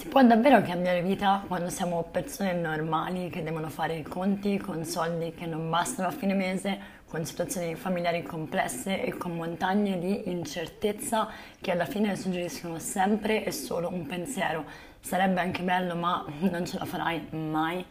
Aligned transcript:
Si 0.00 0.08
può 0.08 0.22
davvero 0.22 0.62
cambiare 0.62 1.02
vita 1.02 1.44
quando 1.46 1.68
siamo 1.68 2.02
persone 2.10 2.54
normali 2.54 3.28
che 3.28 3.42
devono 3.42 3.68
fare 3.68 3.96
i 3.96 4.02
conti 4.02 4.56
con 4.56 4.82
soldi 4.82 5.34
che 5.34 5.44
non 5.44 5.68
bastano 5.68 6.08
a 6.08 6.10
fine 6.10 6.32
mese, 6.32 6.78
con 7.06 7.22
situazioni 7.26 7.74
familiari 7.74 8.22
complesse 8.22 9.04
e 9.04 9.18
con 9.18 9.36
montagne 9.36 9.98
di 9.98 10.30
incertezza 10.30 11.28
che 11.60 11.70
alla 11.70 11.84
fine 11.84 12.16
suggeriscono 12.16 12.78
sempre 12.78 13.44
e 13.44 13.52
solo 13.52 13.92
un 13.92 14.06
pensiero. 14.06 14.64
Sarebbe 15.00 15.40
anche 15.40 15.62
bello, 15.62 15.94
ma 15.94 16.24
non 16.50 16.64
ce 16.64 16.78
la 16.78 16.86
farai 16.86 17.26
mai. 17.32 17.84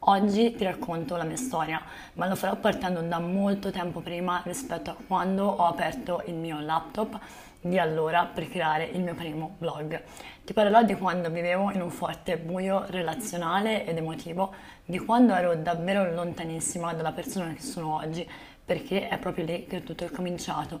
Oggi 0.00 0.54
ti 0.54 0.64
racconto 0.64 1.16
la 1.16 1.24
mia 1.24 1.36
storia, 1.36 1.80
ma 2.12 2.28
lo 2.28 2.36
farò 2.36 2.56
partendo 2.56 3.00
da 3.00 3.18
molto 3.20 3.70
tempo 3.70 4.00
prima 4.00 4.42
rispetto 4.44 4.90
a 4.90 4.96
quando 5.06 5.46
ho 5.46 5.64
aperto 5.64 6.22
il 6.26 6.34
mio 6.34 6.60
laptop 6.60 7.18
di 7.60 7.78
allora 7.78 8.24
per 8.24 8.48
creare 8.48 8.84
il 8.84 9.00
mio 9.00 9.14
primo 9.14 9.54
blog. 9.58 10.02
Ti 10.44 10.52
parlerò 10.52 10.82
di 10.82 10.94
quando 10.94 11.30
vivevo 11.30 11.70
in 11.70 11.82
un 11.82 11.90
forte 11.90 12.38
buio 12.38 12.84
relazionale 12.88 13.84
ed 13.86 13.96
emotivo, 13.96 14.54
di 14.84 14.98
quando 14.98 15.34
ero 15.34 15.54
davvero 15.56 16.12
lontanissima 16.12 16.94
dalla 16.94 17.12
persona 17.12 17.52
che 17.52 17.62
sono 17.62 17.96
oggi, 17.96 18.28
perché 18.64 19.08
è 19.08 19.18
proprio 19.18 19.44
lì 19.44 19.66
che 19.66 19.82
tutto 19.82 20.04
è 20.04 20.10
cominciato, 20.10 20.80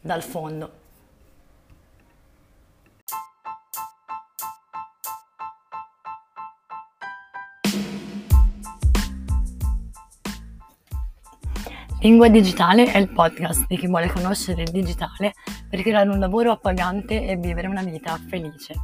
dal 0.00 0.22
fondo. 0.22 0.81
Lingua 12.02 12.26
Digitale 12.26 12.90
è 12.90 12.98
il 12.98 13.12
podcast 13.12 13.66
di 13.68 13.76
chi 13.76 13.86
vuole 13.86 14.08
conoscere 14.08 14.62
il 14.62 14.72
digitale 14.72 15.34
per 15.70 15.82
creare 15.82 16.08
un 16.08 16.18
lavoro 16.18 16.50
appagante 16.50 17.24
e 17.24 17.36
vivere 17.36 17.68
una 17.68 17.84
vita 17.84 18.18
felice. 18.28 18.74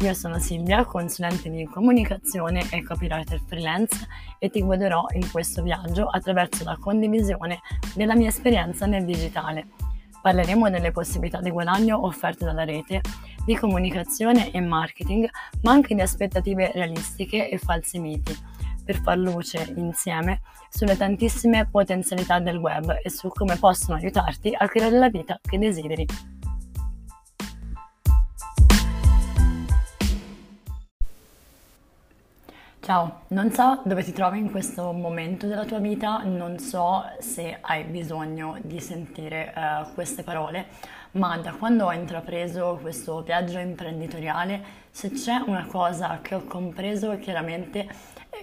Io 0.00 0.14
sono 0.14 0.38
Silvia, 0.38 0.86
consulente 0.86 1.50
di 1.50 1.66
comunicazione 1.66 2.66
e 2.70 2.82
copywriter 2.82 3.38
freelance 3.46 4.08
e 4.38 4.48
ti 4.48 4.62
guiderò 4.62 5.04
in 5.12 5.30
questo 5.30 5.62
viaggio 5.62 6.06
attraverso 6.06 6.64
la 6.64 6.78
condivisione 6.80 7.60
della 7.94 8.16
mia 8.16 8.28
esperienza 8.28 8.86
nel 8.86 9.04
digitale. 9.04 9.66
Parleremo 10.22 10.70
delle 10.70 10.90
possibilità 10.90 11.42
di 11.42 11.50
guadagno 11.50 12.06
offerte 12.06 12.46
dalla 12.46 12.64
rete, 12.64 13.02
di 13.44 13.54
comunicazione 13.56 14.50
e 14.50 14.60
marketing, 14.62 15.28
ma 15.60 15.72
anche 15.72 15.94
di 15.94 16.00
aspettative 16.00 16.72
realistiche 16.72 17.50
e 17.50 17.58
falsi 17.58 17.98
miti 17.98 18.34
per 18.84 19.00
far 19.00 19.16
luce 19.16 19.72
insieme 19.76 20.40
sulle 20.68 20.96
tantissime 20.96 21.66
potenzialità 21.70 22.38
del 22.38 22.56
web 22.56 22.98
e 23.02 23.10
su 23.10 23.28
come 23.28 23.56
possono 23.56 23.96
aiutarti 23.96 24.54
a 24.56 24.68
creare 24.68 24.98
la 24.98 25.08
vita 25.08 25.38
che 25.40 25.58
desideri. 25.58 26.06
Ciao, 32.84 33.22
non 33.28 33.50
so 33.50 33.80
dove 33.86 34.04
ti 34.04 34.12
trovi 34.12 34.38
in 34.38 34.50
questo 34.50 34.92
momento 34.92 35.46
della 35.46 35.64
tua 35.64 35.78
vita, 35.78 36.22
non 36.24 36.58
so 36.58 37.02
se 37.18 37.56
hai 37.62 37.84
bisogno 37.84 38.58
di 38.62 38.78
sentire 38.78 39.54
uh, 39.56 39.94
queste 39.94 40.22
parole, 40.22 40.66
ma 41.12 41.38
da 41.38 41.52
quando 41.52 41.86
ho 41.86 41.92
intrapreso 41.92 42.78
questo 42.82 43.22
viaggio 43.22 43.58
imprenditoriale, 43.58 44.62
se 44.90 45.12
c'è 45.12 45.42
una 45.46 45.64
cosa 45.64 46.18
che 46.20 46.34
ho 46.34 46.44
compreso 46.44 47.18
chiaramente 47.18 47.88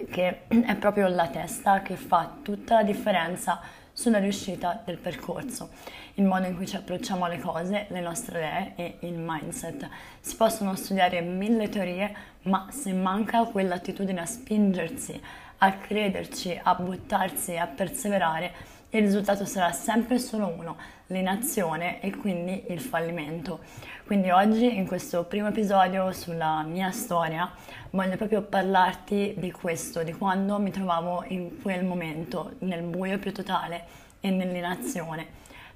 che 0.10 0.48
è 0.48 0.76
proprio 0.76 1.08
la 1.08 1.28
testa 1.28 1.82
che 1.82 1.96
fa 1.96 2.38
tutta 2.42 2.76
la 2.76 2.84
differenza 2.84 3.60
sulla 3.94 4.20
riuscita 4.20 4.82
del 4.84 4.98
percorso, 4.98 5.70
il 6.16 6.24
modo 6.24 6.48
in 6.48 6.56
cui 6.56 6.68
ci 6.68 6.76
approcciamo 6.76 7.26
alle 7.26 7.40
cose, 7.40 7.88
le 7.90 8.00
nostre 8.00 8.38
idee 8.40 8.74
e 8.76 9.08
il 9.08 9.18
mindset. 9.18 9.88
Si 10.20 10.36
possono 10.36 10.76
studiare 10.76 11.22
mille 11.22 11.70
teorie, 11.70 12.16
ma 12.44 12.68
se 12.72 12.94
manca 12.94 13.44
quell'attitudine 13.44 14.22
a 14.22 14.26
spingersi, 14.26 15.22
a 15.58 15.74
crederci, 15.74 16.60
a 16.62 16.74
buttarsi, 16.76 17.58
a 17.58 17.68
perseverare, 17.68 18.54
il 18.94 19.04
risultato 19.04 19.46
sarà 19.46 19.72
sempre 19.72 20.20
solo 20.20 20.48
uno, 20.48 20.76
l'inazione 21.08 22.02
e 22.02 22.16
quindi 22.16 22.66
il 22.70 22.82
fallimento. 22.82 23.60
Quindi 24.06 24.30
oggi 24.30 24.76
in 24.76 24.86
questo 24.86 25.24
primo 25.24 25.48
episodio 25.48 26.12
sulla 26.12 26.64
mia 26.64 26.92
storia 26.92 27.50
voglio 27.92 28.18
proprio 28.18 28.42
parlarti 28.42 29.36
di 29.38 29.52
questo, 29.52 30.04
di 30.04 30.12
quando 30.12 30.60
mi 30.60 30.72
trovavo 30.72 31.24
in 31.28 31.62
quel 31.62 31.86
momento, 31.86 32.54
nel 32.60 32.82
buio 32.82 33.20
più 33.20 33.32
totale 33.32 33.86
e 34.20 34.30
nell'inazione. 34.30 35.26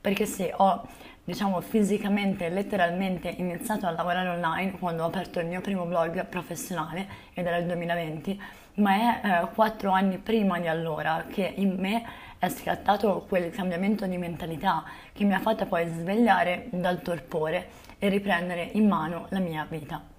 Perché 0.02 0.26
sì, 0.26 0.52
ho 0.52 0.86
diciamo 1.24 1.62
fisicamente, 1.62 2.50
letteralmente 2.50 3.30
iniziato 3.30 3.86
a 3.86 3.92
lavorare 3.92 4.30
online 4.30 4.72
quando 4.80 5.04
ho 5.04 5.08
aperto 5.08 5.40
il 5.40 5.48
mio 5.48 5.62
primo 5.62 5.86
blog 5.86 6.26
professionale 6.26 7.08
ed 7.34 7.46
era 7.46 7.58
il 7.58 7.66
2020, 7.66 8.42
ma 8.76 8.96
è 8.96 9.22
eh, 9.24 9.48
quattro 9.54 9.92
anni 9.92 10.18
prima 10.18 10.60
di 10.60 10.68
allora 10.68 11.26
che 11.30 11.54
in 11.56 11.76
me 11.80 12.04
è 12.38 12.50
scattato 12.50 13.26
quel 13.28 13.50
cambiamento 13.52 14.06
di 14.06 14.18
mentalità 14.18 14.84
che 15.14 15.24
mi 15.24 15.34
ha 15.34 15.40
fatto 15.40 15.66
poi 15.66 15.88
svegliare 15.88 16.68
dal 16.72 17.02
torpore 17.02 17.85
e 18.00 18.10
riprendere 18.10 18.70
in 18.74 18.88
mano 18.88 19.28
la 19.30 19.40
mia 19.40 19.66
vita. 19.70 20.14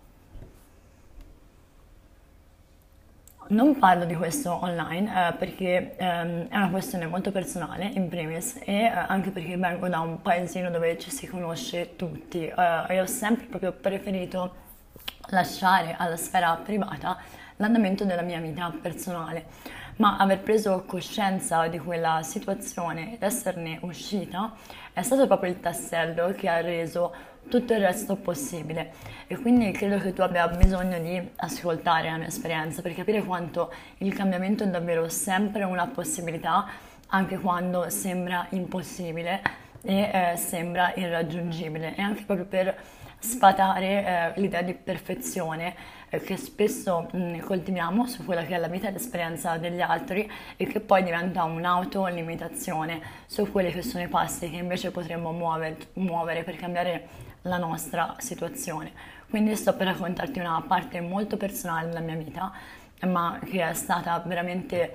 Non 3.48 3.78
parlo 3.78 4.04
di 4.06 4.16
questo 4.16 4.60
online 4.60 5.28
eh, 5.28 5.32
perché 5.34 5.94
ehm, 5.96 6.48
è 6.48 6.56
una 6.56 6.68
questione 6.68 7.06
molto 7.06 7.30
personale 7.30 7.84
in 7.84 8.08
primis 8.08 8.58
e 8.64 8.82
eh, 8.82 8.86
anche 8.88 9.30
perché 9.30 9.56
vengo 9.56 9.88
da 9.88 10.00
un 10.00 10.20
paesino 10.20 10.68
dove 10.68 10.98
ci 10.98 11.12
si 11.12 11.28
conosce 11.28 11.94
tutti 11.94 12.44
eh, 12.44 12.84
e 12.88 13.00
ho 13.00 13.06
sempre 13.06 13.46
proprio 13.46 13.70
preferito 13.70 14.64
lasciare 15.28 15.94
alla 15.96 16.16
sfera 16.16 16.56
privata 16.56 17.18
l'andamento 17.56 18.04
della 18.04 18.22
mia 18.22 18.40
vita 18.40 18.72
personale 18.82 19.46
ma 19.96 20.16
aver 20.16 20.40
preso 20.40 20.84
coscienza 20.84 21.68
di 21.68 21.78
quella 21.78 22.22
situazione 22.24 23.14
ed 23.14 23.22
esserne 23.22 23.78
uscita 23.82 24.54
è 24.92 25.02
stato 25.02 25.26
proprio 25.28 25.50
il 25.50 25.60
tassello 25.60 26.32
che 26.32 26.48
ha 26.48 26.60
reso 26.60 27.14
tutto 27.48 27.72
il 27.72 27.80
resto 27.80 28.16
possibile. 28.16 28.92
E 29.26 29.36
quindi 29.36 29.70
credo 29.72 29.98
che 29.98 30.12
tu 30.12 30.20
abbia 30.20 30.46
bisogno 30.48 30.98
di 30.98 31.20
ascoltare 31.36 32.10
la 32.10 32.16
mia 32.16 32.26
esperienza 32.26 32.82
per 32.82 32.94
capire 32.94 33.22
quanto 33.22 33.72
il 33.98 34.14
cambiamento 34.14 34.64
è 34.64 34.68
davvero 34.68 35.08
sempre 35.08 35.64
una 35.64 35.86
possibilità 35.86 36.66
anche 37.08 37.38
quando 37.38 37.88
sembra 37.88 38.46
impossibile 38.50 39.40
e 39.82 40.10
eh, 40.12 40.36
sembra 40.36 40.92
irraggiungibile. 40.94 41.94
E 41.94 42.02
anche 42.02 42.24
proprio 42.24 42.46
per 42.46 42.76
sfatare 43.18 44.34
eh, 44.34 44.40
l'idea 44.40 44.62
di 44.62 44.74
perfezione 44.74 45.74
eh, 46.08 46.20
che 46.20 46.36
spesso 46.36 47.08
mh, 47.10 47.18
mm, 47.18 47.38
coltiviamo 47.40 48.06
su 48.06 48.24
quella 48.24 48.44
che 48.44 48.54
è 48.54 48.58
la 48.58 48.68
vita 48.68 48.88
e 48.88 48.92
l'esperienza 48.92 49.56
degli 49.56 49.80
altri 49.80 50.30
e 50.56 50.66
che 50.66 50.80
poi 50.80 51.02
diventa 51.02 51.44
un'autolimitazione 51.44 53.00
su 53.26 53.50
quelli 53.50 53.72
che 53.72 53.82
sono 53.82 54.04
i 54.04 54.08
passi 54.08 54.50
che 54.50 54.56
invece 54.56 54.90
potremmo 54.90 55.32
muover, 55.32 55.76
muovere 55.94 56.44
per 56.44 56.56
cambiare 56.56 57.08
la 57.46 57.58
nostra 57.58 58.14
situazione. 58.18 58.92
Quindi 59.28 59.56
sto 59.56 59.74
per 59.74 59.88
raccontarti 59.88 60.38
una 60.38 60.62
parte 60.66 61.00
molto 61.00 61.36
personale 61.36 61.88
della 61.88 62.00
mia 62.00 62.16
vita, 62.16 62.52
ma 63.06 63.38
che 63.44 63.68
è 63.68 63.74
stata 63.74 64.22
veramente 64.24 64.94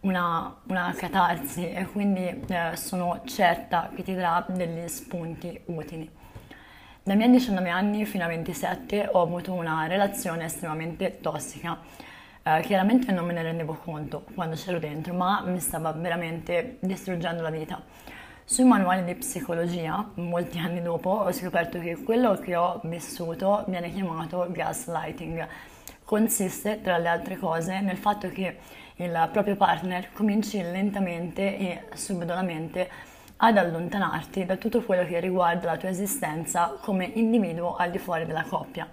una, 0.00 0.54
una 0.68 0.94
catarsi 0.96 1.70
e 1.70 1.86
quindi 1.86 2.44
eh, 2.46 2.76
sono 2.76 3.22
certa 3.24 3.90
che 3.94 4.02
ti 4.02 4.14
darà 4.14 4.44
degli 4.48 4.86
spunti 4.88 5.60
utili. 5.66 6.08
Dai 7.02 7.16
miei 7.16 7.30
19 7.30 7.68
anni 7.68 8.06
fino 8.06 8.24
a 8.24 8.28
27 8.28 9.08
ho 9.12 9.20
avuto 9.20 9.52
una 9.52 9.86
relazione 9.86 10.44
estremamente 10.44 11.18
tossica. 11.20 11.78
Eh, 12.42 12.60
chiaramente 12.62 13.12
non 13.12 13.26
me 13.26 13.32
ne 13.32 13.42
rendevo 13.42 13.74
conto 13.74 14.24
quando 14.34 14.56
c'ero 14.56 14.78
dentro, 14.78 15.12
ma 15.14 15.42
mi 15.42 15.60
stava 15.60 15.92
veramente 15.92 16.78
distruggendo 16.80 17.42
la 17.42 17.50
vita. 17.50 17.82
Sui 18.46 18.64
manuali 18.64 19.04
di 19.04 19.14
psicologia, 19.14 20.06
molti 20.16 20.58
anni 20.58 20.82
dopo, 20.82 21.08
ho 21.08 21.32
scoperto 21.32 21.80
che 21.80 22.02
quello 22.02 22.34
che 22.34 22.54
ho 22.54 22.78
vissuto 22.84 23.64
viene 23.68 23.90
chiamato 23.90 24.46
gaslighting. 24.50 25.48
Consiste, 26.04 26.82
tra 26.82 26.98
le 26.98 27.08
altre 27.08 27.38
cose, 27.38 27.80
nel 27.80 27.96
fatto 27.96 28.28
che 28.28 28.58
il 28.96 29.28
proprio 29.32 29.56
partner 29.56 30.12
cominci 30.12 30.60
lentamente 30.60 31.56
e 31.56 31.84
subdolamente 31.94 32.90
ad 33.38 33.56
allontanarti 33.56 34.44
da 34.44 34.56
tutto 34.56 34.82
quello 34.82 35.06
che 35.06 35.20
riguarda 35.20 35.70
la 35.70 35.76
tua 35.78 35.88
esistenza 35.88 36.76
come 36.82 37.06
individuo 37.14 37.76
al 37.76 37.90
di 37.90 37.98
fuori 37.98 38.26
della 38.26 38.44
coppia. 38.44 38.86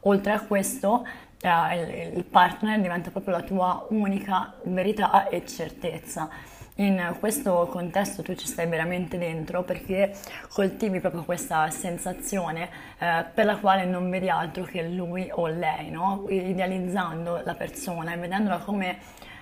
Oltre 0.00 0.32
a 0.32 0.40
questo, 0.40 1.06
eh, 1.40 2.10
il 2.16 2.24
partner 2.24 2.80
diventa 2.80 3.12
proprio 3.12 3.36
la 3.36 3.42
tua 3.42 3.86
unica 3.90 4.54
verità 4.64 5.28
e 5.28 5.46
certezza. 5.46 6.56
In 6.80 7.16
questo 7.18 7.66
contesto 7.68 8.22
tu 8.22 8.36
ci 8.36 8.46
stai 8.46 8.68
veramente 8.68 9.18
dentro 9.18 9.64
perché 9.64 10.14
coltivi 10.52 11.00
proprio 11.00 11.24
questa 11.24 11.68
sensazione 11.70 12.70
eh, 13.00 13.24
per 13.34 13.46
la 13.46 13.56
quale 13.56 13.84
non 13.84 14.08
vedi 14.08 14.28
altro 14.28 14.62
che 14.62 14.86
lui 14.86 15.28
o 15.32 15.48
lei, 15.48 15.90
no? 15.90 16.24
idealizzando 16.28 17.42
la 17.44 17.54
persona 17.54 18.12
e 18.12 18.16
vedendola 18.16 18.58
come, 18.58 18.90
eh, 18.90 18.96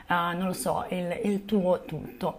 non 0.07 0.47
lo 0.47 0.55
so, 0.55 0.87
il, 0.89 1.21
il 1.25 1.45
tuo 1.45 1.83
tutto. 1.85 2.39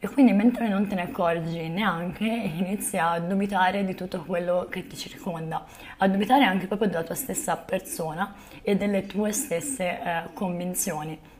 E 0.00 0.08
quindi 0.08 0.32
mentre 0.32 0.68
non 0.68 0.88
te 0.88 0.96
ne 0.96 1.02
accorgi 1.02 1.68
neanche, 1.68 2.24
inizi 2.24 2.96
a 2.96 3.20
dubitare 3.20 3.84
di 3.84 3.94
tutto 3.94 4.24
quello 4.24 4.66
che 4.68 4.88
ti 4.88 4.96
circonda, 4.96 5.64
a 5.98 6.08
dubitare 6.08 6.42
anche 6.42 6.66
proprio 6.66 6.88
della 6.88 7.04
tua 7.04 7.14
stessa 7.14 7.56
persona 7.56 8.34
e 8.60 8.74
delle 8.74 9.06
tue 9.06 9.30
stesse 9.30 9.84
eh, 9.84 10.22
convinzioni. 10.34 11.30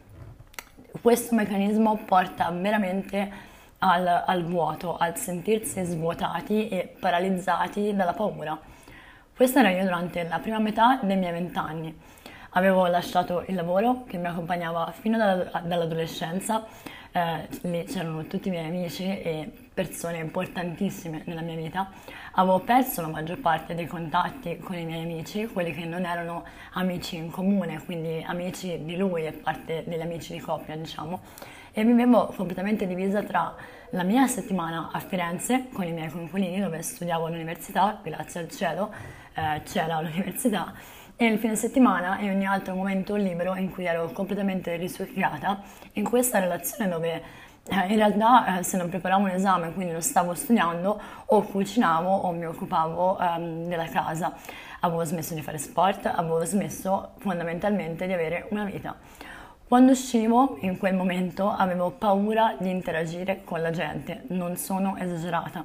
Questo 1.01 1.35
meccanismo 1.35 1.97
porta 2.05 2.51
veramente 2.51 3.31
al, 3.79 4.07
al 4.27 4.45
vuoto, 4.45 4.97
al 4.99 5.17
sentirsi 5.17 5.83
svuotati 5.83 6.69
e 6.69 6.95
paralizzati 7.01 7.95
dalla 7.97 8.13
paura. 8.13 8.57
Questa 9.35 9.61
era 9.61 9.71
io 9.71 9.83
durante 9.83 10.23
la 10.29 10.39
prima 10.39 10.59
metà 10.59 11.01
dei 11.03 11.17
miei 11.17 11.33
vent'anni. 11.33 11.99
Avevo 12.51 12.87
lasciato 12.87 13.43
il 13.49 13.55
lavoro 13.55 14.05
che 14.07 14.19
mi 14.19 14.27
accompagnava 14.27 14.93
fino 14.93 15.17
dall'adolescenza 15.17 16.65
eh, 17.13 17.85
c'erano 17.87 18.25
tutti 18.27 18.49
i 18.49 18.51
miei 18.51 18.67
amici 18.67 19.05
e 19.05 19.51
persone 19.73 20.19
importantissime 20.19 21.23
nella 21.27 21.43
mia 21.43 21.57
vita. 21.57 21.91
Avevo 22.33 22.61
perso 22.61 23.01
la 23.03 23.09
maggior 23.09 23.39
parte 23.39 23.75
dei 23.75 23.87
contatti 23.87 24.59
con 24.59 24.77
i 24.77 24.85
miei 24.85 25.03
amici, 25.03 25.47
quelli 25.47 25.73
che 25.73 25.85
non 25.85 26.05
erano 26.05 26.45
amici 26.73 27.17
in 27.17 27.31
comune, 27.31 27.83
quindi 27.85 28.25
amici 28.27 28.85
di 28.85 28.97
lui 28.97 29.27
e 29.27 29.33
parte 29.33 29.85
degli 29.87 30.01
amici 30.01 30.33
di 30.33 30.41
coppia, 30.41 30.77
diciamo. 30.77 31.21
E 31.73 31.85
vivevo 31.85 32.27
completamente 32.37 32.87
divisa 32.87 33.23
tra 33.23 33.55
la 33.91 34.03
mia 34.03 34.27
settimana 34.27 34.91
a 34.93 34.99
Firenze 35.01 35.69
con 35.73 35.87
i 35.87 35.93
miei 35.93 36.09
coinquilini 36.09 36.61
dove 36.61 36.83
studiavo 36.83 37.27
all'università, 37.27 37.99
grazie 38.03 38.41
al 38.41 38.51
cielo 38.51 38.93
eh, 39.35 39.63
c'era 39.65 40.01
l'università, 40.01 40.73
e 41.23 41.27
il 41.27 41.39
fine 41.39 41.55
settimana 41.55 42.19
e 42.19 42.29
ogni 42.31 42.47
altro 42.47 42.75
momento 42.75 43.15
libero 43.15 43.55
in 43.55 43.71
cui 43.71 43.85
ero 43.85 44.11
completamente 44.11 44.75
risucchiata 44.75 45.63
in 45.93 46.03
questa 46.03 46.41
relazione 46.41 46.91
dove 46.91 47.23
eh, 47.69 47.87
in 47.87 47.95
realtà 47.95 48.59
eh, 48.59 48.65
se 48.65 48.77
non 48.77 48.89
preparavo 48.89 49.23
un 49.23 49.31
esame, 49.31 49.73
quindi 49.73 49.93
lo 49.93 50.01
stavo 50.01 50.35
studiando, 50.35 51.01
o 51.27 51.43
cucinavo 51.43 52.11
o 52.11 52.33
mi 52.33 52.45
occupavo 52.45 53.21
ehm, 53.21 53.69
della 53.69 53.85
casa. 53.85 54.35
Avevo 54.81 55.05
smesso 55.05 55.35
di 55.35 55.43
fare 55.43 55.59
sport, 55.59 56.07
avevo 56.07 56.45
smesso 56.45 57.11
fondamentalmente 57.19 58.05
di 58.09 58.13
avere 58.13 58.49
una 58.51 58.65
vita. 58.65 58.97
Quando 59.69 59.93
uscivo, 59.93 60.57
in 60.63 60.77
quel 60.77 60.97
momento, 60.97 61.49
avevo 61.49 61.93
paura 61.93 62.57
di 62.59 62.69
interagire 62.69 63.43
con 63.45 63.63
la 63.63 63.71
gente, 63.71 64.25
non 64.31 64.57
sono 64.57 64.97
esagerata. 64.97 65.65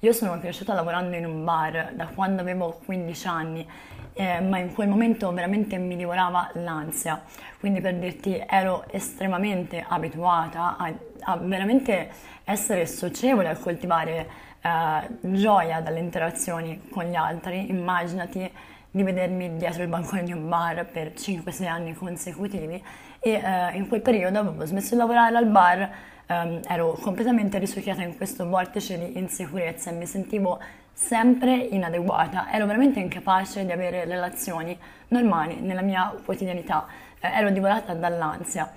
Io 0.00 0.12
sono 0.12 0.38
cresciuta 0.40 0.72
lavorando 0.72 1.14
in 1.14 1.26
un 1.26 1.44
bar 1.44 1.92
da 1.94 2.06
quando 2.06 2.40
avevo 2.40 2.80
15 2.86 3.26
anni 3.26 3.68
eh, 4.14 4.40
ma 4.40 4.58
in 4.58 4.72
quel 4.72 4.88
momento 4.88 5.32
veramente 5.32 5.76
mi 5.76 5.96
divorava 5.96 6.50
l'ansia. 6.54 7.22
Quindi 7.58 7.80
per 7.80 7.94
dirti 7.96 8.42
ero 8.48 8.84
estremamente 8.90 9.84
abituata 9.86 10.76
a, 10.76 10.92
a 11.20 11.36
veramente 11.36 12.10
essere 12.44 12.86
socievole, 12.86 13.48
a 13.48 13.56
coltivare 13.56 14.26
eh, 14.60 15.08
gioia 15.20 15.80
dalle 15.80 15.98
interazioni 15.98 16.88
con 16.88 17.04
gli 17.04 17.14
altri. 17.14 17.68
Immaginati 17.68 18.50
di 18.90 19.02
vedermi 19.02 19.56
dietro 19.56 19.82
il 19.82 19.88
bancone 19.88 20.22
di 20.22 20.32
un 20.32 20.48
bar 20.48 20.86
per 20.86 21.12
5-6 21.16 21.66
anni 21.66 21.94
consecutivi 21.94 22.80
e 23.18 23.30
eh, 23.32 23.76
in 23.76 23.88
quel 23.88 24.00
periodo 24.00 24.38
avevo 24.38 24.64
smesso 24.66 24.90
di 24.90 25.00
lavorare 25.00 25.36
al 25.36 25.46
bar, 25.46 25.90
ehm, 26.26 26.60
ero 26.68 26.92
completamente 27.00 27.58
risucchiata 27.58 28.02
in 28.02 28.16
questo 28.16 28.46
vortice 28.46 28.96
di 28.96 29.18
insicurezza 29.18 29.90
e 29.90 29.94
mi 29.94 30.06
sentivo 30.06 30.60
sempre 30.94 31.54
inadeguata, 31.56 32.50
ero 32.50 32.66
veramente 32.66 33.00
incapace 33.00 33.66
di 33.66 33.72
avere 33.72 34.04
relazioni 34.04 34.78
normali 35.08 35.60
nella 35.60 35.82
mia 35.82 36.14
quotidianità, 36.24 36.86
eh, 37.20 37.28
ero 37.28 37.50
divorata 37.50 37.92
dall'ansia. 37.94 38.72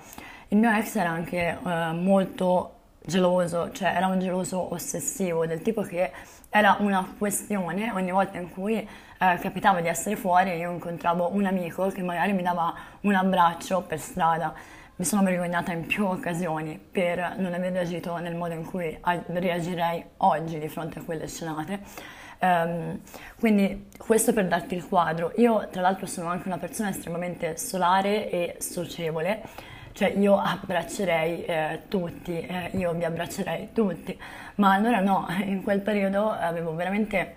Il 0.48 0.58
mio 0.58 0.70
ex 0.70 0.96
era 0.96 1.10
anche 1.10 1.58
eh, 1.64 1.92
molto 1.92 2.74
geloso, 3.04 3.70
cioè 3.72 3.94
era 3.94 4.08
un 4.08 4.18
geloso 4.18 4.74
ossessivo, 4.74 5.46
del 5.46 5.62
tipo 5.62 5.82
che 5.82 6.10
era 6.50 6.76
una 6.80 7.14
questione 7.16 7.90
ogni 7.92 8.10
volta 8.10 8.38
in 8.38 8.50
cui 8.50 8.76
eh, 8.76 8.88
capitava 9.40 9.80
di 9.80 9.88
essere 9.88 10.16
fuori 10.16 10.50
io 10.52 10.70
incontravo 10.70 11.30
un 11.32 11.44
amico 11.46 11.88
che 11.88 12.02
magari 12.02 12.32
mi 12.32 12.42
dava 12.42 12.74
un 13.02 13.14
abbraccio 13.14 13.82
per 13.82 13.98
strada. 13.98 14.54
Mi 14.98 15.04
sono 15.04 15.22
vergognata 15.22 15.70
in 15.70 15.86
più 15.86 16.04
occasioni 16.06 16.76
per 16.76 17.36
non 17.38 17.54
aver 17.54 17.70
reagito 17.70 18.16
nel 18.16 18.34
modo 18.34 18.54
in 18.54 18.64
cui 18.64 18.98
reagirei 19.26 20.04
oggi 20.16 20.58
di 20.58 20.66
fronte 20.68 20.98
a 20.98 21.02
quelle 21.04 21.28
scenate. 21.28 21.82
Um, 22.40 22.98
quindi 23.38 23.90
questo 23.96 24.32
per 24.32 24.48
darti 24.48 24.74
il 24.74 24.84
quadro. 24.84 25.30
Io 25.36 25.68
tra 25.70 25.82
l'altro 25.82 26.06
sono 26.06 26.28
anche 26.30 26.48
una 26.48 26.58
persona 26.58 26.88
estremamente 26.88 27.56
solare 27.56 28.28
e 28.28 28.56
socievole, 28.58 29.42
cioè 29.92 30.08
io 30.08 30.36
abbraccerei 30.36 31.44
eh, 31.44 31.82
tutti, 31.86 32.40
eh, 32.40 32.72
io 32.72 32.92
vi 32.92 33.04
abbraccerei 33.04 33.68
tutti, 33.72 34.18
ma 34.56 34.72
allora 34.72 34.98
no, 34.98 35.28
in 35.46 35.62
quel 35.62 35.80
periodo 35.80 36.28
avevo 36.28 36.74
veramente 36.74 37.36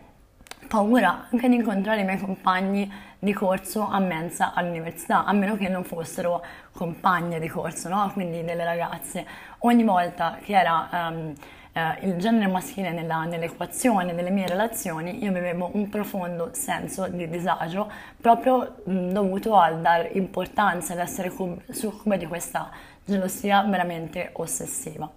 paura 0.68 1.28
anche 1.30 1.48
di 1.48 1.56
incontrare 1.58 2.02
i 2.02 2.06
miei 2.06 2.18
compagni 2.18 2.92
di 3.24 3.34
corso 3.34 3.88
a 3.88 4.00
mensa 4.00 4.52
all'università, 4.56 5.26
a 5.26 5.32
meno 5.32 5.56
che 5.56 5.70
non 5.70 5.84
fossero 5.84 6.44
compagne 6.72 7.40
di 7.40 7.48
corso, 7.48 7.88
no? 7.88 8.10
quindi 8.14 8.44
delle 8.44 8.64
ragazze. 8.64 9.24
Ogni 9.60 9.84
volta 9.84 10.40
che 10.42 10.54
era 10.58 10.90
um, 10.92 11.32
uh, 11.74 11.80
il 12.08 12.16
genere 12.16 12.48
maschile 12.48 12.92
nella, 12.92 13.26
nell'equazione 13.26 14.16
delle 14.16 14.32
mie 14.32 14.48
relazioni, 14.48 15.24
io 15.24 15.30
avevo 15.30 15.70
un 15.72 15.88
profondo 15.88 16.50
senso 16.54 17.08
di 17.10 17.30
disagio 17.30 17.92
proprio 18.20 18.78
mh, 18.86 19.10
dovuto 19.10 19.56
al 19.56 19.82
dare 19.82 20.10
importanza, 20.14 20.94
ad 20.94 21.00
essere 21.00 21.32
succube 21.70 22.18
di 22.18 22.26
questa 22.26 22.72
gelosia 23.06 23.62
veramente 23.62 24.32
ossessiva. 24.34 25.08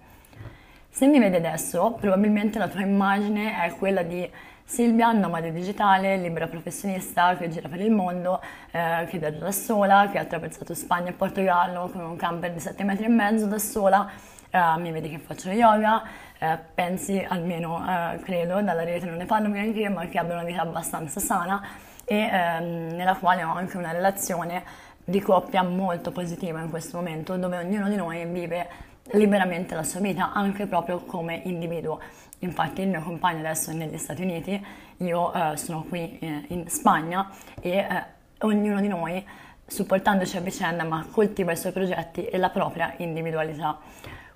Se 0.91 1.07
mi 1.07 1.19
vedi 1.19 1.37
adesso, 1.37 1.97
probabilmente 1.99 2.59
la 2.59 2.69
tua 2.69 2.83
immagine 2.83 3.65
è 3.65 3.75
quella 3.77 4.03
di 4.03 4.31
Silvia, 4.67 5.13
nomade 5.13 5.53
digitale, 5.53 6.17
libera 6.17 6.49
professionista 6.49 7.37
che 7.37 7.49
gira 7.49 7.69
per 7.69 7.81
il 7.81 7.91
mondo, 7.91 8.41
eh, 8.71 9.07
che 9.09 9.19
viaggia 9.19 9.45
da 9.45 9.53
sola, 9.53 10.09
che 10.11 10.19
ha 10.19 10.23
attraversato 10.23 10.75
Spagna 10.75 11.11
e 11.11 11.13
Portogallo 11.13 11.91
con 11.91 12.01
un 12.01 12.17
camper 12.17 12.53
di 12.53 12.61
7 12.61 12.83
metri 12.83 13.05
e 13.05 13.09
mezzo 13.09 13.47
da 13.47 13.59
sola, 13.59 14.11
eh, 14.51 14.79
mi 14.79 14.91
vedi 14.91 15.11
che 15.11 15.19
faccio 15.19 15.51
yoga, 15.51 16.03
eh, 16.39 16.59
pensi 16.75 17.25
almeno, 17.29 17.85
eh, 17.87 18.19
credo, 18.21 18.63
dalla 18.63 18.85
rete 18.85 19.05
non 19.05 19.17
ne 19.17 19.27
parlo 19.27 19.49
neanche 19.49 19.89
ma 19.91 20.07
che 20.07 20.19
abbia 20.19 20.35
una 20.35 20.45
vita 20.45 20.63
abbastanza 20.63 21.21
sana 21.21 21.63
e 22.07 22.17
ehm, 22.17 22.95
nella 22.95 23.17
quale 23.17 23.45
ho 23.45 23.53
anche 23.53 23.77
una 23.77 23.93
relazione 23.93 24.63
di 25.05 25.21
coppia 25.21 25.63
molto 25.63 26.11
positiva 26.11 26.61
in 26.61 26.71
questo 26.71 26.97
momento, 26.97 27.37
dove 27.37 27.59
ognuno 27.59 27.89
di 27.91 27.97
noi 27.97 28.25
vive 28.25 28.93
liberamente 29.13 29.75
la 29.75 29.83
sua 29.83 30.01
vita, 30.01 30.33
anche 30.33 30.67
proprio 30.67 31.01
come 31.01 31.43
individuo. 31.45 32.01
Infatti 32.41 32.83
il 32.83 32.89
mio 32.89 33.03
compagno 33.03 33.39
adesso 33.39 33.71
è 33.71 33.75
negli 33.75 33.97
Stati 33.97 34.23
Uniti, 34.23 34.65
io 34.99 35.33
eh, 35.33 35.57
sono 35.57 35.85
qui 35.89 36.19
eh, 36.19 36.45
in 36.49 36.69
Spagna 36.69 37.31
e 37.61 37.71
eh, 37.71 38.05
ognuno 38.41 38.81
di 38.81 38.89
noi, 38.89 39.25
supportandoci 39.67 40.37
a 40.37 40.41
vicenda, 40.41 40.85
ma 40.85 41.07
coltiva 41.11 41.53
i 41.53 41.57
suoi 41.57 41.73
progetti 41.73 42.27
e 42.27 42.37
la 42.37 42.51
propria 42.51 42.95
individualità. 42.99 43.79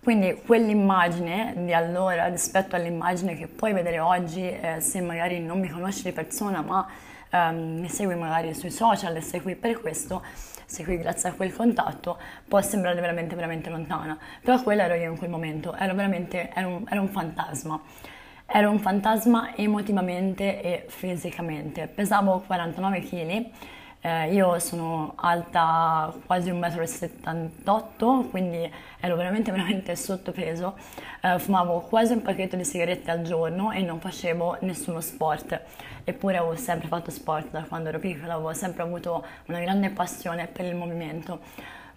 Quindi 0.02 0.40
quell'immagine 0.46 1.52
di 1.56 1.74
allora 1.74 2.28
rispetto 2.28 2.76
all'immagine 2.76 3.36
che 3.36 3.46
puoi 3.46 3.72
vedere 3.74 3.98
oggi, 3.98 4.48
eh, 4.48 4.80
se 4.80 5.00
magari 5.00 5.40
non 5.40 5.60
mi 5.60 5.68
conosci 5.68 6.04
di 6.04 6.12
persona, 6.12 6.62
ma 6.62 6.86
ehm, 7.30 7.80
mi 7.80 7.88
segui 7.88 8.14
magari 8.14 8.54
sui 8.54 8.70
social 8.70 9.16
e 9.16 9.20
sei 9.20 9.40
qui 9.40 9.54
per 9.56 9.80
questo, 9.80 10.22
sei 10.66 10.84
qui 10.84 10.98
grazie 10.98 11.30
a 11.30 11.32
quel 11.32 11.54
contatto, 11.54 12.18
può 12.46 12.60
sembrare 12.60 13.00
veramente, 13.00 13.34
veramente 13.34 13.70
lontana. 13.70 14.18
Però 14.42 14.62
quello 14.62 14.82
ero 14.82 14.94
io 14.94 15.10
in 15.10 15.18
quel 15.18 15.30
momento, 15.30 15.74
ero 15.74 15.94
veramente, 15.94 16.50
ero 16.54 16.68
un, 16.68 16.84
ero 16.88 17.00
un 17.00 17.08
fantasma. 17.08 17.80
Ero 18.50 18.70
un 18.70 18.78
fantasma 18.78 19.54
emotivamente 19.56 20.62
e 20.62 20.84
fisicamente. 20.88 21.86
Pesavo 21.86 22.42
49 22.46 23.00
kg 23.00 23.50
eh, 24.00 24.32
io 24.32 24.58
sono 24.60 25.12
alta 25.16 26.14
quasi 26.24 26.50
1,78 26.50 28.04
m, 28.04 28.30
quindi 28.30 28.70
ero 29.00 29.16
veramente, 29.16 29.50
veramente 29.52 29.96
sottopeso. 29.96 30.76
Eh, 31.20 31.38
fumavo 31.38 31.80
quasi 31.80 32.12
un 32.12 32.22
pacchetto 32.22 32.56
di 32.56 32.64
sigarette 32.64 33.10
al 33.10 33.22
giorno 33.22 33.72
e 33.72 33.82
non 33.82 33.98
facevo 33.98 34.58
nessuno 34.60 35.00
sport. 35.00 35.60
Eppure 36.04 36.36
avevo 36.38 36.54
sempre 36.56 36.88
fatto 36.88 37.10
sport 37.10 37.50
da 37.50 37.64
quando 37.64 37.88
ero 37.88 37.98
piccola, 37.98 38.34
avevo 38.34 38.52
sempre 38.52 38.82
avuto 38.82 39.24
una 39.46 39.60
grande 39.60 39.90
passione 39.90 40.46
per 40.46 40.64
il 40.64 40.76
movimento. 40.76 41.40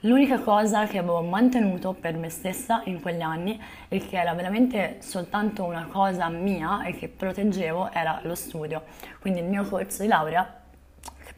L'unica 0.03 0.39
cosa 0.39 0.87
che 0.87 0.97
avevo 0.97 1.21
mantenuto 1.21 1.93
per 1.93 2.17
me 2.17 2.29
stessa 2.29 2.81
in 2.85 2.99
quegli 2.99 3.21
anni 3.21 3.61
e 3.87 3.99
che 3.99 4.19
era 4.19 4.33
veramente 4.33 4.97
soltanto 4.99 5.63
una 5.63 5.87
cosa 5.91 6.27
mia 6.29 6.83
e 6.83 6.95
che 6.95 7.07
proteggevo 7.07 7.91
era 7.91 8.19
lo 8.23 8.33
studio. 8.33 8.81
Quindi 9.19 9.41
il 9.41 9.45
mio 9.45 9.63
corso 9.63 10.01
di 10.01 10.07
laurea 10.07 10.60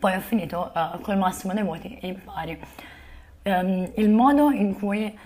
poi 0.03 0.15
ho 0.15 0.19
finito 0.19 0.69
uh, 0.75 0.99
col 0.99 1.15
massimo 1.15 1.53
dei 1.53 1.63
voti 1.63 1.97
in 2.01 2.21
pari. 2.21 2.59
Um, 3.43 3.89
il 3.95 4.09
modo 4.09 4.51
in 4.51 4.73
cui 4.73 5.17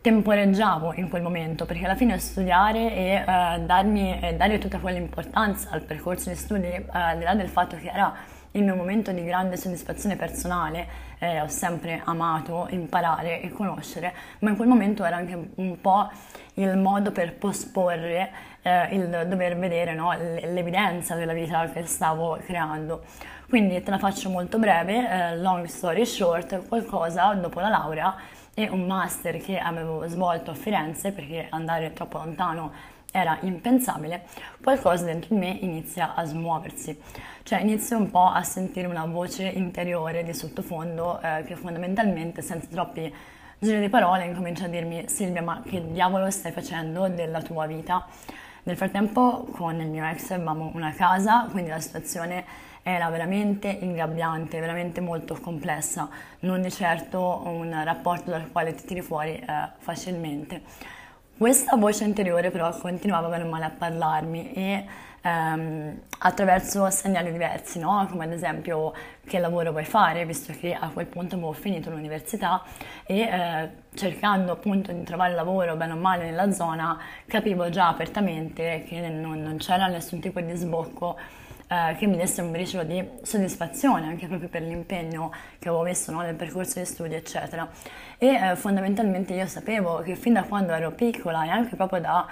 temporeggiavo 0.00 0.94
in 0.94 1.08
quel 1.08 1.20
momento, 1.20 1.66
perché 1.66 1.84
alla 1.84 1.96
fine 1.96 2.16
studiare 2.20 2.94
e 2.94 3.24
uh, 3.26 3.66
darmi, 3.66 4.20
e 4.20 4.34
dare 4.36 4.58
tutta 4.58 4.78
quell'importanza 4.78 5.70
al 5.72 5.80
percorso 5.82 6.30
di 6.30 6.36
studi, 6.36 6.68
uh, 6.68 6.84
al 6.90 7.18
di 7.18 7.24
là 7.24 7.34
del 7.34 7.48
fatto 7.48 7.76
che 7.76 7.88
era 7.88 8.14
il 8.52 8.62
mio 8.62 8.74
momento 8.74 9.12
di 9.12 9.24
grande 9.24 9.56
soddisfazione 9.56 10.16
personale, 10.16 11.06
eh, 11.18 11.40
ho 11.40 11.48
sempre 11.48 12.00
amato 12.04 12.66
imparare 12.70 13.40
e 13.40 13.50
conoscere, 13.50 14.14
ma 14.40 14.50
in 14.50 14.56
quel 14.56 14.68
momento 14.68 15.04
era 15.04 15.16
anche 15.16 15.50
un 15.54 15.80
po' 15.80 16.10
il 16.54 16.76
modo 16.76 17.12
per 17.12 17.34
posporre 17.34 18.30
eh, 18.62 18.94
il 18.94 19.26
dover 19.28 19.56
vedere 19.56 19.94
no, 19.94 20.12
l'evidenza 20.12 21.14
della 21.14 21.32
vita 21.32 21.68
che 21.70 21.84
stavo 21.86 22.38
creando. 22.44 23.04
Quindi 23.48 23.82
te 23.82 23.90
la 23.90 23.98
faccio 23.98 24.28
molto 24.28 24.58
breve, 24.58 25.08
eh, 25.08 25.36
long 25.38 25.64
story 25.64 26.04
short, 26.04 26.66
qualcosa 26.68 27.32
dopo 27.34 27.60
la 27.60 27.68
laurea 27.68 28.14
e 28.54 28.68
un 28.68 28.86
master 28.86 29.40
che 29.40 29.58
avevo 29.58 30.06
svolto 30.08 30.50
a 30.50 30.54
Firenze 30.54 31.12
perché 31.12 31.46
andare 31.48 31.92
troppo 31.92 32.18
lontano 32.18 32.72
era 33.18 33.38
impensabile, 33.42 34.24
qualcosa 34.62 35.04
dentro 35.04 35.34
di 35.34 35.40
me 35.40 35.50
inizia 35.60 36.14
a 36.14 36.24
smuoversi, 36.24 36.98
cioè 37.42 37.60
inizio 37.60 37.96
un 37.96 38.10
po' 38.10 38.26
a 38.26 38.42
sentire 38.42 38.86
una 38.86 39.04
voce 39.06 39.44
interiore 39.44 40.22
di 40.24 40.32
sottofondo 40.34 41.20
eh, 41.20 41.44
che 41.44 41.56
fondamentalmente 41.56 42.42
senza 42.42 42.68
troppi 42.70 43.12
giri 43.58 43.80
di 43.80 43.88
parole 43.88 44.24
incomincia 44.24 44.66
a 44.66 44.68
dirmi 44.68 45.08
Silvia 45.08 45.42
ma 45.42 45.62
che 45.66 45.90
diavolo 45.90 46.30
stai 46.30 46.52
facendo 46.52 47.08
della 47.08 47.42
tua 47.42 47.66
vita? 47.66 48.06
Nel 48.64 48.76
frattempo 48.76 49.46
con 49.50 49.80
il 49.80 49.88
mio 49.88 50.04
ex 50.04 50.30
avevamo 50.30 50.70
una 50.74 50.92
casa, 50.92 51.48
quindi 51.50 51.70
la 51.70 51.80
situazione 51.80 52.44
era 52.82 53.08
veramente 53.10 53.68
ingabbiante, 53.68 54.60
veramente 54.60 55.00
molto 55.00 55.38
complessa, 55.40 56.08
non 56.40 56.62
di 56.62 56.70
certo 56.70 57.42
un 57.44 57.78
rapporto 57.84 58.30
dal 58.30 58.50
quale 58.50 58.74
ti 58.74 58.84
tiri 58.86 59.00
fuori 59.00 59.36
eh, 59.36 59.68
facilmente. 59.78 60.62
Questa 61.38 61.76
voce 61.76 62.02
interiore 62.02 62.50
però 62.50 62.76
continuava 62.76 63.28
bene 63.28 63.44
o 63.44 63.48
male 63.48 63.66
a 63.66 63.70
parlarmi 63.70 64.52
e 64.54 64.84
ehm, 65.22 66.00
attraverso 66.18 66.90
segnali 66.90 67.30
diversi, 67.30 67.78
no? 67.78 68.04
come 68.10 68.24
ad 68.24 68.32
esempio 68.32 68.92
che 69.24 69.38
lavoro 69.38 69.70
vuoi 69.70 69.84
fare, 69.84 70.26
visto 70.26 70.52
che 70.58 70.74
a 70.74 70.88
quel 70.88 71.06
punto 71.06 71.36
avevo 71.36 71.52
finito 71.52 71.90
l'università 71.90 72.60
e 73.06 73.20
eh, 73.20 73.68
cercando 73.94 74.50
appunto 74.50 74.90
di 74.90 75.04
trovare 75.04 75.34
lavoro 75.34 75.76
bene 75.76 75.92
o 75.92 75.96
male 75.96 76.24
nella 76.24 76.50
zona 76.50 76.98
capivo 77.28 77.68
già 77.68 77.86
apertamente 77.86 78.84
che 78.88 79.08
non, 79.08 79.40
non 79.40 79.58
c'era 79.58 79.86
nessun 79.86 80.18
tipo 80.18 80.40
di 80.40 80.56
sbocco 80.56 81.16
eh, 81.68 81.94
che 81.96 82.06
mi 82.06 82.16
desse 82.16 82.40
un 82.40 82.50
briciolo 82.50 82.84
di 82.84 83.06
soddisfazione 83.22 84.06
anche 84.06 84.26
proprio 84.26 84.48
per 84.48 84.62
l'impegno 84.62 85.30
che 85.58 85.68
avevo 85.68 85.84
messo 85.84 86.10
no, 86.10 86.22
nel 86.22 86.34
percorso 86.34 86.78
di 86.78 86.84
studi 86.84 87.14
eccetera 87.14 87.68
e 88.18 88.26
eh, 88.26 88.56
fondamentalmente 88.56 89.34
io 89.34 89.46
sapevo 89.46 89.98
che 89.98 90.16
fin 90.16 90.32
da 90.32 90.44
quando 90.44 90.72
ero 90.72 90.92
piccola 90.92 91.44
e 91.44 91.48
anche 91.50 91.76
proprio 91.76 92.00
da 92.00 92.26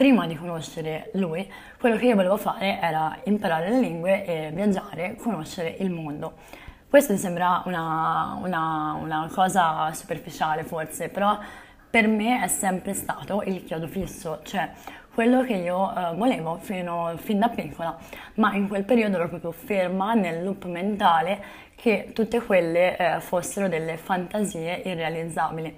prima 0.00 0.26
di 0.26 0.34
conoscere 0.34 1.10
lui, 1.12 1.46
quello 1.78 1.96
che 1.98 2.06
io 2.06 2.14
volevo 2.14 2.38
fare 2.38 2.80
era 2.80 3.18
imparare 3.24 3.68
le 3.68 3.80
lingue 3.80 4.24
e 4.24 4.50
viaggiare, 4.50 5.14
conoscere 5.16 5.76
il 5.78 5.90
mondo. 5.90 6.36
Questo 6.88 7.12
mi 7.12 7.18
sembra 7.18 7.62
una, 7.66 8.38
una, 8.42 8.96
una 8.98 9.30
cosa 9.30 9.92
superficiale 9.92 10.64
forse, 10.64 11.10
però 11.10 11.38
per 11.90 12.08
me 12.08 12.42
è 12.42 12.48
sempre 12.48 12.94
stato 12.94 13.42
il 13.44 13.62
chiodo 13.62 13.88
fisso, 13.88 14.40
cioè 14.42 14.70
quello 15.12 15.42
che 15.42 15.54
io 15.54 15.92
uh, 15.92 16.14
volevo 16.14 16.58
fino, 16.60 17.12
fin 17.16 17.38
da 17.38 17.48
piccola, 17.48 17.96
ma 18.34 18.54
in 18.54 18.68
quel 18.68 18.84
periodo 18.84 19.16
ero 19.16 19.28
proprio 19.28 19.52
ferma 19.52 20.14
nel 20.14 20.44
loop 20.44 20.64
mentale 20.66 21.42
che 21.74 22.10
tutte 22.14 22.40
quelle 22.42 22.96
uh, 22.98 23.20
fossero 23.20 23.68
delle 23.68 23.96
fantasie 23.96 24.82
irrealizzabili. 24.84 25.76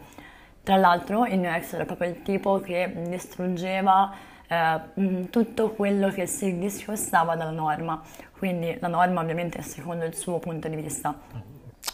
Tra 0.62 0.77
l'altro 0.77 1.25
il 1.27 1.39
mio 1.39 1.51
ex 1.51 1.73
era 1.73 1.85
proprio 1.85 2.11
il 2.11 2.23
tipo 2.23 2.61
che 2.61 2.93
distruggeva 3.09 4.12
uh, 4.49 5.29
tutto 5.31 5.71
quello 5.71 6.09
che 6.11 6.27
si 6.27 6.59
discostava 6.59 7.35
dalla 7.35 7.51
norma, 7.51 8.01
quindi 8.39 8.77
la 8.81 8.89
norma 8.89 9.23
ovviamente 9.23 9.62
secondo 9.62 10.05
il 10.05 10.15
suo 10.15 10.39
punto 10.39 10.69
di 10.69 10.77
vista. 10.77 11.15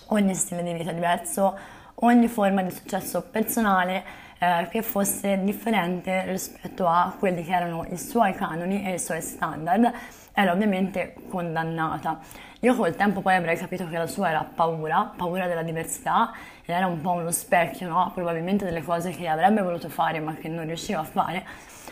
Ogni 0.08 0.34
stile 0.34 0.62
di 0.62 0.72
vita 0.72 0.92
diverso, 0.92 1.56
ogni 2.00 2.28
forma 2.28 2.62
di 2.62 2.70
successo 2.70 3.22
personale 3.22 4.26
eh, 4.38 4.68
che 4.70 4.82
fosse 4.82 5.42
differente 5.42 6.24
rispetto 6.26 6.86
a 6.86 7.14
quelli 7.18 7.44
che 7.44 7.52
erano 7.52 7.84
i 7.90 7.96
suoi 7.96 8.32
canoni 8.34 8.84
e 8.84 8.94
i 8.94 8.98
suoi 8.98 9.20
standard, 9.20 9.92
era 10.32 10.52
ovviamente 10.52 11.14
condannata. 11.28 12.20
Io 12.60 12.74
col 12.74 12.96
tempo 12.96 13.20
poi 13.20 13.34
avrei 13.34 13.56
capito 13.56 13.88
che 13.88 13.98
la 13.98 14.06
sua 14.06 14.30
era 14.30 14.42
paura, 14.42 15.12
paura 15.16 15.46
della 15.46 15.62
diversità, 15.62 16.32
ed 16.64 16.74
era 16.74 16.86
un 16.86 17.00
po' 17.00 17.12
uno 17.12 17.30
specchio, 17.30 17.88
no? 17.88 18.10
probabilmente 18.14 18.64
delle 18.64 18.82
cose 18.82 19.10
che 19.10 19.28
avrebbe 19.28 19.62
voluto 19.62 19.88
fare 19.88 20.18
ma 20.20 20.34
che 20.34 20.48
non 20.48 20.66
riusciva 20.66 21.00
a 21.00 21.04
fare, 21.04 21.44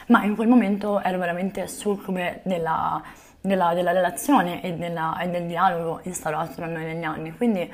ma 0.07 0.25
in 0.25 0.35
quel 0.35 0.49
momento 0.49 1.01
ero 1.01 1.19
veramente 1.19 1.67
succube 1.69 2.41
della, 2.45 3.03
della, 3.41 3.75
della 3.75 3.93
relazione 3.93 4.63
e, 4.63 4.75
della, 4.75 5.19
e, 5.19 5.29
del 5.29 5.47
dialogo 5.47 6.01
instaurato 6.03 6.55
tra 6.55 6.67
noi 6.67 6.85
negli 6.85 7.05
anni. 7.05 7.37
Quindi 7.37 7.73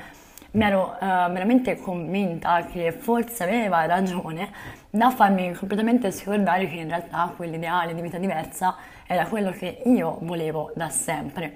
mi 0.53 0.63
ero 0.63 0.95
uh, 0.99 1.05
veramente 1.31 1.79
convinta 1.79 2.65
che 2.65 2.91
forse 2.91 3.43
aveva 3.43 3.85
ragione 3.85 4.51
da 4.89 5.09
farmi 5.09 5.51
completamente 5.53 6.11
scordare 6.11 6.67
che 6.67 6.75
in 6.75 6.89
realtà 6.89 7.33
quell'ideale 7.35 7.95
di 7.95 8.01
vita 8.01 8.19
diversa 8.19 8.75
era 9.07 9.25
quello 9.25 9.49
che 9.51 9.81
io 9.85 10.19
volevo 10.21 10.71
da 10.75 10.89
sempre. 10.89 11.55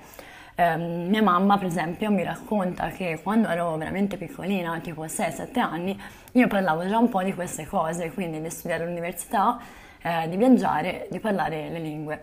Um, 0.56 1.10
mia 1.10 1.22
mamma, 1.22 1.60
per 1.60 1.68
esempio, 1.68 2.10
mi 2.10 2.24
racconta 2.24 2.88
che 2.88 3.20
quando 3.22 3.48
ero 3.48 3.77
veramente 3.77 4.18
piccolina, 4.18 4.80
tipo 4.80 5.06
6-7 5.06 5.60
anni, 5.60 6.01
io 6.32 6.48
parlavo 6.48 6.88
già 6.88 6.98
un 6.98 7.10
po' 7.10 7.22
di 7.22 7.36
queste 7.36 7.68
cose, 7.68 8.12
quindi 8.12 8.42
di 8.42 8.50
studiare 8.50 8.84
all'università, 8.84 9.60
eh, 10.01 10.27
di 10.27 10.36
viaggiare, 10.36 11.08
di 11.12 11.20
parlare 11.20 11.70
le 11.70 11.80
lingue. 11.80 12.22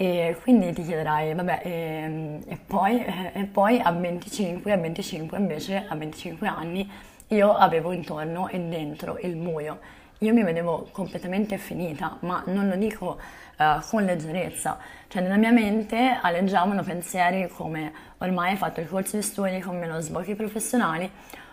E 0.00 0.36
quindi 0.42 0.72
ti 0.72 0.84
chiederai, 0.84 1.34
vabbè, 1.34 1.60
e, 1.64 1.70
ehm, 1.70 2.42
e, 2.46 2.56
poi, 2.64 3.04
e 3.04 3.44
poi 3.50 3.80
a 3.80 3.90
25, 3.90 4.70
a 4.70 4.76
25 4.76 5.36
invece, 5.36 5.86
a 5.88 5.96
25 5.96 6.46
anni, 6.46 6.88
io 7.26 7.52
avevo 7.52 7.90
intorno 7.90 8.46
e 8.46 8.60
dentro 8.60 9.18
il 9.18 9.34
buio. 9.34 9.80
Io 10.18 10.32
mi 10.32 10.44
vedevo 10.44 10.86
completamente 10.92 11.58
finita, 11.58 12.16
ma 12.20 12.44
non 12.46 12.68
lo 12.68 12.76
dico 12.76 13.18
uh, 13.58 13.80
con 13.90 14.04
leggerezza. 14.04 14.78
Cioè 15.08 15.20
nella 15.20 15.36
mia 15.36 15.50
mente 15.50 16.16
aleggiavano 16.22 16.84
pensieri 16.84 17.48
come 17.48 17.92
ormai 18.18 18.50
hai 18.50 18.56
fatto 18.56 18.78
il 18.78 18.88
corso 18.88 19.16
di 19.16 19.22
studi 19.22 19.58
con 19.58 19.76
meno 19.80 19.98
sbocchi 19.98 20.36
professionali, 20.36 21.10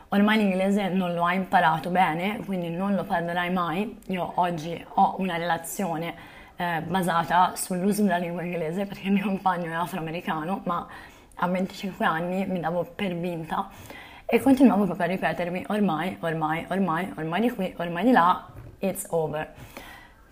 ormai 0.09 0.37
l'inglese 0.37 0.89
non 0.89 1.15
lo 1.15 1.25
hai 1.25 1.37
imparato 1.37 1.89
bene, 1.89 2.39
quindi 2.45 2.69
non 2.69 2.93
lo 2.93 3.05
parlerai 3.05 3.51
mai. 3.51 4.01
Io 4.09 4.33
oggi 4.35 4.85
ho 4.87 5.15
una 5.17 5.35
relazione 5.35 6.34
eh, 6.57 6.81
basata 6.81 7.53
sull'uso 7.55 8.03
della 8.03 8.17
lingua 8.17 8.43
inglese 8.43 8.85
perché 8.85 9.07
il 9.07 9.13
mio 9.13 9.25
compagno 9.25 9.71
è 9.71 9.73
afroamericano, 9.73 10.61
ma 10.65 10.87
a 11.35 11.47
25 11.47 12.05
anni 12.05 12.45
mi 12.45 12.59
davo 12.59 12.83
per 12.83 13.15
vinta 13.15 13.69
e 14.25 14.39
continuavo 14.41 14.85
proprio 14.85 15.05
a 15.05 15.09
ripetermi 15.09 15.65
ormai, 15.67 16.17
ormai, 16.21 16.65
ormai, 16.69 17.13
ormai 17.15 17.41
di 17.41 17.51
qui, 17.51 17.73
ormai 17.77 18.03
di 18.05 18.11
là, 18.11 18.45
it's 18.79 19.05
over. 19.09 19.53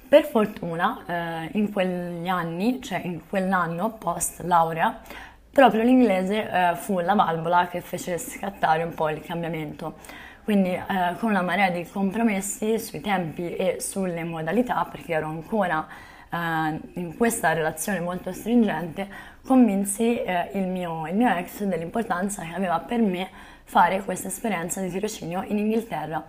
Per 0.08 0.25
fortuna 0.25 1.03
eh, 1.06 1.50
in 1.53 1.72
quegli 1.72 2.27
anni, 2.27 2.82
cioè 2.82 3.01
in 3.03 3.27
quell'anno 3.27 3.92
post 3.92 4.42
laurea, 4.42 5.01
proprio 5.51 5.84
l'inglese 5.84 6.50
eh, 6.50 6.75
fu 6.75 7.00
la 7.00 7.13
valvola 7.13 7.68
che 7.68 7.82
fece 7.82 8.18
scattare 8.18 8.84
un 8.84 8.94
po' 8.94 9.10
il 9.10 9.22
cambiamento. 9.22 9.96
Quindi 10.44 10.72
eh, 10.72 11.15
con 11.20 11.30
una 11.30 11.42
marea 11.42 11.70
di 11.70 11.88
compromessi 11.88 12.80
sui 12.80 13.00
tempi 13.00 13.56
e 13.56 13.77
sulle 13.80 14.24
modalità, 14.24 14.88
perché 14.89 15.13
ero 15.13 15.27
ancora 15.27 15.88
in 16.36 17.16
questa 17.16 17.54
relazione 17.54 18.00
molto 18.00 18.32
stringente 18.32 19.08
convinsi 19.46 20.22
eh, 20.24 20.50
il, 20.54 20.68
mio, 20.68 21.06
il 21.08 21.16
mio 21.16 21.30
ex 21.30 21.63
dell'importanza 21.63 22.44
che 22.44 22.54
aveva 22.56 22.80
per 22.80 23.02
me 23.02 23.30
fare 23.63 24.04
questa 24.04 24.30
esperienza 24.30 24.82
di 24.82 24.90
tirocinio 24.90 25.44
in 25.44 25.60
Inghilterra. 25.60 26.25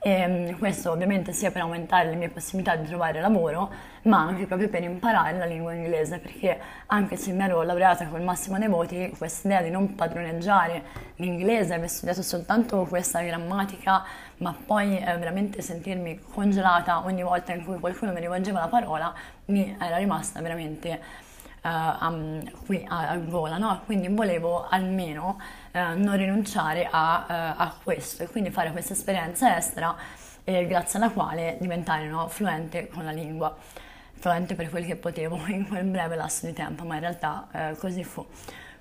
E 0.00 0.10
ehm, 0.10 0.58
questo 0.58 0.92
ovviamente 0.92 1.32
sia 1.32 1.50
per 1.50 1.62
aumentare 1.62 2.10
le 2.10 2.16
mie 2.16 2.28
possibilità 2.28 2.76
di 2.76 2.86
trovare 2.86 3.20
lavoro, 3.20 3.70
ma 4.02 4.18
anche 4.18 4.46
proprio 4.46 4.68
per 4.68 4.82
imparare 4.82 5.36
la 5.36 5.44
lingua 5.44 5.72
inglese, 5.72 6.18
perché 6.18 6.58
anche 6.86 7.16
se 7.16 7.32
mi 7.32 7.42
ero 7.42 7.62
laureata 7.62 8.06
col 8.06 8.22
massimo 8.22 8.58
dei 8.58 8.68
voti, 8.68 9.12
questa 9.18 9.48
idea 9.48 9.62
di 9.62 9.70
non 9.70 9.94
padroneggiare 9.96 10.82
l'inglese, 11.16 11.74
aver 11.74 11.88
studiato 11.88 12.22
soltanto 12.22 12.84
questa 12.84 13.20
grammatica, 13.22 14.04
ma 14.38 14.54
poi 14.64 14.98
eh, 14.98 15.16
veramente 15.16 15.62
sentirmi 15.62 16.20
congelata 16.32 17.04
ogni 17.04 17.22
volta 17.22 17.52
in 17.52 17.64
cui 17.64 17.78
qualcuno 17.80 18.12
mi 18.12 18.20
rivolgeva 18.20 18.60
la 18.60 18.68
parola, 18.68 19.12
mi 19.46 19.76
era 19.80 19.96
rimasta 19.96 20.40
veramente 20.40 21.26
Uh, 21.62 22.04
um, 22.04 22.64
qui 22.66 22.84
a, 22.86 23.10
a 23.10 23.16
gola, 23.16 23.58
no? 23.58 23.82
quindi 23.84 24.06
volevo 24.08 24.68
almeno 24.68 25.40
uh, 25.72 25.78
non 25.96 26.16
rinunciare 26.16 26.88
a, 26.88 27.24
uh, 27.28 27.62
a, 27.62 27.74
questo 27.82 28.22
e 28.22 28.28
quindi 28.28 28.50
fare 28.50 28.70
questa 28.70 28.92
esperienza 28.92 29.56
estera 29.56 29.94
eh, 30.44 30.66
grazie 30.66 31.00
alla 31.00 31.10
quale 31.10 31.56
diventare 31.60 32.06
no, 32.06 32.28
fluente 32.28 32.86
con 32.86 33.04
la 33.04 33.10
lingua, 33.10 33.56
fluente 34.14 34.54
per 34.54 34.70
quel 34.70 34.86
che 34.86 34.94
potevo 34.96 35.36
in 35.48 35.66
quel 35.66 35.84
breve 35.84 36.14
lasso 36.14 36.46
di 36.46 36.52
tempo, 36.52 36.84
ma 36.84 36.94
in 36.94 37.00
realtà 37.00 37.74
così 37.78 38.04
fu. 38.04 38.24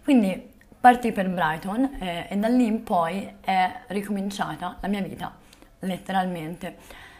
Quindi 0.03 0.55
partì 0.79 1.11
per 1.11 1.29
Brighton 1.29 1.97
eh, 1.99 2.27
e 2.29 2.37
da 2.37 2.47
lì 2.47 2.65
in 2.65 2.83
poi 2.83 3.29
è 3.41 3.81
ricominciata 3.87 4.77
la 4.79 4.87
mia 4.87 5.01
vita, 5.01 5.35
letteralmente. 5.79 6.77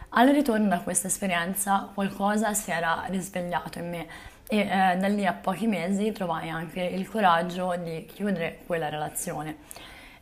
Al 0.10 0.30
ritorno 0.30 0.70
da 0.70 0.80
questa 0.80 1.08
esperienza 1.08 1.90
qualcosa 1.94 2.54
si 2.54 2.72
era 2.72 3.04
risvegliato 3.08 3.80
in 3.80 3.90
me 3.90 4.08
e 4.48 4.60
eh, 4.60 4.98
da 4.98 5.08
lì 5.08 5.26
a 5.26 5.34
pochi 5.34 5.68
mesi 5.68 6.12
trovai 6.12 6.50
anche 6.50 6.82
il 6.82 7.10
coraggio 7.10 7.76
di 7.76 8.06
chiudere 8.06 8.60
quella 8.66 8.90
relazione. 8.90 9.58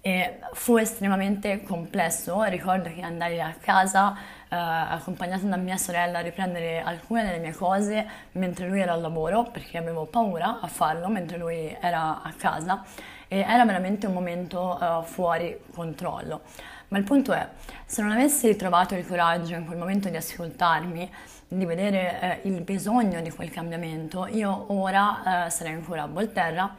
E 0.01 0.39
fu 0.53 0.77
estremamente 0.77 1.63
complesso, 1.63 2.43
ricordo 2.43 2.89
che 2.93 3.01
andai 3.01 3.41
a 3.41 3.55
casa 3.59 4.15
eh, 4.49 4.55
accompagnata 4.55 5.47
da 5.47 5.57
mia 5.57 5.77
sorella 5.77 6.19
a 6.19 6.21
riprendere 6.21 6.79
alcune 6.79 7.23
delle 7.23 7.39
mie 7.39 7.53
cose 7.53 8.07
mentre 8.33 8.67
lui 8.67 8.81
era 8.81 8.93
al 8.93 9.01
lavoro 9.01 9.43
perché 9.43 9.79
avevo 9.79 10.05
paura 10.05 10.59
a 10.61 10.67
farlo 10.67 11.07
mentre 11.07 11.37
lui 11.37 11.75
era 11.81 12.21
a 12.21 12.31
casa 12.37 12.83
e 13.27 13.39
era 13.39 13.65
veramente 13.65 14.05
un 14.05 14.13
momento 14.13 14.77
uh, 14.79 15.03
fuori 15.03 15.59
controllo. 15.73 16.41
Ma 16.89 16.99
il 16.99 17.03
punto 17.03 17.33
è, 17.33 17.47
se 17.85 18.03
non 18.03 18.11
avessi 18.11 18.55
trovato 18.55 18.93
il 18.95 19.07
coraggio 19.07 19.55
in 19.55 19.65
quel 19.65 19.77
momento 19.77 20.09
di 20.09 20.15
ascoltarmi, 20.17 21.11
di 21.47 21.65
vedere 21.65 22.41
eh, 22.43 22.47
il 22.49 22.61
bisogno 22.61 23.21
di 23.21 23.31
quel 23.31 23.49
cambiamento, 23.49 24.27
io 24.27 24.65
ora 24.73 25.45
eh, 25.45 25.49
sarei 25.49 25.73
ancora 25.73 26.03
a 26.03 26.07
Volterra, 26.07 26.75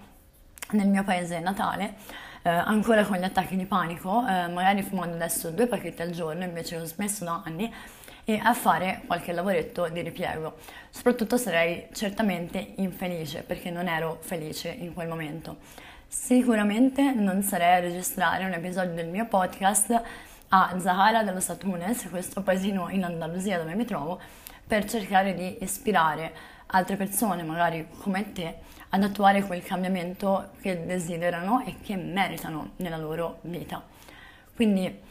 nel 0.71 0.89
mio 0.89 1.05
paese 1.05 1.39
natale, 1.41 1.95
eh, 2.43 2.49
ancora 2.51 3.05
con 3.05 3.17
gli 3.17 3.25
attacchi 3.25 3.57
di 3.57 3.67
panico, 3.67 4.27
eh, 4.27 4.49
magari 4.49 4.83
fumando 4.83 5.15
adesso 5.15 5.51
due 5.51 5.67
pacchetti 5.67 6.03
al 6.03 6.11
giorno, 6.11 6.45
invece 6.45 6.77
ho 6.77 6.85
smesso 6.85 7.25
da 7.25 7.43
anni, 7.45 7.73
e 8.29 8.41
a 8.43 8.55
fare 8.55 9.03
qualche 9.07 9.33
lavoretto 9.33 9.89
di 9.89 10.01
ripiego. 10.01 10.57
Soprattutto 10.91 11.37
sarei 11.37 11.87
certamente 11.93 12.73
infelice 12.77 13.43
perché 13.43 13.71
non 13.71 13.87
ero 13.87 14.19
felice 14.21 14.69
in 14.69 14.93
quel 14.95 15.07
momento. 15.07 15.59
Sicuramente 16.09 17.13
non 17.13 17.43
sarei 17.43 17.77
a 17.77 17.79
registrare 17.79 18.45
un 18.45 18.53
episodio 18.53 18.95
del 18.95 19.07
mio 19.07 19.27
podcast 19.27 20.03
a 20.49 20.75
Zahara 20.79 21.23
dello 21.23 21.39
Satunes, 21.39 22.09
questo 22.11 22.43
paesino 22.43 22.89
in 22.89 23.05
Andalusia 23.05 23.59
dove 23.59 23.75
mi 23.75 23.85
trovo, 23.85 24.21
per 24.67 24.85
cercare 24.85 25.35
di 25.35 25.59
ispirare 25.63 26.33
altre 26.67 26.97
persone, 26.97 27.43
magari 27.43 27.87
come 27.99 28.33
te, 28.33 28.59
ad 28.91 29.03
attuare 29.03 29.43
quel 29.43 29.63
cambiamento 29.63 30.51
che 30.61 30.85
desiderano 30.85 31.65
e 31.65 31.77
che 31.83 31.97
meritano 31.97 32.73
nella 32.77 32.97
loro 32.97 33.39
vita. 33.43 33.83
Quindi 34.55 35.03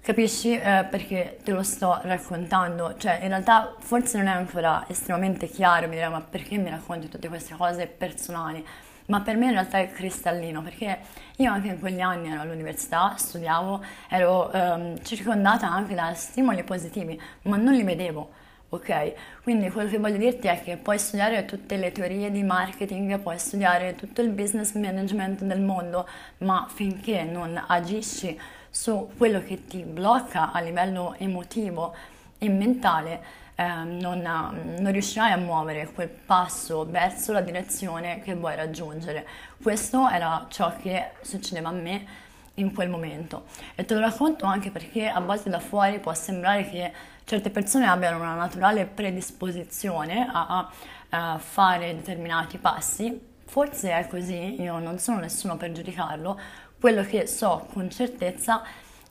capisci 0.00 0.52
eh, 0.52 0.86
perché 0.88 1.38
te 1.42 1.52
lo 1.52 1.62
sto 1.62 2.00
raccontando? 2.02 2.96
Cioè, 2.96 3.20
in 3.22 3.28
realtà 3.28 3.74
forse 3.78 4.18
non 4.18 4.28
è 4.28 4.30
ancora 4.30 4.84
estremamente 4.88 5.48
chiaro, 5.48 5.88
mi 5.88 5.94
direi, 5.94 6.10
ma 6.10 6.20
perché 6.20 6.56
mi 6.56 6.70
racconti 6.70 7.08
tutte 7.08 7.28
queste 7.28 7.54
cose 7.56 7.86
personali? 7.86 8.64
Ma 9.06 9.20
per 9.22 9.36
me 9.36 9.46
in 9.46 9.52
realtà 9.52 9.78
è 9.78 9.90
cristallino, 9.90 10.62
perché 10.62 10.98
io 11.36 11.50
anche 11.50 11.68
in 11.68 11.78
quegli 11.80 12.00
anni 12.00 12.30
ero 12.30 12.42
all'università, 12.42 13.14
studiavo, 13.16 13.82
ero 14.08 14.52
ehm, 14.52 15.02
circondata 15.02 15.66
anche 15.66 15.94
da 15.94 16.12
stimoli 16.12 16.62
positivi, 16.62 17.18
ma 17.42 17.56
non 17.56 17.72
li 17.72 17.84
vedevo 17.84 18.37
ok? 18.70 19.12
Quindi 19.42 19.70
quello 19.70 19.88
che 19.88 19.98
voglio 19.98 20.18
dirti 20.18 20.48
è 20.48 20.62
che 20.62 20.76
puoi 20.76 20.98
studiare 20.98 21.44
tutte 21.44 21.76
le 21.76 21.92
teorie 21.92 22.30
di 22.30 22.42
marketing, 22.42 23.18
puoi 23.20 23.38
studiare 23.38 23.94
tutto 23.94 24.20
il 24.20 24.30
business 24.30 24.74
management 24.74 25.42
del 25.42 25.60
mondo, 25.60 26.06
ma 26.38 26.66
finché 26.72 27.24
non 27.24 27.62
agisci 27.66 28.38
su 28.70 29.10
quello 29.16 29.42
che 29.42 29.66
ti 29.66 29.82
blocca 29.82 30.52
a 30.52 30.60
livello 30.60 31.14
emotivo 31.18 31.94
e 32.38 32.48
mentale, 32.48 33.46
eh, 33.54 33.66
non, 33.66 34.20
non, 34.20 34.92
riuscirai 34.92 35.32
a 35.32 35.36
muovere 35.36 35.90
quel 35.92 36.08
passo 36.08 36.86
verso 36.88 37.32
la 37.32 37.40
direzione 37.40 38.20
che 38.20 38.34
vuoi 38.34 38.54
raggiungere. 38.54 39.26
Questo 39.60 40.08
era 40.08 40.46
ciò 40.48 40.76
che 40.80 41.12
succedeva 41.22 41.70
a 41.70 41.72
me 41.72 42.26
in 42.54 42.74
quel 42.74 42.88
momento 42.88 43.44
e 43.74 43.84
te 43.84 43.94
lo 43.94 44.00
racconto 44.00 44.44
anche 44.44 44.70
perché 44.70 45.08
a 45.08 45.20
volte 45.20 45.48
da 45.48 45.60
fuori 45.60 46.00
può 46.00 46.12
sembrare 46.12 46.68
che 46.68 46.92
certe 47.28 47.50
persone 47.50 47.86
abbiano 47.86 48.16
una 48.16 48.34
naturale 48.34 48.86
predisposizione 48.86 50.26
a, 50.32 50.66
a 51.10 51.38
fare 51.38 51.94
determinati 51.94 52.56
passi. 52.56 53.20
Forse 53.44 53.92
è 53.92 54.06
così, 54.08 54.62
io 54.62 54.78
non 54.78 54.98
sono 54.98 55.18
nessuno 55.18 55.58
per 55.58 55.72
giudicarlo, 55.72 56.40
quello 56.80 57.02
che 57.02 57.26
so 57.26 57.66
con 57.70 57.90
certezza 57.90 58.62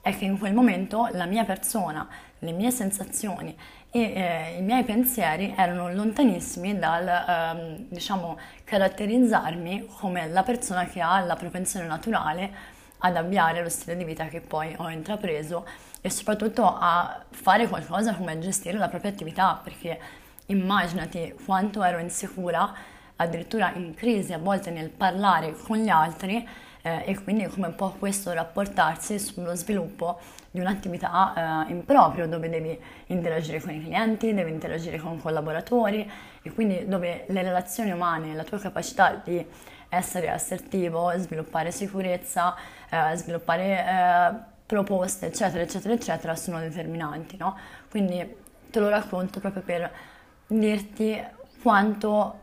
è 0.02 0.18
che 0.18 0.26
in 0.26 0.40
quel 0.40 0.56
momento 0.56 1.08
la 1.12 1.26
mia 1.26 1.44
persona, 1.44 2.08
le 2.40 2.52
mie 2.54 2.72
sensazioni 2.72 3.56
e 3.92 4.00
eh, 4.00 4.58
i 4.58 4.62
miei 4.64 4.84
pensieri 4.84 5.54
erano 5.56 5.94
lontanissimi 5.94 6.80
dal, 6.80 7.08
ehm, 7.08 7.86
diciamo, 7.90 8.40
caratterizzarmi 8.64 9.90
come 10.00 10.28
la 10.28 10.42
persona 10.42 10.86
che 10.86 11.02
ha 11.02 11.20
la 11.20 11.36
propensione 11.36 11.86
naturale 11.86 12.76
ad 13.00 13.16
avviare 13.16 13.62
lo 13.62 13.70
stile 13.70 13.96
di 13.96 14.04
vita 14.04 14.26
che 14.26 14.42
poi 14.42 14.74
ho 14.78 14.90
intrapreso 14.90 15.66
e 16.02 16.10
soprattutto 16.10 16.64
a 16.66 17.24
fare 17.30 17.68
qualcosa 17.68 18.16
come 18.16 18.40
gestire 18.40 18.78
la 18.78 18.88
propria 18.88 19.12
attività, 19.12 19.60
perché 19.64 20.00
immaginati 20.48 21.36
quanto 21.46 21.84
ero 21.84 22.00
insicura, 22.00 22.74
addirittura 23.18 23.74
in 23.74 23.94
crisi 23.94 24.34
a 24.34 24.38
volte 24.38 24.72
nel 24.72 24.90
parlare 24.90 25.54
con 25.54 25.78
gli 25.78 25.90
altri 25.90 26.48
eh, 26.82 27.04
e 27.06 27.22
quindi 27.24 27.48
come 27.48 27.72
può 27.72 27.92
questo 27.92 28.32
rapportarsi 28.32 29.20
sullo 29.20 29.56
sviluppo 29.56 30.20
di 30.52 30.60
un'attività 30.60 31.66
eh, 31.68 31.72
in 31.72 31.84
proprio 31.84 32.28
dove 32.28 32.50
devi 32.50 32.80
interagire 33.08 33.60
con 33.60 33.74
i 33.74 33.84
clienti, 33.84 34.34
devi 34.34 34.52
interagire 34.52 34.98
con 34.98 35.20
collaboratori 35.22 36.10
e 36.42 36.52
quindi 36.54 36.88
dove 36.88 37.26
le 37.28 37.42
relazioni 37.42 37.92
umane, 37.92 38.34
la 38.34 38.44
tua 38.44 38.60
capacità 38.60 39.20
di 39.24 39.46
essere 39.90 40.30
assertivo, 40.30 41.12
sviluppare 41.18 41.72
sicurezza, 41.72 42.56
eh, 42.90 43.16
sviluppare 43.16 43.86
eh, 43.86 44.56
proposte, 44.66 45.28
eccetera, 45.28 45.64
eccetera, 45.64 45.94
eccetera, 45.94 46.36
sono 46.36 46.60
determinanti, 46.60 47.38
no? 47.38 47.58
Quindi 47.90 48.36
te 48.70 48.80
lo 48.80 48.90
racconto 48.90 49.40
proprio 49.40 49.64
per 49.64 49.92
dirti 50.48 51.22
quanto 51.62 52.40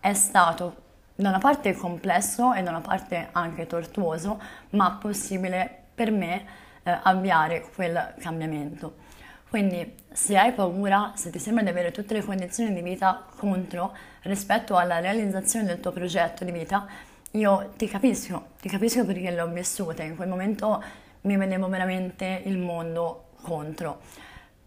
è 0.00 0.14
stato 0.14 0.84
da 1.14 1.30
una 1.30 1.38
parte 1.38 1.74
complesso 1.74 2.52
e 2.52 2.62
da 2.62 2.70
una 2.70 2.80
parte 2.80 3.28
anche 3.32 3.66
tortuoso, 3.66 4.40
ma 4.70 4.98
possibile 5.00 5.84
per 5.94 6.10
me 6.10 6.44
eh, 6.82 6.98
avviare 7.02 7.68
quel 7.74 8.14
cambiamento. 8.18 9.04
Quindi 9.48 9.94
se 10.12 10.36
hai 10.36 10.52
paura, 10.52 11.12
se 11.14 11.30
ti 11.30 11.38
sembra 11.38 11.62
di 11.62 11.70
avere 11.70 11.90
tutte 11.90 12.14
le 12.14 12.22
condizioni 12.22 12.74
di 12.74 12.82
vita 12.82 13.24
contro 13.38 13.96
rispetto 14.26 14.76
alla 14.76 15.00
realizzazione 15.00 15.66
del 15.66 15.80
tuo 15.80 15.92
progetto 15.92 16.44
di 16.44 16.52
vita, 16.52 16.86
io 17.32 17.72
ti 17.76 17.86
capisco, 17.88 18.48
ti 18.60 18.68
capisco 18.68 19.04
perché 19.04 19.30
l'ho 19.30 19.48
vissuta, 19.48 20.02
in 20.02 20.16
quel 20.16 20.28
momento 20.28 20.82
mi 21.22 21.36
vedevo 21.36 21.68
veramente 21.68 22.42
il 22.44 22.58
mondo 22.58 23.28
contro. 23.42 24.00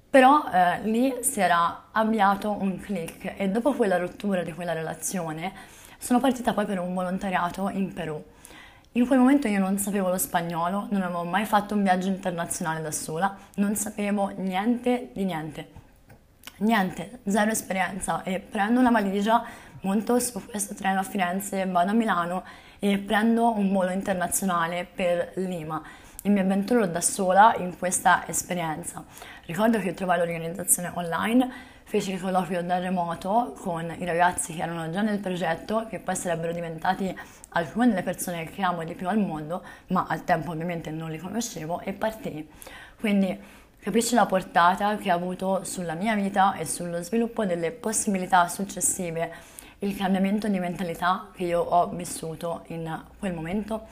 Però 0.09 0.49
eh, 0.51 0.81
lì 0.83 1.17
si 1.21 1.39
era 1.39 1.89
avviato 1.91 2.51
un 2.51 2.79
click 2.79 3.35
e 3.37 3.49
dopo 3.49 3.73
quella 3.73 3.97
rottura 3.97 4.41
di 4.41 4.53
quella 4.53 4.73
relazione 4.73 5.53
sono 5.99 6.19
partita 6.19 6.53
poi 6.53 6.65
per 6.65 6.79
un 6.79 6.93
volontariato 6.93 7.69
in 7.69 7.93
Perù. 7.93 8.23
In 8.93 9.05
quel 9.05 9.19
momento 9.19 9.47
io 9.47 9.59
non 9.59 9.77
sapevo 9.77 10.09
lo 10.09 10.17
spagnolo, 10.17 10.87
non 10.89 11.03
avevo 11.03 11.23
mai 11.25 11.45
fatto 11.45 11.75
un 11.75 11.83
viaggio 11.83 12.07
internazionale 12.07 12.81
da 12.81 12.91
sola, 12.91 13.37
non 13.55 13.75
sapevo 13.75 14.31
niente 14.37 15.09
di 15.13 15.25
niente. 15.25 15.67
Niente, 16.61 17.21
zero 17.25 17.51
esperienza 17.51 18.21
e 18.23 18.41
prendo 18.41 18.81
una 18.81 18.91
valigia, 18.91 19.45
monto 19.81 20.19
su 20.19 20.45
questo 20.45 20.73
treno 20.73 20.99
a 20.99 21.03
Firenze, 21.03 21.65
vado 21.65 21.91
a 21.91 21.93
Milano 21.93 22.43
e 22.79 22.97
prendo 22.97 23.53
un 23.53 23.71
volo 23.71 23.91
internazionale 23.91 24.85
per 24.93 25.31
Lima 25.35 25.81
e 26.21 26.27
mi 26.27 26.39
avventuro 26.41 26.85
da 26.85 26.99
sola 26.99 27.55
in 27.59 27.77
questa 27.77 28.27
esperienza. 28.27 29.05
Ricordo 29.45 29.79
che 29.79 29.93
trovai 29.93 30.17
l'organizzazione 30.17 30.91
online, 30.95 31.49
feci 31.85 32.11
il 32.11 32.19
colloquio 32.19 32.61
da 32.61 32.77
remoto 32.77 33.55
con 33.57 33.95
i 33.97 34.03
ragazzi 34.03 34.53
che 34.53 34.61
erano 34.61 34.89
già 34.89 35.01
nel 35.01 35.19
progetto, 35.19 35.87
che 35.87 35.99
poi 35.99 36.17
sarebbero 36.17 36.51
diventati 36.51 37.17
alcune 37.51 37.87
delle 37.87 38.03
persone 38.03 38.43
che 38.43 38.61
amo 38.63 38.83
di 38.83 38.95
più 38.95 39.07
al 39.07 39.17
mondo, 39.17 39.63
ma 39.87 40.07
al 40.09 40.25
tempo 40.25 40.51
ovviamente 40.51 40.91
non 40.91 41.09
li 41.09 41.19
conoscevo 41.19 41.79
e 41.79 41.93
partii. 41.93 42.49
Quindi 42.99 43.39
capisci 43.79 44.13
la 44.13 44.25
portata 44.25 44.97
che 44.97 45.09
ha 45.09 45.15
avuto 45.15 45.63
sulla 45.63 45.93
mia 45.93 46.13
vita 46.15 46.53
e 46.55 46.65
sullo 46.65 47.01
sviluppo 47.01 47.45
delle 47.45 47.71
possibilità 47.71 48.47
successive, 48.47 49.31
il 49.79 49.95
cambiamento 49.95 50.47
di 50.47 50.59
mentalità 50.59 51.29
che 51.33 51.45
io 51.45 51.61
ho 51.61 51.87
vissuto 51.87 52.63
in 52.67 53.03
quel 53.17 53.33
momento 53.33 53.87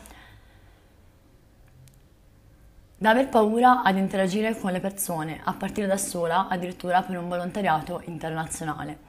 da 2.99 3.11
aver 3.11 3.29
paura 3.29 3.83
ad 3.83 3.95
interagire 3.95 4.57
con 4.57 4.71
le 4.71 4.79
persone, 4.79 5.39
a 5.43 5.53
partire 5.53 5.85
da 5.85 5.97
sola, 5.97 6.47
addirittura 6.47 7.03
per 7.03 7.17
un 7.17 7.29
volontariato 7.29 8.01
internazionale. 8.05 9.05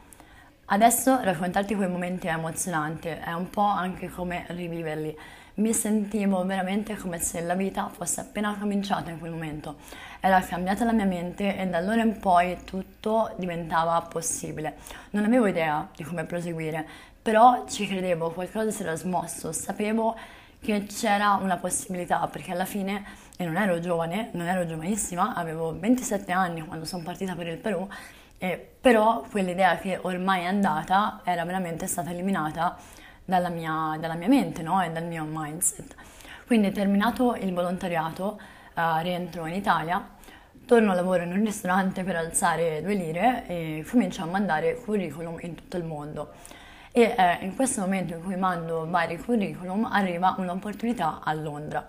Adesso 0.67 1.21
raccontarti 1.23 1.75
quei 1.75 1.88
momenti 1.88 2.27
è 2.27 2.33
emozionante, 2.33 3.19
è 3.19 3.33
un 3.33 3.49
po' 3.49 3.62
anche 3.62 4.11
come 4.11 4.45
riviverli. 4.49 5.19
Mi 5.59 5.73
sentivo 5.73 6.44
veramente 6.44 6.97
come 6.97 7.18
se 7.18 7.40
la 7.40 7.55
vita 7.55 7.88
fosse 7.88 8.21
appena 8.21 8.57
cominciata 8.57 9.11
in 9.11 9.18
quel 9.18 9.33
momento. 9.33 9.75
Era 10.21 10.40
cambiata 10.40 10.85
la 10.85 10.92
mia 10.92 11.05
mente 11.05 11.59
e 11.59 11.66
da 11.66 11.79
allora 11.79 12.01
in 12.01 12.21
poi 12.21 12.59
tutto 12.62 13.35
diventava 13.38 14.01
possibile. 14.03 14.77
Non 15.11 15.25
avevo 15.25 15.47
idea 15.47 15.88
di 15.97 16.05
come 16.05 16.23
proseguire, 16.27 16.87
però 17.21 17.64
ci 17.66 17.88
credevo, 17.88 18.31
qualcosa 18.31 18.71
si 18.71 18.83
era 18.83 18.94
smosso, 18.94 19.51
sapevo 19.51 20.16
che 20.61 20.87
c'era 20.87 21.33
una 21.42 21.57
possibilità, 21.57 22.25
perché 22.29 22.53
alla 22.53 22.64
fine 22.64 23.05
e 23.37 23.44
non 23.44 23.57
ero 23.57 23.81
giovane, 23.81 24.31
non 24.35 24.47
ero 24.47 24.64
giovanissima, 24.64 25.35
avevo 25.35 25.77
27 25.77 26.31
anni 26.31 26.64
quando 26.64 26.85
sono 26.85 27.03
partita 27.03 27.35
per 27.35 27.49
il 27.49 27.59
Perù 27.59 27.88
E, 28.38 28.75
però 28.81 29.25
quell'idea 29.29 29.77
che 29.79 29.99
ormai 30.01 30.42
è 30.42 30.47
andata 30.47 31.23
era 31.25 31.44
veramente 31.44 31.88
stata 31.88 32.11
eliminata 32.11 32.77
dalla 33.29 33.51
mia, 33.51 33.99
dalla 34.01 34.14
mia 34.14 34.27
mente 34.27 34.62
no? 34.62 34.83
e 34.83 34.91
dal 34.91 35.05
mio 35.05 35.27
mindset. 35.29 35.95
Quindi 36.47 36.73
terminato 36.73 37.35
il 37.35 37.53
volontariato, 37.53 38.41
uh, 38.75 39.03
rientro 39.03 39.45
in 39.45 39.53
Italia, 39.53 40.03
torno 40.64 40.93
a 40.93 40.95
lavoro 40.95 41.25
in 41.25 41.33
un 41.33 41.45
ristorante 41.45 42.05
per 42.05 42.17
alzare 42.17 42.81
due 42.81 42.95
lire 42.95 43.45
e 43.47 43.85
comincio 43.87 44.23
a 44.23 44.25
mandare 44.25 44.77
curriculum 44.77 45.37
in 45.43 45.55
tutto 45.55 45.77
il 45.77 45.85
mondo. 45.85 46.31
E 46.91 47.14
eh, 47.19 47.45
in 47.45 47.55
questo 47.55 47.83
momento 47.83 48.14
in 48.14 48.23
cui 48.23 48.37
mando 48.37 48.88
vari 48.88 49.19
curriculum 49.19 49.85
arriva 49.85 50.35
un'opportunità 50.38 51.21
a 51.23 51.35
Londra. 51.35 51.87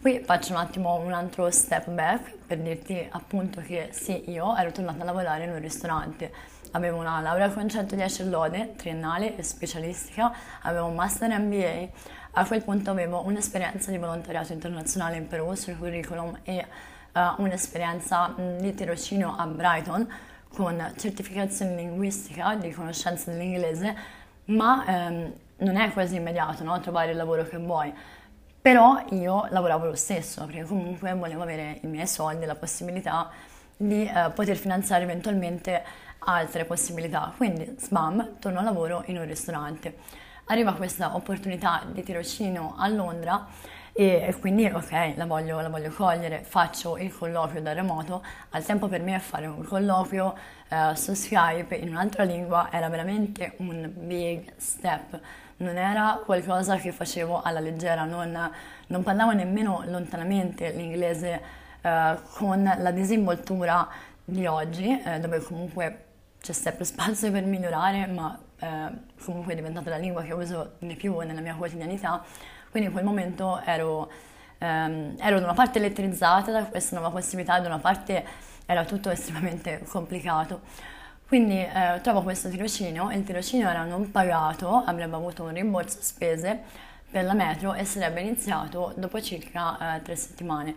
Qui 0.00 0.22
faccio 0.24 0.52
un 0.52 0.60
attimo 0.60 0.94
un 1.00 1.12
altro 1.12 1.50
step 1.50 1.90
back 1.90 2.36
per 2.46 2.58
dirti 2.58 3.08
appunto 3.10 3.60
che 3.60 3.88
sì, 3.90 4.30
io 4.30 4.56
ero 4.56 4.70
tornata 4.70 5.02
a 5.02 5.04
lavorare 5.04 5.44
in 5.44 5.50
un 5.50 5.58
ristorante, 5.58 6.32
avevo 6.72 6.98
una 6.98 7.20
laurea 7.20 7.50
con 7.50 7.68
110 7.68 8.28
lode, 8.28 8.74
triennale 8.76 9.36
e 9.36 9.42
specialistica, 9.42 10.32
avevo 10.62 10.86
un 10.86 10.94
master 10.94 11.30
MBA, 11.38 11.88
a 12.32 12.46
quel 12.46 12.62
punto 12.62 12.90
avevo 12.90 13.24
un'esperienza 13.24 13.90
di 13.90 13.98
volontariato 13.98 14.52
internazionale 14.52 15.16
in 15.16 15.26
Perù 15.26 15.54
sul 15.54 15.76
curriculum 15.76 16.38
e 16.44 16.64
uh, 17.12 17.42
un'esperienza 17.42 18.34
di 18.58 18.72
tirocinio 18.74 19.34
a 19.36 19.46
Brighton 19.46 20.08
con 20.54 20.92
certificazione 20.96 21.76
linguistica 21.76 22.54
di 22.54 22.70
conoscenza 22.70 23.30
dell'inglese, 23.30 23.96
ma 24.46 24.84
ehm, 24.86 25.32
non 25.58 25.76
è 25.76 25.92
quasi 25.92 26.16
immediato 26.16 26.64
no? 26.64 26.78
trovare 26.80 27.12
il 27.12 27.16
lavoro 27.16 27.44
che 27.44 27.56
vuoi. 27.58 27.92
Però 28.60 29.02
io 29.10 29.46
lavoravo 29.50 29.86
lo 29.86 29.94
stesso, 29.94 30.44
perché 30.44 30.64
comunque 30.64 31.14
volevo 31.14 31.42
avere 31.42 31.78
i 31.82 31.86
miei 31.86 32.06
soldi, 32.06 32.44
la 32.44 32.56
possibilità 32.56 33.30
di 33.76 34.04
eh, 34.04 34.30
poter 34.34 34.56
finanziare 34.56 35.04
eventualmente 35.04 35.82
altre 36.20 36.64
possibilità. 36.64 37.32
Quindi, 37.36 37.74
sbam, 37.78 38.38
torno 38.38 38.60
a 38.60 38.62
lavoro 38.62 39.02
in 39.06 39.18
un 39.18 39.26
ristorante. 39.26 39.96
Arriva 40.46 40.74
questa 40.74 41.14
opportunità 41.14 41.82
di 41.90 42.02
tirocinio 42.02 42.74
a 42.76 42.88
Londra 42.88 43.46
e 43.92 44.34
quindi 44.40 44.66
ok, 44.66 45.12
la 45.16 45.26
voglio, 45.26 45.60
la 45.60 45.68
voglio, 45.68 45.90
cogliere, 45.90 46.42
faccio 46.42 46.96
il 46.96 47.16
colloquio 47.16 47.60
da 47.60 47.72
remoto. 47.72 48.22
Al 48.50 48.64
tempo 48.64 48.88
per 48.88 49.00
me 49.02 49.18
fare 49.18 49.46
un 49.46 49.64
colloquio 49.64 50.34
eh, 50.68 50.96
su 50.96 51.12
Skype 51.14 51.74
in 51.74 51.90
un'altra 51.90 52.22
lingua 52.24 52.68
era 52.70 52.88
veramente 52.88 53.54
un 53.58 53.90
big 53.94 54.52
step. 54.56 55.20
Non 55.58 55.76
era 55.76 56.20
qualcosa 56.24 56.76
che 56.76 56.92
facevo 56.92 57.42
alla 57.42 57.60
leggera, 57.60 58.04
non, 58.04 58.50
non 58.86 59.02
parlavo 59.02 59.32
nemmeno 59.32 59.82
lontanamente 59.86 60.70
l'inglese 60.70 61.42
eh, 61.80 62.18
con 62.34 62.74
la 62.78 62.90
disinvoltura 62.90 63.86
di 64.24 64.46
oggi, 64.46 65.00
eh, 65.02 65.20
dove 65.20 65.40
comunque 65.40 66.04
c'è 66.40 66.52
sempre 66.52 66.84
spazio 66.84 67.30
per 67.30 67.44
migliorare, 67.44 68.06
ma 68.06 68.38
eh, 68.58 68.90
comunque 69.22 69.52
è 69.52 69.56
diventata 69.56 69.90
la 69.90 69.96
lingua 69.96 70.22
che 70.22 70.32
uso 70.32 70.72
di 70.78 70.94
più 70.96 71.18
nella 71.20 71.40
mia 71.40 71.54
quotidianità. 71.54 72.22
Quindi 72.70 72.88
in 72.88 72.94
quel 72.94 73.04
momento 73.04 73.60
ero, 73.64 74.10
ehm, 74.58 75.16
ero 75.18 75.38
da 75.38 75.44
una 75.44 75.54
parte 75.54 75.78
elettrizzata 75.78 76.50
da 76.52 76.64
questa 76.64 76.98
nuova 76.98 77.12
possibilità, 77.12 77.58
da 77.60 77.68
una 77.68 77.78
parte 77.78 78.24
era 78.66 78.84
tutto 78.84 79.10
estremamente 79.10 79.82
complicato. 79.88 80.60
Quindi 81.26 81.58
eh, 81.58 82.00
trovo 82.02 82.22
questo 82.22 82.48
tirocinio, 82.48 83.10
il 83.12 83.22
tirocinio 83.22 83.68
era 83.68 83.84
non 83.84 84.10
pagato, 84.10 84.82
avrebbe 84.84 85.14
avuto 85.14 85.44
un 85.44 85.52
rimborso 85.52 85.98
spese 86.00 86.60
per 87.10 87.24
la 87.24 87.34
metro 87.34 87.74
e 87.74 87.84
sarebbe 87.84 88.20
iniziato 88.20 88.92
dopo 88.96 89.20
circa 89.20 89.96
eh, 89.96 90.02
tre 90.02 90.16
settimane. 90.16 90.74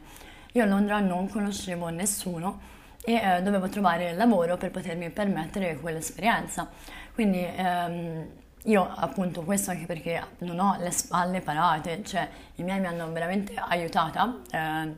Io 0.53 0.63
a 0.63 0.65
Londra 0.65 0.99
non 0.99 1.29
conoscevo 1.29 1.89
nessuno 1.89 2.59
e 3.03 3.13
eh, 3.15 3.41
dovevo 3.41 3.67
trovare 3.69 4.13
lavoro 4.13 4.57
per 4.57 4.71
potermi 4.71 5.09
permettere 5.09 5.77
quell'esperienza. 5.77 6.69
Quindi 7.13 7.45
ehm, 7.45 8.27
io 8.63 8.89
appunto 8.95 9.41
questo 9.43 9.71
anche 9.71 9.85
perché 9.85 10.21
non 10.39 10.59
ho 10.59 10.77
le 10.79 10.91
spalle 10.91 11.41
parate, 11.41 12.01
cioè 12.03 12.27
i 12.55 12.63
miei 12.63 12.79
mi 12.79 12.87
hanno 12.87 13.11
veramente 13.11 13.53
aiutata 13.55 14.39
eh, 14.49 14.95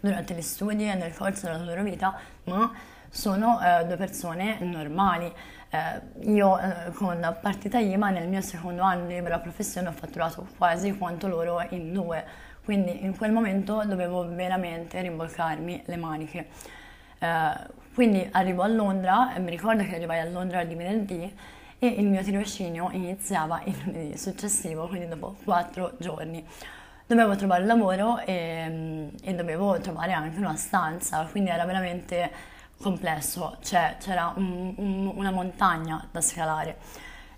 durante 0.00 0.34
gli 0.34 0.42
studi 0.42 0.88
e 0.88 0.94
nel 0.94 1.14
corso 1.14 1.46
della 1.46 1.64
loro 1.64 1.82
vita, 1.82 2.16
ma 2.44 2.72
sono 3.10 3.60
eh, 3.60 3.84
due 3.86 3.96
persone 3.96 4.58
normali. 4.60 5.32
Eh, 5.70 6.30
io 6.30 6.56
eh, 6.58 6.92
con 6.92 7.36
partita 7.40 7.78
IMA 7.78 8.10
nel 8.10 8.28
mio 8.28 8.40
secondo 8.40 8.82
anno 8.82 9.06
di 9.06 9.14
libera 9.14 9.40
professione 9.40 9.88
ho 9.88 9.92
fatturato 9.92 10.46
quasi 10.56 10.96
quanto 10.96 11.26
loro 11.26 11.60
in 11.70 11.92
due, 11.92 12.24
quindi 12.64 13.04
in 13.04 13.16
quel 13.16 13.32
momento 13.32 13.82
dovevo 13.84 14.28
veramente 14.28 15.00
rimbolcarmi 15.00 15.82
le 15.86 15.96
maniche. 15.96 16.48
Eh, 17.24 17.82
quindi 17.94 18.28
arrivo 18.32 18.62
a 18.62 18.66
Londra, 18.66 19.34
e 19.34 19.38
mi 19.38 19.50
ricordo 19.50 19.84
che 19.84 19.94
arrivai 19.94 20.18
a 20.18 20.24
Londra 20.24 20.64
di 20.64 20.74
venerdì 20.74 21.32
e 21.78 21.86
il 21.86 22.06
mio 22.06 22.22
tirocinio 22.22 22.88
iniziava 22.90 23.62
il 23.64 23.76
lunedì 23.84 24.18
successivo, 24.18 24.88
quindi 24.88 25.06
dopo 25.08 25.36
quattro 25.44 25.94
giorni. 25.98 26.44
Dovevo 27.06 27.36
trovare 27.36 27.64
lavoro 27.64 28.18
e, 28.18 29.10
e 29.22 29.34
dovevo 29.34 29.78
trovare 29.78 30.12
anche 30.12 30.38
una 30.38 30.56
stanza, 30.56 31.24
quindi 31.30 31.50
era 31.50 31.64
veramente 31.64 32.30
complesso, 32.80 33.58
cioè 33.62 33.96
c'era 34.00 34.32
un, 34.36 34.74
un, 34.76 35.12
una 35.14 35.30
montagna 35.30 36.06
da 36.10 36.20
scalare. 36.20 36.78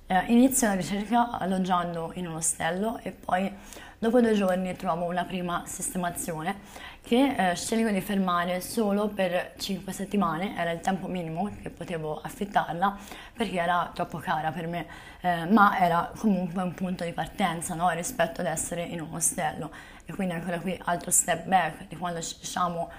Eh, 0.07 0.25
inizio 0.29 0.69
la 0.69 0.75
ricerca 0.75 1.31
alloggiando 1.39 2.13
in 2.15 2.29
un 2.29 2.37
ostello 2.37 2.99
e 3.03 3.11
poi 3.11 3.53
dopo 3.99 4.21
due 4.21 4.35
giorni 4.35 4.75
trovo 4.77 5.05
una 5.05 5.25
prima 5.25 5.65
sistemazione 5.67 6.61
che 7.07 7.51
eh, 7.51 7.55
scelgo 7.55 7.91
di 7.91 8.01
fermare 8.01 8.61
solo 8.61 9.07
per 9.07 9.53
5 9.57 9.93
settimane, 9.93 10.57
era 10.59 10.73
il 10.73 10.81
tempo 10.81 11.07
minimo 11.07 11.49
che 11.63 11.71
potevo 11.71 12.21
affittarla 12.21 12.99
perché 13.33 13.61
era 13.61 13.93
troppo 13.95 14.19
cara 14.19 14.51
per 14.51 14.67
me, 14.67 14.87
eh, 15.21 15.45
ma 15.45 15.79
era 15.79 16.11
comunque 16.17 16.63
un 16.63 16.75
punto 16.75 17.05
di 17.05 17.13
partenza 17.13 17.75
no? 17.75 17.91
rispetto 17.91 18.41
ad 18.41 18.49
essere 18.49 18.83
in 18.83 19.01
un 19.01 19.15
ostello 19.15 19.71
e 20.05 20.13
quindi 20.15 20.35
ancora 20.35 20.59
qui 20.59 20.77
altro 20.87 21.13
step 21.13 21.47
back 21.47 21.87
di 21.87 21.97
quando 21.97 22.19
diciamo 22.19 22.91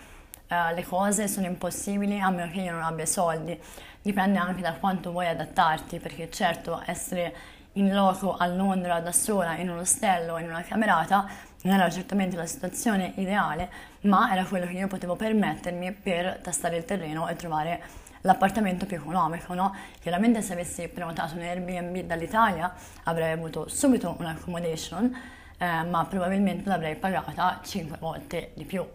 eh, 0.48 0.74
le 0.74 0.86
cose 0.86 1.28
sono 1.28 1.46
impossibili 1.46 2.18
a 2.22 2.30
meno 2.30 2.50
che 2.50 2.62
io 2.62 2.72
non 2.72 2.84
abbia 2.84 3.06
soldi, 3.06 3.60
dipende 4.02 4.40
anche 4.40 4.62
da 4.62 4.72
quanto 4.76 5.12
vuoi 5.12 5.28
adattarti 5.28 6.00
perché 6.00 6.32
certo 6.32 6.82
essere 6.86 7.36
in 7.74 7.94
loco 7.94 8.36
a 8.36 8.48
Londra 8.48 9.02
da 9.02 9.12
sola 9.12 9.56
in 9.58 9.70
un 9.70 9.80
ostello, 9.80 10.38
in 10.38 10.50
una 10.50 10.62
camerata, 10.64 11.28
non 11.64 11.74
era 11.74 11.90
certamente 11.90 12.36
la 12.36 12.46
situazione 12.46 13.14
ideale, 13.16 13.70
ma 14.02 14.32
era 14.32 14.44
quello 14.46 14.66
che 14.66 14.74
io 14.74 14.88
potevo 14.88 15.16
permettermi 15.16 15.92
per 15.92 16.40
tastare 16.42 16.78
il 16.78 16.86
terreno 16.86 17.28
e 17.28 17.36
trovare 17.36 17.82
l'appartamento 18.22 18.86
più 18.86 18.98
economico, 18.98 19.54
no? 19.54 19.74
Chiaramente 20.00 20.42
se 20.42 20.54
avessi 20.54 20.88
prenotato 20.88 21.36
un 21.36 21.42
Airbnb 21.42 22.00
dall'Italia 22.02 22.74
avrei 23.04 23.32
avuto 23.32 23.68
subito 23.68 24.16
un'accommodation, 24.18 25.18
eh, 25.58 25.84
ma 25.84 26.06
probabilmente 26.06 26.68
l'avrei 26.70 26.96
pagata 26.96 27.60
5 27.64 27.98
volte 28.00 28.52
di 28.54 28.66
più. 28.66 28.86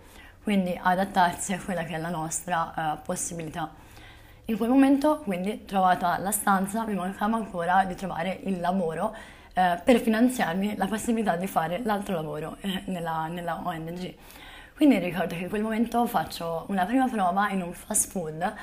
Quindi 0.42 0.78
adattarsi 0.80 1.52
a 1.52 1.60
quella 1.60 1.84
che 1.84 1.94
è 1.94 1.98
la 1.98 2.08
nostra 2.08 2.74
eh, 2.74 2.98
possibilità. 3.04 3.70
In 4.46 4.56
quel 4.56 4.70
momento, 4.70 5.20
quindi, 5.20 5.64
trovata 5.64 6.18
la 6.18 6.32
stanza, 6.32 6.84
mi 6.84 6.94
mancava 6.94 7.36
ancora 7.36 7.84
di 7.84 7.94
trovare 7.94 8.40
il 8.44 8.60
lavoro 8.60 9.14
eh, 9.54 9.80
per 9.84 10.00
finanziarmi 10.00 10.76
la 10.76 10.86
possibilità 10.86 11.36
di 11.36 11.46
fare 11.46 11.80
l'altro 11.84 12.14
lavoro 12.14 12.56
eh, 12.60 12.82
nella, 12.86 13.26
nella, 13.26 13.60
ONG. 13.64 14.14
Quindi 14.74 14.98
ricordo 14.98 15.34
che 15.34 15.42
in 15.42 15.48
quel 15.48 15.62
momento 15.62 16.06
faccio 16.06 16.64
una 16.68 16.84
prima 16.84 17.06
prova 17.08 17.50
in 17.50 17.62
un 17.62 17.72
fast 17.72 18.10
food 18.10 18.54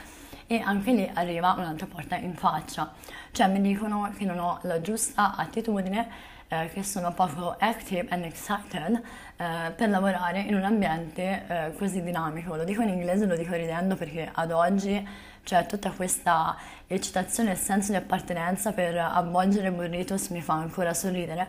e 0.48 0.60
anche 0.60 0.92
lì 0.92 1.10
arriva 1.14 1.54
un'altra 1.58 1.86
porta 1.86 2.16
in 2.16 2.34
faccia, 2.34 2.92
cioè 3.32 3.48
mi 3.48 3.62
dicono 3.62 4.12
che 4.18 4.26
non 4.26 4.40
ho 4.40 4.60
la 4.64 4.82
giusta 4.82 5.36
attitudine, 5.36 6.10
eh, 6.48 6.70
che 6.74 6.84
sono 6.84 7.14
poco 7.14 7.56
active 7.60 8.08
and 8.10 8.26
excited 8.26 9.02
eh, 9.42 9.72
per 9.72 9.88
lavorare 9.88 10.42
in 10.42 10.54
un 10.54 10.66
ambiente 10.66 11.46
eh, 11.48 11.74
così 11.78 12.04
dinamico. 12.04 12.58
Lo 12.58 12.66
dico 12.66 12.82
in 12.82 12.90
inglese, 12.90 13.26
lo 13.26 13.38
dico 13.38 13.54
ridendo 13.56 13.96
perché 13.96 14.30
ad 14.34 14.52
oggi 14.52 15.08
c'è 15.46 15.66
tutta 15.66 15.92
questa 15.92 16.58
eccitazione 16.86 17.52
e 17.52 17.56
senso 17.56 17.92
di 17.92 17.98
appartenenza 17.98 18.74
per 18.74 18.98
avvolgere 18.98 19.72
burritos 19.72 20.28
mi 20.28 20.42
fa 20.42 20.56
ancora 20.56 20.94
sorridere, 20.94 21.48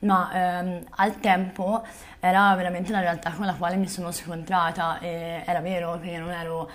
ma 0.00 0.30
ehm, 0.32 0.84
al 0.96 1.20
tempo 1.20 1.86
era 2.18 2.52
veramente 2.56 2.90
una 2.90 3.00
realtà 3.02 3.30
con 3.30 3.46
la 3.46 3.54
quale 3.54 3.76
mi 3.76 3.86
sono 3.86 4.10
scontrata 4.10 4.98
e 4.98 5.44
era 5.46 5.60
vero 5.60 6.00
che 6.00 6.10
io 6.10 6.18
non 6.18 6.30
ero 6.32 6.68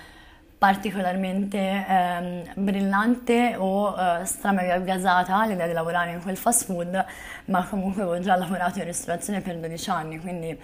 particolarmente 0.64 1.84
ehm, 1.86 2.52
brillante 2.54 3.54
o 3.58 3.94
eh, 3.94 4.24
stramega 4.24 4.78
gasata 4.78 5.40
all'idea 5.40 5.66
di 5.66 5.74
lavorare 5.74 6.12
in 6.12 6.22
quel 6.22 6.38
fast 6.38 6.64
food, 6.64 7.04
ma 7.46 7.66
comunque 7.66 8.00
avevo 8.00 8.18
già 8.20 8.34
lavorato 8.34 8.78
in 8.78 8.86
ristorazione 8.86 9.42
per 9.42 9.58
12 9.58 9.90
anni, 9.90 10.18
quindi 10.20 10.58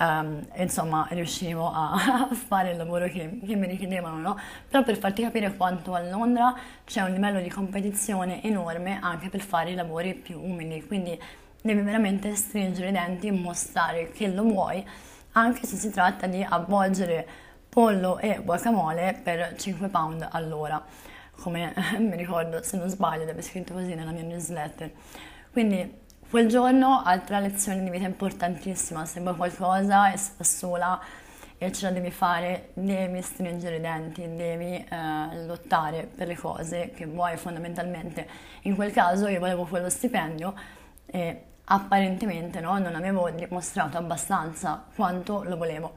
Um, 0.00 0.46
insomma 0.54 1.08
riuscivo 1.10 1.72
a, 1.72 1.90
a, 2.30 2.32
fare 2.32 2.70
il 2.70 2.76
lavoro 2.76 3.08
che, 3.08 3.40
che 3.44 3.56
mi 3.56 3.66
richiedevano, 3.66 4.18
no? 4.18 4.38
Però 4.68 4.84
per 4.84 4.96
farti 4.96 5.22
capire 5.22 5.56
quanto 5.56 5.92
a 5.92 6.00
Londra 6.00 6.54
c'è 6.84 7.00
un 7.00 7.10
livello 7.10 7.40
di 7.40 7.48
competizione 7.48 8.40
enorme 8.44 9.00
anche 9.02 9.28
per 9.28 9.40
fare 9.40 9.72
i 9.72 9.74
lavori 9.74 10.14
più 10.14 10.40
umili, 10.40 10.86
quindi 10.86 11.20
devi 11.60 11.80
veramente 11.80 12.32
stringere 12.36 12.90
i 12.90 12.92
denti 12.92 13.26
e 13.26 13.32
mostrare 13.32 14.12
che 14.12 14.28
lo 14.28 14.44
vuoi, 14.44 14.86
anche 15.32 15.66
se 15.66 15.74
si 15.74 15.90
tratta 15.90 16.28
di 16.28 16.46
avvolgere 16.48 17.47
pollo 17.68 18.18
e 18.18 18.40
guacamole 18.42 19.20
per 19.22 19.54
5 19.56 19.88
pound 19.88 20.26
all'ora. 20.30 20.82
come 21.40 21.72
mi 21.98 22.16
ricordo, 22.16 22.62
se 22.62 22.76
non 22.76 22.88
sbaglio, 22.88 23.24
deve 23.24 23.42
scritto 23.42 23.72
così 23.72 23.94
nella 23.94 24.10
mia 24.10 24.22
newsletter. 24.22 24.90
Quindi 25.52 26.06
quel 26.28 26.46
giorno, 26.48 27.02
altra 27.02 27.38
lezione 27.38 27.82
di 27.82 27.90
vita 27.90 28.06
importantissima, 28.06 29.06
se 29.06 29.20
vuoi 29.20 29.34
qualcosa 29.34 30.12
e 30.12 30.16
sta 30.16 30.44
sola 30.44 31.00
e 31.56 31.72
ce 31.72 31.86
la 31.86 31.90
devi 31.90 32.10
fare, 32.10 32.70
devi 32.74 33.20
stringere 33.22 33.76
i 33.76 33.80
denti, 33.80 34.36
devi 34.36 34.74
eh, 34.74 35.46
lottare 35.46 36.08
per 36.14 36.28
le 36.28 36.36
cose 36.36 36.90
che 36.94 37.06
vuoi 37.06 37.36
fondamentalmente. 37.36 38.28
In 38.62 38.74
quel 38.76 38.92
caso 38.92 39.26
io 39.26 39.40
volevo 39.40 39.64
quello 39.64 39.88
stipendio 39.88 40.54
e 41.06 41.42
apparentemente 41.64 42.60
no, 42.60 42.78
non 42.78 42.94
avevo 42.94 43.28
dimostrato 43.30 43.96
abbastanza 43.98 44.84
quanto 44.94 45.42
lo 45.42 45.56
volevo. 45.56 45.94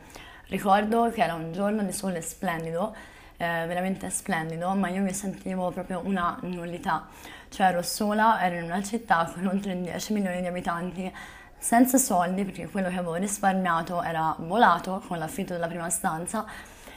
Ricordo 0.52 1.10
che 1.12 1.24
era 1.24 1.34
un 1.34 1.54
giorno 1.54 1.82
di 1.82 1.94
sole 1.94 2.20
splendido, 2.22 2.94
eh, 3.38 3.46
veramente 3.68 4.10
splendido, 4.10 4.74
ma 4.74 4.90
io 4.90 5.02
mi 5.02 5.14
sentivo 5.14 5.72
proprio 5.72 6.02
una 6.04 6.38
nullità. 6.42 7.08
Cioè 7.48 7.68
ero 7.68 7.82
sola, 7.82 8.44
ero 8.44 8.58
in 8.58 8.64
una 8.64 8.84
città 8.84 9.32
con 9.34 9.46
oltre 9.46 9.80
10 9.80 10.12
milioni 10.12 10.42
di 10.42 10.48
abitanti, 10.48 11.10
senza 11.58 11.98
soldi 11.98 12.44
perché 12.44 12.68
quello 12.68 12.90
che 12.90 12.98
avevo 12.98 13.16
risparmiato 13.16 14.04
era 14.04 14.36
volato 14.40 15.02
con 15.08 15.20
l'affitto 15.20 15.54
della 15.54 15.68
prima 15.68 15.90
stanza 15.90 16.46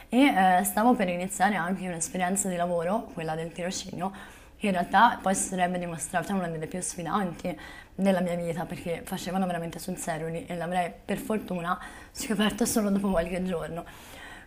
e 0.09 0.59
eh, 0.59 0.65
stavo 0.65 0.95
per 0.95 1.09
iniziare 1.09 1.55
anche 1.55 1.87
un'esperienza 1.87 2.49
di 2.49 2.57
lavoro, 2.57 3.09
quella 3.15 3.37
del 3.37 3.53
tirocinio, 3.53 4.11
che 4.65 4.71
in 4.71 4.77
realtà 4.77 5.19
poi 5.21 5.35
si 5.35 5.49
sarebbe 5.49 5.79
dimostrata 5.79 6.33
una 6.33 6.49
delle 6.49 6.67
più 6.67 6.81
sfidanti 6.81 7.59
della 7.95 8.21
mia 8.21 8.35
vita 8.35 8.65
perché 8.65 9.03
facevano 9.05 9.45
veramente 9.45 9.79
sul 9.79 9.99
serio 9.99 10.27
e 10.29 10.57
l'avrei 10.57 10.91
per 11.05 11.19
fortuna 11.19 11.79
scoperto 12.11 12.65
solo 12.65 12.89
dopo 12.89 13.11
qualche 13.11 13.45
giorno. 13.45 13.85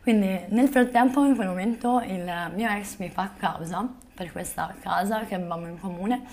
Quindi 0.01 0.45
nel 0.47 0.69
frattempo 0.69 1.23
in 1.23 1.36
quel 1.36 1.47
momento 1.47 2.01
il 2.03 2.51
mio 2.56 2.69
ex 2.69 2.97
mi 2.97 3.10
fa 3.10 3.30
causa 3.38 3.88
per 4.15 4.32
questa 4.32 4.73
casa 4.82 5.25
che 5.25 5.36
avevamo 5.36 5.67
in 5.67 5.80
comune 5.80 6.23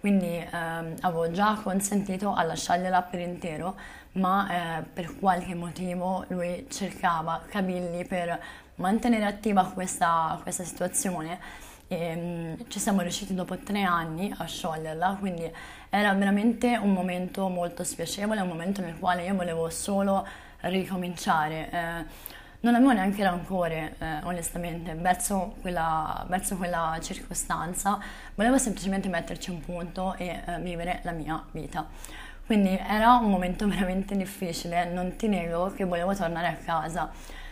quindi 0.00 0.36
ehm, 0.36 0.94
avevo 1.00 1.30
già 1.32 1.58
consentito 1.60 2.32
a 2.32 2.44
lasciargliela 2.44 3.02
per 3.02 3.18
intero, 3.18 3.74
ma 4.12 4.78
eh, 4.78 4.82
per 4.82 5.18
qualche 5.18 5.56
motivo 5.56 6.24
lui 6.28 6.66
cercava 6.70 7.42
cavilli 7.48 8.04
per 8.04 8.40
mantenere 8.76 9.24
attiva 9.24 9.64
questa, 9.64 10.38
questa 10.40 10.62
situazione 10.62 11.66
e 11.88 12.14
um, 12.14 12.68
ci 12.68 12.78
siamo 12.78 13.00
riusciti 13.00 13.34
dopo 13.34 13.56
tre 13.56 13.82
anni 13.82 14.32
a 14.36 14.44
scioglierla, 14.44 15.16
quindi 15.18 15.50
era 15.88 16.12
veramente 16.12 16.76
un 16.76 16.92
momento 16.92 17.48
molto 17.48 17.82
spiacevole, 17.82 18.42
un 18.42 18.48
momento 18.48 18.82
nel 18.82 18.98
quale 18.98 19.24
io 19.24 19.34
volevo 19.34 19.70
solo 19.70 20.26
ricominciare. 20.60 21.70
Eh, 21.70 22.36
non 22.60 22.74
avevo 22.74 22.92
neanche 22.92 23.22
rancore, 23.22 23.94
eh, 23.98 24.18
onestamente, 24.24 24.94
verso 24.94 25.54
quella, 25.60 26.26
verso 26.28 26.56
quella, 26.56 26.98
circostanza, 27.00 27.98
volevo 28.34 28.58
semplicemente 28.58 29.08
metterci 29.08 29.50
un 29.50 29.60
punto 29.60 30.14
e 30.16 30.42
eh, 30.44 30.60
vivere 30.60 31.00
la 31.04 31.12
mia 31.12 31.42
vita. 31.52 31.86
Quindi 32.44 32.76
era 32.76 33.14
un 33.14 33.30
momento 33.30 33.66
veramente 33.68 34.16
difficile, 34.16 34.84
non 34.86 35.16
ti 35.16 35.28
nego 35.28 35.72
che 35.72 35.84
volevo 35.84 36.14
tornare 36.14 36.48
a 36.48 36.54
casa, 36.54 37.10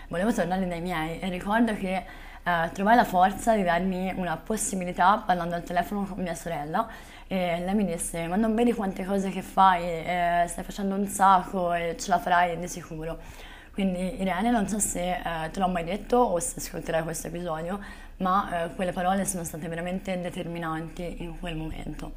volevo 0.09 0.33
tornare 0.33 0.67
dai 0.67 0.81
miei 0.81 1.21
e 1.21 1.29
ricordo 1.29 1.75
che 1.75 2.05
eh, 2.47 2.71
trovai 2.73 2.95
la 2.95 3.05
forza 3.05 3.57
di 3.57 3.65
darmi 3.65 4.13
una 4.15 4.37
possibilità 4.37 5.21
parlando 5.27 5.57
al 5.57 5.65
telefono 5.65 6.05
con 6.05 6.23
mia 6.23 6.37
sorella 6.37 6.87
e 7.27 7.59
lei 7.59 7.75
mi 7.75 7.85
disse 7.85 8.29
ma 8.29 8.37
non 8.37 8.55
vedi 8.55 8.73
quante 8.73 9.05
cose 9.05 9.31
che 9.31 9.43
fai, 9.43 9.83
eh, 9.83 10.45
stai 10.47 10.63
facendo 10.63 10.95
un 10.95 11.09
sacco 11.09 11.75
e 11.75 11.97
ce 11.99 12.09
la 12.09 12.21
farai 12.21 12.57
di 12.57 12.69
sicuro. 12.69 13.19
Quindi 13.73 14.21
Irene, 14.21 14.51
non 14.51 14.69
so 14.69 14.79
se 14.79 15.17
eh, 15.17 15.51
te 15.51 15.59
l'ho 15.59 15.67
mai 15.67 15.83
detto 15.83 16.19
o 16.19 16.39
se 16.39 16.55
ascolterai 16.59 17.03
questo 17.03 17.27
episodio, 17.27 17.81
ma 18.19 18.67
eh, 18.67 18.75
quelle 18.77 18.93
parole 18.93 19.25
sono 19.25 19.43
state 19.43 19.67
veramente 19.67 20.19
determinanti 20.21 21.23
in 21.25 21.41
quel 21.41 21.57
momento. 21.57 22.13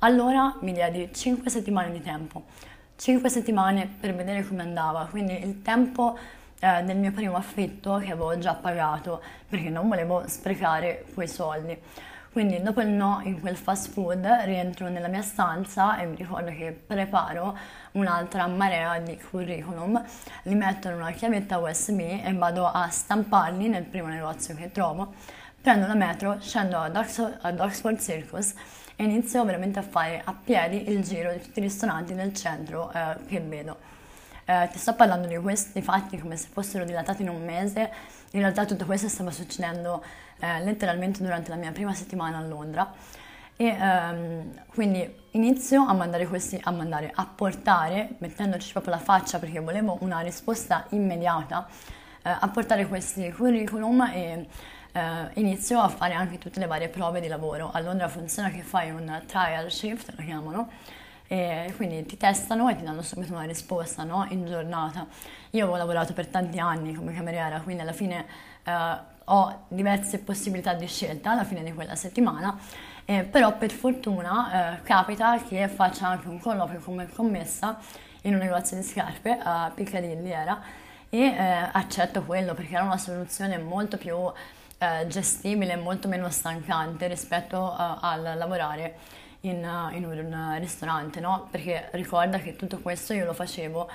Allora 0.00 0.54
mi 0.60 0.72
diedi 0.72 1.08
5 1.10 1.48
settimane 1.48 1.90
di 1.92 2.02
tempo, 2.02 2.44
5 2.96 3.26
settimane 3.30 3.88
per 3.98 4.14
vedere 4.14 4.46
come 4.46 4.60
andava, 4.60 5.06
quindi 5.10 5.42
il 5.42 5.62
tempo 5.62 6.18
eh, 6.62 6.84
del 6.84 6.96
mio 6.96 7.10
primo 7.10 7.34
affitto 7.34 7.96
che 7.96 8.12
avevo 8.12 8.38
già 8.38 8.54
pagato 8.54 9.20
perché 9.48 9.68
non 9.68 9.88
volevo 9.88 10.22
sprecare 10.28 11.04
quei 11.12 11.26
soldi. 11.26 11.76
Quindi 12.30 12.62
dopo 12.62 12.80
il 12.80 12.88
no 12.88 13.20
in 13.24 13.40
quel 13.40 13.56
fast 13.56 13.90
food 13.90 14.24
rientro 14.44 14.88
nella 14.88 15.08
mia 15.08 15.22
stanza 15.22 15.98
e 15.98 16.06
mi 16.06 16.14
ricordo 16.16 16.50
che 16.52 16.72
preparo 16.72 17.58
un'altra 17.92 18.46
marea 18.46 18.98
di 19.00 19.18
curriculum, 19.18 20.02
li 20.44 20.54
metto 20.54 20.88
in 20.88 20.94
una 20.94 21.10
chiavetta 21.10 21.58
USB 21.58 21.98
e 21.98 22.32
vado 22.32 22.64
a 22.66 22.88
stamparli 22.88 23.68
nel 23.68 23.82
primo 23.82 24.06
negozio 24.06 24.54
che 24.54 24.70
trovo. 24.70 25.12
Prendo 25.60 25.86
la 25.86 25.94
metro, 25.94 26.38
scendo 26.40 26.78
ad, 26.78 26.96
Oxford, 26.96 27.38
ad 27.42 27.60
Oxford 27.60 28.00
Circus 28.00 28.54
e 28.96 29.04
inizio 29.04 29.44
veramente 29.44 29.80
a 29.80 29.82
fare 29.82 30.22
a 30.24 30.32
piedi 30.32 30.88
il 30.90 31.02
giro 31.02 31.32
di 31.32 31.40
tutti 31.40 31.58
i 31.58 31.62
ristoranti 31.62 32.14
del 32.14 32.32
centro 32.32 32.90
eh, 32.92 33.16
che 33.26 33.40
vedo. 33.40 33.91
Eh, 34.52 34.68
ti 34.70 34.78
sto 34.78 34.92
parlando 34.94 35.26
di 35.28 35.36
questi 35.38 35.80
fatti 35.80 36.18
come 36.18 36.36
se 36.36 36.48
fossero 36.52 36.84
dilatati 36.84 37.22
in 37.22 37.30
un 37.30 37.42
mese, 37.42 37.90
in 38.32 38.40
realtà 38.40 38.66
tutto 38.66 38.84
questo 38.84 39.08
stava 39.08 39.30
succedendo 39.30 40.04
eh, 40.40 40.62
letteralmente 40.62 41.22
durante 41.22 41.48
la 41.48 41.56
mia 41.56 41.72
prima 41.72 41.94
settimana 41.94 42.36
a 42.36 42.42
Londra 42.42 42.92
e 43.56 43.66
ehm, 43.66 44.64
quindi 44.66 45.20
inizio 45.30 45.86
a 45.86 45.94
mandare 45.94 46.26
questi, 46.26 46.60
a 46.62 46.70
mandare, 46.70 47.10
a 47.14 47.24
portare, 47.24 48.16
mettendoci 48.18 48.72
proprio 48.72 48.92
la 48.92 49.00
faccia 49.00 49.38
perché 49.38 49.58
volevo 49.60 49.96
una 50.00 50.20
risposta 50.20 50.84
immediata, 50.90 51.66
eh, 52.22 52.36
a 52.38 52.48
portare 52.48 52.86
questi 52.86 53.32
curriculum 53.32 54.02
e 54.12 54.48
eh, 54.92 55.00
inizio 55.34 55.80
a 55.80 55.88
fare 55.88 56.12
anche 56.12 56.36
tutte 56.36 56.60
le 56.60 56.66
varie 56.66 56.90
prove 56.90 57.20
di 57.20 57.28
lavoro. 57.28 57.70
A 57.72 57.80
Londra 57.80 58.06
funziona 58.08 58.50
che 58.50 58.60
fai 58.60 58.90
un 58.90 59.22
trial 59.26 59.70
shift, 59.70 60.12
lo 60.14 60.22
chiamano, 60.22 60.68
e 61.32 61.72
quindi 61.76 62.04
ti 62.04 62.18
testano 62.18 62.68
e 62.68 62.76
ti 62.76 62.82
danno 62.82 63.00
subito 63.00 63.32
una 63.32 63.44
risposta 63.44 64.04
no? 64.04 64.26
in 64.28 64.44
giornata. 64.44 65.06
Io 65.52 65.62
avevo 65.62 65.78
lavorato 65.78 66.12
per 66.12 66.26
tanti 66.26 66.58
anni 66.58 66.92
come 66.92 67.14
cameriera, 67.14 67.58
quindi 67.62 67.80
alla 67.80 67.94
fine 67.94 68.26
eh, 68.62 68.96
ho 69.24 69.64
diverse 69.68 70.18
possibilità 70.18 70.74
di 70.74 70.86
scelta 70.86 71.30
alla 71.30 71.44
fine 71.44 71.62
di 71.64 71.72
quella 71.72 71.96
settimana, 71.96 72.54
eh, 73.06 73.22
però 73.22 73.56
per 73.56 73.70
fortuna 73.70 74.74
eh, 74.76 74.82
capita 74.82 75.42
che 75.42 75.68
faccia 75.68 76.08
anche 76.08 76.28
un 76.28 76.38
colloquio 76.38 76.80
come 76.80 77.08
commessa 77.08 77.78
in 78.24 78.34
un 78.34 78.40
negozio 78.40 78.76
di 78.76 78.82
scarpe 78.82 79.38
a 79.42 79.72
Piccadilly 79.74 80.28
era 80.28 80.60
e 81.08 81.18
eh, 81.18 81.68
accetto 81.72 82.24
quello 82.24 82.52
perché 82.52 82.74
era 82.74 82.84
una 82.84 82.98
soluzione 82.98 83.56
molto 83.56 83.96
più 83.96 84.18
eh, 84.76 85.06
gestibile, 85.06 85.76
molto 85.76 86.08
meno 86.08 86.28
stancante 86.28 87.06
rispetto 87.06 87.72
eh, 87.72 87.96
al 88.00 88.34
lavorare 88.36 89.20
in, 89.42 89.90
in 89.92 90.04
un 90.04 90.58
ristorante, 90.58 91.20
no? 91.20 91.48
Perché 91.50 91.88
ricorda 91.92 92.38
che 92.38 92.56
tutto 92.56 92.78
questo 92.78 93.12
io 93.12 93.24
lo 93.24 93.32
facevo 93.32 93.90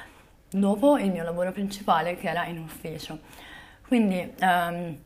dopo 0.50 0.98
il 0.98 1.12
mio 1.12 1.24
lavoro 1.24 1.52
principale 1.52 2.16
che 2.16 2.30
era 2.30 2.46
in 2.46 2.60
ufficio. 2.60 3.20
Quindi 3.88 4.34
um, 4.42 4.98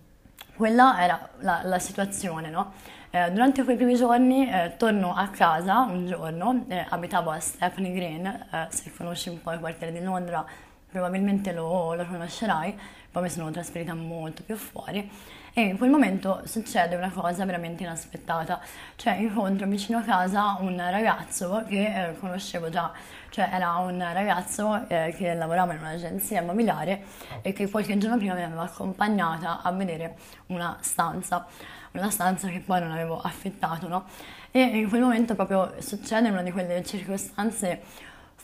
quella 0.55 1.01
era 1.01 1.29
la, 1.39 1.61
la 1.63 1.79
situazione, 1.79 2.49
no? 2.49 2.73
Eh, 3.09 3.29
durante 3.31 3.63
quei 3.63 3.75
primi 3.75 3.95
giorni 3.95 4.49
eh, 4.49 4.75
torno 4.77 5.13
a 5.13 5.27
casa 5.27 5.81
un 5.81 6.07
giorno, 6.07 6.63
eh, 6.69 6.85
abitavo 6.87 7.29
a 7.29 7.39
Stephanie 7.39 7.93
Green, 7.93 8.25
eh, 8.25 8.67
se 8.69 8.93
conosci 8.95 9.29
un 9.29 9.41
po' 9.41 9.51
il 9.51 9.59
quartiere 9.59 9.91
di 9.91 10.01
Londra 10.01 10.45
probabilmente 10.89 11.51
lo, 11.51 11.93
lo 11.93 12.05
conoscerai, 12.05 12.77
poi 13.11 13.23
mi 13.23 13.29
sono 13.29 13.51
trasferita 13.51 13.93
molto 13.93 14.43
più 14.43 14.55
fuori 14.55 15.09
e 15.53 15.61
in 15.63 15.77
quel 15.77 15.89
momento 15.89 16.41
succede 16.45 16.95
una 16.95 17.09
cosa 17.09 17.43
veramente 17.43 17.83
inaspettata, 17.83 18.61
cioè 18.95 19.15
incontro 19.15 19.67
vicino 19.67 19.97
a 19.97 20.01
casa 20.01 20.57
un 20.61 20.77
ragazzo 20.77 21.65
che 21.67 22.09
eh, 22.09 22.19
conoscevo 22.19 22.69
già, 22.69 22.91
cioè 23.29 23.49
era 23.51 23.75
un 23.75 23.99
ragazzo 23.99 24.87
eh, 24.87 25.13
che 25.17 25.33
lavorava 25.33 25.73
in 25.73 25.79
un'agenzia 25.79 26.41
immobiliare 26.41 27.03
e 27.41 27.51
che 27.51 27.69
qualche 27.69 27.97
giorno 27.97 28.17
prima 28.17 28.33
mi 28.33 28.43
aveva 28.43 28.63
accompagnata 28.63 29.61
a 29.61 29.71
vedere 29.73 30.15
una 30.47 30.77
stanza, 30.79 31.45
una 31.91 32.09
stanza 32.09 32.47
che 32.47 32.59
poi 32.59 32.79
non 32.79 32.91
avevo 32.91 33.19
affittato, 33.19 33.89
no? 33.89 34.05
E 34.51 34.61
in 34.61 34.87
quel 34.87 35.01
momento 35.01 35.35
proprio 35.35 35.73
succede 35.79 36.29
una 36.29 36.43
di 36.43 36.51
quelle 36.51 36.83
circostanze 36.83 37.81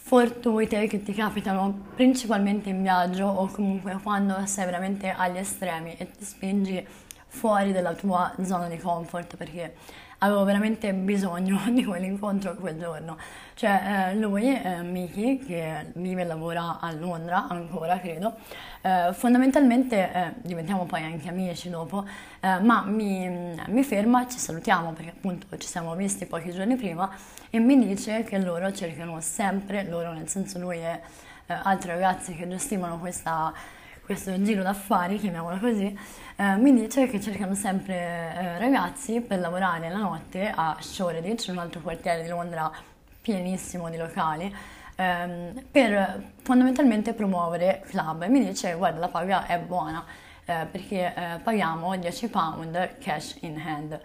fortuite 0.08 0.88
che 0.88 1.04
ti 1.04 1.12
capitano 1.12 1.88
principalmente 1.94 2.70
in 2.70 2.82
viaggio 2.82 3.26
o 3.26 3.48
comunque 3.48 4.00
quando 4.02 4.38
sei 4.46 4.64
veramente 4.64 5.10
agli 5.10 5.36
estremi 5.36 5.98
e 5.98 6.10
ti 6.10 6.24
spingi 6.24 6.88
fuori 7.28 7.74
dalla 7.74 7.94
tua 7.94 8.34
zona 8.42 8.70
di 8.70 8.78
comfort 8.78 9.36
perché 9.36 9.76
avevo 10.20 10.44
veramente 10.44 10.94
bisogno 10.94 11.60
di 11.72 11.84
quell'incontro 11.84 12.56
quel 12.56 12.78
giorno. 12.78 13.18
Cioè, 13.54 14.12
eh, 14.12 14.16
lui, 14.16 14.60
eh, 14.62 14.82
Miki, 14.82 15.40
che 15.40 15.92
vive 15.96 16.22
e 16.22 16.26
lavora 16.26 16.80
a 16.80 16.92
Londra 16.92 17.48
ancora, 17.48 18.00
credo, 18.00 18.36
eh, 18.82 19.10
fondamentalmente 19.14 20.12
eh, 20.14 20.34
diventiamo 20.42 20.86
poi 20.86 21.04
anche 21.04 21.30
amici 21.30 21.70
dopo, 21.70 22.06
eh, 22.40 22.60
ma 22.60 22.84
mi, 22.84 23.56
mi, 23.68 23.84
ferma, 23.84 24.28
ci 24.28 24.38
salutiamo 24.38 24.94
perché 24.94 25.12
appunto 25.12 25.58
ci 25.58 25.68
siamo 25.68 25.96
visti 25.96 26.26
pochi 26.26 26.52
giorni 26.52 26.76
prima 26.76 27.10
e 27.50 27.60
mi 27.60 27.78
dice 27.86 28.24
che 28.24 28.38
loro 28.38 28.72
cercano 28.72 29.20
sempre, 29.22 29.84
loro 29.84 30.14
nel 30.14 30.28
senso 30.28 30.60
lui 30.60 30.78
e 30.78 31.02
eh, 31.48 31.54
altri 31.64 31.90
ragazzi 31.90 32.36
che 32.36 32.48
gestivano 32.48 33.00
questa 33.00 33.54
questo 34.08 34.42
giro 34.42 34.64
d'affari, 34.64 35.20
chiamiamolo 35.20 35.58
così, 35.60 36.00
eh, 36.38 36.56
mi 36.56 36.74
dice 36.74 37.08
che 37.08 37.20
cercano 37.20 37.54
sempre 37.56 37.94
eh, 37.94 38.58
ragazzi 38.58 39.20
per 39.20 39.38
lavorare 39.38 39.90
la 39.90 39.98
notte 39.98 40.50
a 40.50 40.78
Shoreditch, 40.80 41.50
un 41.50 41.58
altro 41.58 41.82
quartiere 41.82 42.24
di 42.24 42.30
Londra 42.30 42.72
pienissimo 43.22 43.90
di 43.90 43.98
locali, 43.98 44.56
ehm, 44.96 45.62
per 45.70 46.24
fondamentalmente 46.42 47.12
promuovere 47.12 47.84
club. 47.86 48.22
E 48.22 48.30
mi 48.30 48.46
dice, 48.46 48.76
guarda, 48.76 49.00
la 49.00 49.10
paga 49.10 49.46
è 49.46 49.60
buona, 49.60 50.06
eh, 50.46 50.66
perché 50.72 51.14
eh, 51.14 51.40
paghiamo 51.44 51.98
10 51.98 52.30
pound 52.30 52.98
cash 53.00 53.36
in 53.42 53.60
hand. 53.60 54.00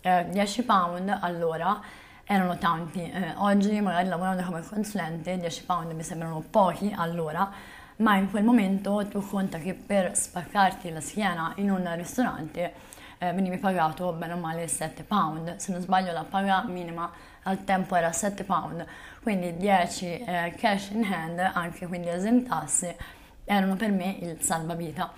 10 0.00 0.62
pound 0.64 1.18
all'ora 1.20 1.80
erano 2.24 2.58
tanti, 2.58 3.02
eh, 3.10 3.32
oggi 3.36 3.80
magari 3.80 4.06
lavorando 4.06 4.42
come 4.42 4.62
consulente 4.62 5.38
10 5.38 5.64
pound 5.64 5.92
mi 5.92 6.02
sembrano 6.02 6.44
pochi 6.48 6.92
all'ora, 6.94 7.50
ma 7.98 8.16
in 8.16 8.30
quel 8.30 8.44
momento 8.44 9.06
tu 9.08 9.20
conta 9.26 9.58
che 9.58 9.74
per 9.74 10.16
spaccarti 10.16 10.90
la 10.90 11.00
schiena 11.00 11.52
in 11.56 11.70
un 11.70 11.90
ristorante 11.96 12.72
eh, 13.18 13.32
venivi 13.32 13.58
pagato 13.58 14.12
bene 14.12 14.34
o 14.34 14.36
male 14.36 14.68
7 14.68 15.02
pound, 15.02 15.56
se 15.56 15.72
non 15.72 15.80
sbaglio 15.80 16.12
la 16.12 16.24
paga 16.24 16.64
minima 16.64 17.10
al 17.42 17.64
tempo 17.64 17.96
era 17.96 18.12
7 18.12 18.44
pound, 18.44 18.84
quindi 19.22 19.56
10 19.56 20.06
eh, 20.06 20.54
cash 20.56 20.90
in 20.90 21.04
hand, 21.04 21.38
anche 21.38 21.86
quindi 21.86 22.08
esentasse, 22.08 22.96
erano 23.44 23.74
per 23.74 23.90
me 23.90 24.16
il 24.20 24.40
salvavita. 24.40 25.10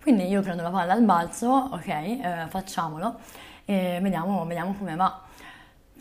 Quindi 0.00 0.26
io 0.26 0.40
prendo 0.42 0.62
la 0.62 0.70
palla 0.70 0.94
al 0.94 1.02
balzo, 1.02 1.48
ok, 1.48 1.86
eh, 1.88 2.46
facciamolo 2.48 3.20
e 3.64 3.98
vediamo, 4.00 4.44
vediamo 4.46 4.74
come 4.74 4.96
va. 4.96 5.20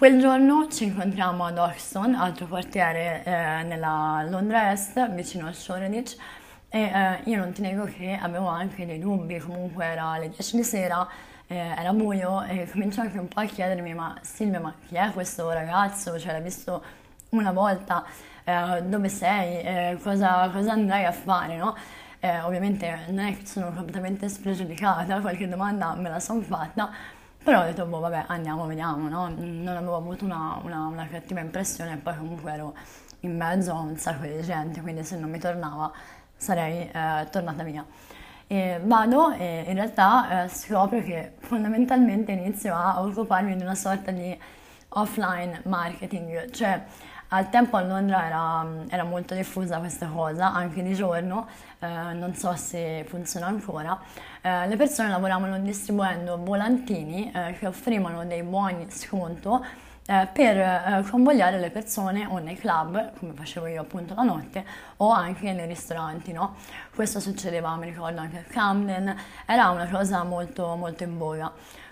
Quel 0.01 0.19
giorno 0.19 0.67
ci 0.67 0.85
incontriamo 0.85 1.45
ad 1.45 1.59
Oxton, 1.59 2.15
altro 2.15 2.47
quartiere 2.47 3.23
eh, 3.23 3.61
nella 3.61 4.25
Londra 4.27 4.71
Est, 4.71 5.11
vicino 5.11 5.45
a 5.45 5.53
Shoreditch, 5.53 6.17
e 6.69 6.81
eh, 6.85 7.19
io 7.25 7.37
non 7.37 7.51
ti 7.51 7.61
nego 7.61 7.83
che 7.83 8.17
avevo 8.19 8.47
anche 8.47 8.87
dei 8.87 8.97
dubbi, 8.97 9.37
comunque 9.37 9.85
era 9.85 10.17
le 10.17 10.29
10 10.29 10.55
di 10.55 10.63
sera, 10.63 11.07
eh, 11.45 11.55
era 11.55 11.93
buio 11.93 12.41
e 12.41 12.67
comincio 12.71 13.01
anche 13.01 13.19
un 13.19 13.27
po' 13.27 13.41
a 13.41 13.45
chiedermi 13.45 13.93
ma 13.93 14.17
Silvia 14.23 14.59
ma 14.59 14.73
chi 14.87 14.95
è 14.95 15.11
questo 15.11 15.51
ragazzo? 15.51 16.17
Cioè 16.17 16.31
l'hai 16.31 16.41
visto 16.41 16.83
una 17.29 17.51
volta, 17.51 18.03
eh, 18.43 18.81
dove 18.81 19.07
sei, 19.07 19.61
eh, 19.61 19.99
cosa, 20.01 20.49
cosa, 20.51 20.71
andrai 20.71 21.05
a 21.05 21.11
fare, 21.11 21.57
no? 21.57 21.75
Eh, 22.19 22.39
ovviamente 22.41 23.01
non 23.09 23.19
è 23.19 23.37
che 23.37 23.45
sono 23.45 23.71
completamente 23.71 24.27
spregiudicata, 24.29 25.21
qualche 25.21 25.47
domanda 25.47 25.93
me 25.93 26.09
la 26.09 26.19
sono 26.19 26.41
fatta, 26.41 26.89
però 27.43 27.61
ho 27.61 27.65
detto, 27.65 27.85
boh, 27.85 27.99
vabbè, 27.99 28.25
andiamo, 28.27 28.65
vediamo, 28.65 29.09
no? 29.09 29.29
Non 29.29 29.67
avevo 29.67 29.95
avuto 29.95 30.25
una, 30.25 30.59
una, 30.63 30.85
una 30.85 31.07
cattiva 31.07 31.39
impressione 31.39 31.93
e 31.93 31.97
poi 31.97 32.15
comunque 32.17 32.51
ero 32.51 32.75
in 33.21 33.35
mezzo 33.35 33.71
a 33.71 33.79
un 33.79 33.97
sacco 33.97 34.25
di 34.25 34.41
gente, 34.41 34.81
quindi 34.81 35.03
se 35.03 35.17
non 35.17 35.29
mi 35.29 35.39
tornava 35.39 35.91
sarei 36.35 36.89
eh, 36.89 37.27
tornata 37.31 37.63
via. 37.63 37.85
E 38.47 38.79
vado 38.83 39.31
e 39.31 39.63
in 39.67 39.75
realtà 39.75 40.43
eh, 40.43 40.47
scopro 40.49 41.01
che 41.01 41.33
fondamentalmente 41.39 42.31
inizio 42.31 42.75
a 42.75 43.01
occuparmi 43.01 43.55
di 43.55 43.63
una 43.63 43.75
sorta 43.75 44.11
di 44.11 44.37
offline 44.89 45.61
marketing, 45.65 46.49
cioè 46.51 46.83
al 47.33 47.49
tempo 47.49 47.77
a 47.77 47.81
Londra 47.81 48.25
era, 48.25 48.65
era, 48.89 49.03
molto 49.03 49.33
diffusa 49.33 49.79
questa 49.79 50.07
cosa, 50.07 50.51
anche 50.51 50.83
di 50.83 50.93
giorno, 50.93 51.47
eh, 51.79 51.87
non 52.13 52.35
so 52.35 52.53
se 52.55 53.05
funziona 53.07 53.47
ancora. 53.47 53.97
Eh, 54.41 54.67
le 54.67 54.75
persone 54.75 55.07
lavoravano 55.09 55.57
distribuendo 55.59 56.37
volantini 56.37 57.31
eh, 57.31 57.55
che 57.57 57.67
offrivano 57.67 58.25
dei 58.25 58.43
buoni 58.43 58.89
sconto 58.89 59.63
eh, 60.07 60.27
per 60.33 60.57
eh, 60.57 61.05
convogliare 61.09 61.57
le 61.57 61.69
persone 61.69 62.25
o 62.25 62.39
nei 62.39 62.55
club, 62.55 63.13
come 63.17 63.31
facevo 63.33 63.67
io 63.67 63.81
appunto 63.81 64.13
la 64.13 64.23
notte, 64.23 64.65
o 64.97 65.11
anche 65.11 65.53
nei 65.53 65.67
ristoranti. 65.67 66.33
No? 66.33 66.55
Questo 66.93 67.21
succedeva, 67.21 67.73
mi 67.77 67.85
ricordo, 67.85 68.19
anche 68.19 68.39
a 68.39 68.43
Camden, 68.45 69.15
era 69.45 69.69
una 69.69 69.87
cosa 69.87 70.23
molto, 70.23 70.75
molto 70.75 71.03
in 71.03 71.17
voga. 71.17 71.49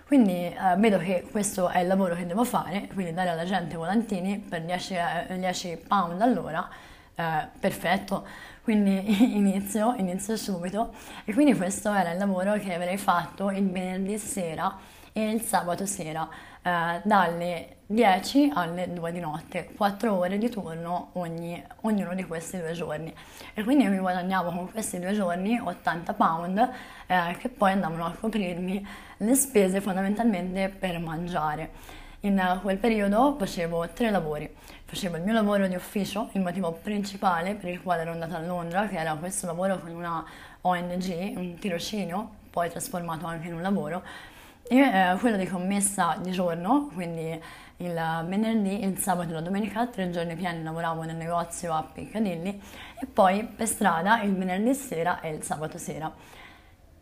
Quindi 0.10 0.46
eh, 0.46 0.76
vedo 0.78 0.98
che 0.98 1.28
questo 1.30 1.70
è 1.70 1.82
il 1.82 1.88
lavoro 1.88 2.16
che 2.16 2.26
devo 2.26 2.44
fare, 2.44 2.90
quindi 2.96 3.14
dare 3.14 3.30
alla 3.30 3.46
gente 3.46 3.76
volantini 3.76 4.40
per 4.40 4.64
10, 4.64 4.96
10 5.38 5.70
eh, 5.70 5.78
pound 5.78 6.20
all'ora, 6.20 6.68
eh, 7.14 7.48
perfetto. 7.60 8.26
Quindi 8.64 9.04
inizio, 9.38 9.94
inizio 9.98 10.36
subito 10.36 10.96
e 11.26 11.32
quindi 11.32 11.54
questo 11.54 11.94
era 11.94 12.12
il 12.12 12.18
lavoro 12.18 12.54
che 12.54 12.74
avrei 12.74 12.98
fatto 12.98 13.52
il 13.52 13.70
venerdì 13.70 14.18
sera 14.18 14.76
e 15.14 15.30
il 15.30 15.42
sabato 15.42 15.86
sera, 15.86 16.28
eh, 16.64 17.02
dalle 17.04 17.76
10 17.92 18.52
alle 18.54 18.94
2 18.94 19.12
di 19.12 19.20
notte, 19.20 19.72
4 19.76 20.14
ore 20.14 20.38
di 20.38 20.48
turno 20.48 21.10
ogni, 21.14 21.60
ognuno 21.82 22.14
di 22.14 22.24
questi 22.24 22.60
due 22.60 22.74
giorni. 22.74 23.12
E 23.56 23.64
quindi 23.64 23.86
io 23.86 23.90
mi 23.90 23.98
guadagnavo 23.98 24.52
con 24.52 24.70
questi 24.70 25.00
due 25.00 25.12
giorni 25.14 25.60
80 25.60 26.14
pound 26.14 26.70
eh, 27.08 27.36
che 27.40 27.50
poi 27.50 27.72
andavano 27.72 28.06
a 28.06 28.12
coprirmi 28.12 28.88
le 29.18 29.34
spese 29.34 29.82
fondamentalmente 29.82 30.70
per 30.70 31.00
mangiare. 31.00 31.72
In 32.20 32.60
quel 32.62 32.78
periodo 32.78 33.36
facevo 33.40 33.90
tre 33.90 34.12
lavori. 34.12 34.48
Facevo 34.86 35.18
il 35.18 35.24
mio 35.24 35.34
lavoro 35.34 35.66
di 35.66 35.74
ufficio, 35.74 36.30
il 36.34 36.42
motivo 36.42 36.72
principale 36.74 37.56
per 37.56 37.72
il 37.72 37.82
quale 37.82 38.02
ero 38.02 38.12
andata 38.12 38.36
a 38.36 38.40
Londra, 38.40 38.88
che 38.88 39.00
era 39.00 39.16
questo 39.16 39.48
lavoro 39.48 39.80
con 39.80 39.90
una 39.96 40.24
ONG, 40.62 41.34
un 41.36 41.56
tirocinio, 41.56 42.36
poi 42.52 42.70
trasformato 42.70 43.26
anche 43.26 43.48
in 43.48 43.56
un 43.56 43.64
lavoro, 43.64 44.04
e 44.72 44.78
eh, 44.78 45.18
quello 45.18 45.36
di 45.36 45.48
commessa 45.48 46.16
di 46.22 46.30
giorno, 46.30 46.92
quindi 46.94 47.42
il 47.78 48.26
venerdì, 48.28 48.84
il 48.84 49.00
sabato 49.00 49.32
e 49.32 49.34
la 49.34 49.42
domenica, 49.42 49.88
tre 49.88 50.12
giorni 50.12 50.36
pieni 50.36 50.62
lavoravo 50.62 51.02
nel 51.02 51.16
negozio 51.16 51.74
a 51.74 51.82
Piccadilly 51.82 52.62
e 53.02 53.06
poi 53.08 53.44
per 53.46 53.66
strada 53.68 54.22
il 54.22 54.36
venerdì 54.36 54.76
sera 54.76 55.22
e 55.22 55.34
il 55.34 55.42
sabato 55.42 55.80
sera. 55.80 56.14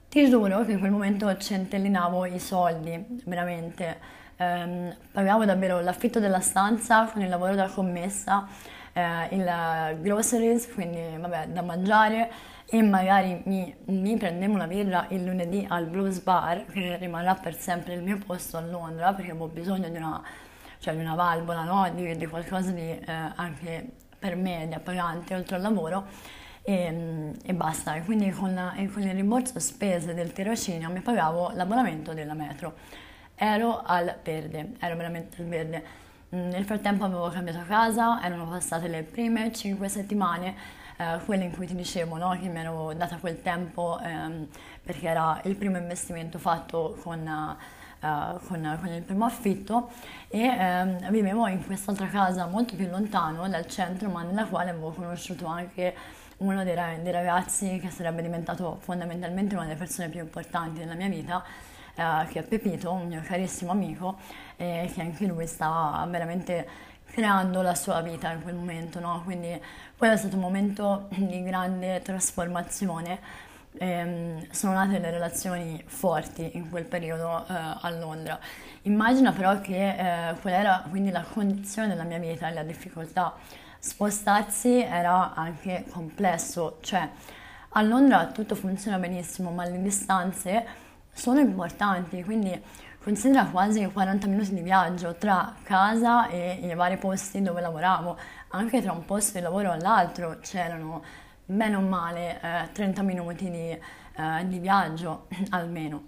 Ti 0.08 0.30
giuro 0.30 0.64
che 0.64 0.72
in 0.72 0.80
quel 0.80 0.92
momento 0.92 1.36
centellinavo 1.36 2.26
i 2.26 2.40
soldi, 2.40 3.22
veramente. 3.26 4.16
Eh, 4.38 4.96
pagavo 5.12 5.46
davvero 5.46 5.82
l'affitto 5.82 6.20
della 6.20 6.40
stanza 6.40 7.10
con 7.12 7.22
il 7.22 7.28
lavoro 7.28 7.56
da 7.56 7.68
commessa, 7.68 8.48
eh, 8.94 9.36
il 9.36 10.00
groceries, 10.00 10.72
quindi 10.74 11.02
vabbè, 11.18 11.48
da 11.48 11.62
mangiare 11.64 12.32
e 12.70 12.82
magari 12.82 13.42
mi, 13.46 13.74
mi, 13.86 14.18
prendevo 14.18 14.54
una 14.54 14.68
birra 14.68 15.06
il 15.10 15.24
lunedì 15.24 15.66
al 15.70 15.86
Blues 15.86 16.20
Bar, 16.20 16.66
che 16.66 16.98
rimarrà 16.98 17.34
per 17.36 17.56
sempre 17.56 17.94
il 17.94 18.02
mio 18.02 18.18
posto 18.18 18.58
a 18.58 18.62
Londra, 18.62 19.14
perché 19.14 19.32
avevo 19.32 19.48
bisogno 19.48 19.88
di 19.88 19.96
una, 19.96 20.22
cioè 20.80 20.94
di 20.94 21.00
una 21.00 21.16
valvola, 21.16 21.64
no? 21.64 21.90
di, 21.96 22.18
di, 22.18 22.26
qualcosa 22.28 22.72
di 22.72 22.82
eh, 22.82 23.04
anche 23.06 23.90
per 24.20 24.36
me, 24.36 24.66
di 24.68 24.74
appagante 24.74 25.34
oltre 25.34 25.56
al 25.56 25.62
lavoro 25.62 26.08
e, 26.62 27.32
e 27.42 27.54
basta. 27.54 27.96
E 27.96 28.04
quindi 28.04 28.30
con, 28.32 28.54
con, 28.92 29.02
il 29.02 29.14
rimborso 29.14 29.58
spese 29.60 30.14
del 30.14 30.34
tirocinio 30.34 30.90
mi 30.90 31.00
pagavo 31.00 31.52
l'abbonamento 31.54 32.14
della 32.14 32.34
metro. 32.34 32.76
Ero 33.36 33.82
al 33.82 34.14
verde, 34.22 34.74
ero 34.80 34.96
veramente 34.98 35.42
al 35.42 35.48
verde. 35.48 35.84
Nel 36.30 36.66
frattempo 36.66 37.06
avevo 37.06 37.30
cambiato 37.30 37.64
casa, 37.66 38.22
erano 38.22 38.50
passate 38.50 38.90
le 38.90 39.04
prime 39.04 39.54
5 39.54 39.88
settimane, 39.88 40.56
eh, 40.98 41.20
quelle 41.26 41.46
in 41.46 41.52
cui 41.52 41.68
ti 41.68 41.76
dicevo 41.76 42.18
no? 42.18 42.38
che 42.40 42.48
mi 42.48 42.60
ero 42.60 42.94
data 42.94 43.18
quel 43.18 43.42
tempo 43.42 44.00
ehm, 44.04 44.48
perché 44.84 45.08
era 45.08 45.40
il 45.44 45.56
primo 45.56 45.78
investimento 45.78 46.38
fatto 46.40 46.98
con... 47.02 47.56
Uh, 48.00 48.38
con, 48.46 48.78
con, 48.80 48.90
il 48.90 49.02
primo 49.02 49.26
affitto 49.26 49.90
e 50.28 50.48
um, 50.48 51.10
vivevo 51.10 51.48
in 51.48 51.66
quest'altra 51.66 52.06
casa 52.06 52.46
molto 52.46 52.76
più 52.76 52.88
lontano 52.88 53.50
dal 53.50 53.66
centro 53.66 54.08
ma 54.10 54.22
nella 54.22 54.46
quale 54.46 54.70
avevo 54.70 54.92
conosciuto 54.92 55.48
anche 55.48 55.96
uno 56.38 56.64
dei, 56.64 56.76
dei, 57.02 57.12
ragazzi 57.12 57.80
che 57.80 57.90
sarebbe 57.90 58.22
diventato 58.22 58.78
fondamentalmente 58.82 59.56
una 59.56 59.64
delle 59.64 59.78
persone 59.78 60.10
più 60.10 60.20
importanti 60.20 60.80
della 60.80 60.94
mia 60.94 61.08
vita, 61.08 61.44
eh, 61.96 62.28
che 62.30 62.40
è 62.40 62.44
Pepito, 62.44 62.92
un 62.92 63.08
mio 63.08 63.22
carissimo 63.22 63.72
amico, 63.72 64.18
e 64.56 64.92
che 64.94 65.02
anche 65.02 65.26
lui 65.26 65.48
stava 65.48 66.06
veramente 66.10 66.68
creando 67.12 67.62
la 67.62 67.76
sua 67.76 68.02
vita 68.02 68.32
in 68.32 68.42
quel 68.42 68.56
momento, 68.56 69.00
no? 69.00 69.22
Quindi 69.24 69.60
quello 69.98 70.14
è 70.14 70.18
stato 70.18 70.36
un 70.36 70.42
momento 70.42 71.08
di 71.16 71.44
grande 71.44 72.02
trasformazione. 72.02 73.20
Ehm, 73.80 74.50
sono 74.52 74.74
nate 74.74 75.00
le 75.00 75.12
relazioni 75.12 75.84
forti 75.86 76.52
in 76.56 76.70
quel 76.70 76.86
periodo 76.86 77.46
eh, 77.48 77.54
a 77.82 77.90
Londra. 77.92 78.40
Immagina 78.84 79.32
però 79.32 79.60
che 79.62 80.30
eh, 80.30 80.36
qual 80.42 80.54
era 80.54 80.84
quindi 80.90 81.12
la 81.12 81.24
condizione 81.24 81.88
della 81.88 82.04
mia 82.04 82.18
vita 82.18 82.48
e 82.50 82.54
la 82.54 82.64
difficoltà 82.64 83.36
spostarsi 83.80 84.82
era 84.82 85.34
anche 85.34 85.86
complesso, 85.90 86.78
cioè 86.82 87.08
a 87.70 87.82
Londra 87.82 88.28
tutto 88.28 88.56
funziona 88.56 88.98
benissimo, 88.98 89.52
ma 89.52 89.66
le 89.66 89.82
distanze 89.82 90.66
sono 91.14 91.40
importanti, 91.40 92.24
quindi 92.24 92.60
considera 93.08 93.46
quasi 93.46 93.86
40 93.86 94.28
minuti 94.28 94.54
di 94.54 94.60
viaggio 94.60 95.16
tra 95.16 95.56
casa 95.64 96.28
e 96.28 96.60
i 96.62 96.76
vari 96.76 96.98
posti 96.98 97.42
dove 97.42 97.62
lavoravo, 97.62 98.18
anche 98.50 98.82
tra 98.82 98.92
un 98.92 99.06
posto 99.06 99.38
di 99.38 99.44
lavoro 99.46 99.72
all'altro 99.72 100.40
c'erano 100.42 101.02
bene 101.46 101.78
o 101.78 101.80
male 101.80 102.38
eh, 102.42 102.70
30 102.74 103.02
minuti 103.04 103.50
di, 103.50 103.70
eh, 103.70 104.48
di 104.48 104.60
viaggio 104.60 105.28
almeno. 105.52 106.04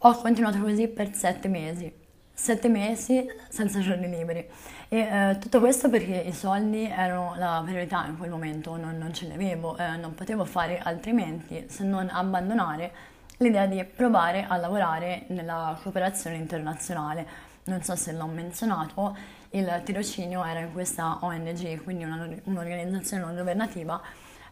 Ho 0.00 0.14
continuato 0.16 0.58
così 0.58 0.88
per 0.88 1.14
7 1.14 1.48
mesi 1.48 2.02
sette 2.36 2.68
mesi 2.68 3.26
senza 3.48 3.78
giorni 3.80 4.10
liberi. 4.10 4.46
E 4.88 4.98
eh, 4.98 5.38
tutto 5.38 5.60
questo 5.60 5.88
perché 5.88 6.16
i 6.16 6.32
soldi 6.32 6.84
erano 6.84 7.34
la 7.36 7.62
priorità 7.64 8.04
in 8.06 8.18
quel 8.18 8.28
momento, 8.28 8.76
non, 8.76 8.98
non 8.98 9.14
ce 9.14 9.26
li 9.26 9.32
avevo, 9.32 9.76
eh, 9.78 9.96
non 9.96 10.14
potevo 10.14 10.44
fare 10.44 10.80
altrimenti 10.80 11.64
se 11.68 11.84
non 11.84 12.10
abbandonare 12.10 12.92
l'idea 13.38 13.66
di 13.66 13.82
provare 13.84 14.46
a 14.46 14.56
lavorare 14.56 15.24
nella 15.28 15.78
cooperazione 15.82 16.36
internazionale. 16.36 17.52
Non 17.64 17.82
so 17.82 17.96
se 17.96 18.12
l'ho 18.12 18.26
menzionato, 18.26 19.16
il 19.50 19.80
tirocinio 19.84 20.44
era 20.44 20.60
in 20.60 20.72
questa 20.72 21.18
ONG, 21.20 21.82
quindi 21.82 22.04
una, 22.04 22.28
un'organizzazione 22.44 23.24
non 23.24 23.36
governativa 23.36 24.00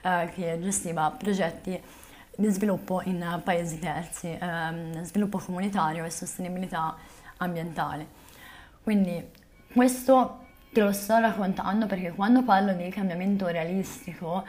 eh, 0.03 0.31
che 0.35 0.59
gestiva 0.61 1.11
progetti 1.11 1.81
di 2.35 2.49
sviluppo 2.49 3.03
in 3.05 3.41
paesi 3.45 3.79
terzi, 3.79 4.37
ehm, 4.39 5.03
sviluppo 5.03 5.39
comunitario 5.39 6.05
e 6.05 6.11
sostenibilità 6.11 6.97
ambientale. 7.39 8.07
Quindi 8.83 9.23
questo 9.73 10.39
te 10.73 10.81
lo 10.81 10.93
sto 10.93 11.19
raccontando 11.19 11.87
perché 11.87 12.13
quando 12.13 12.43
parlo 12.43 12.73
di 12.73 12.89
cambiamento 12.89 13.47
realistico 13.47 14.45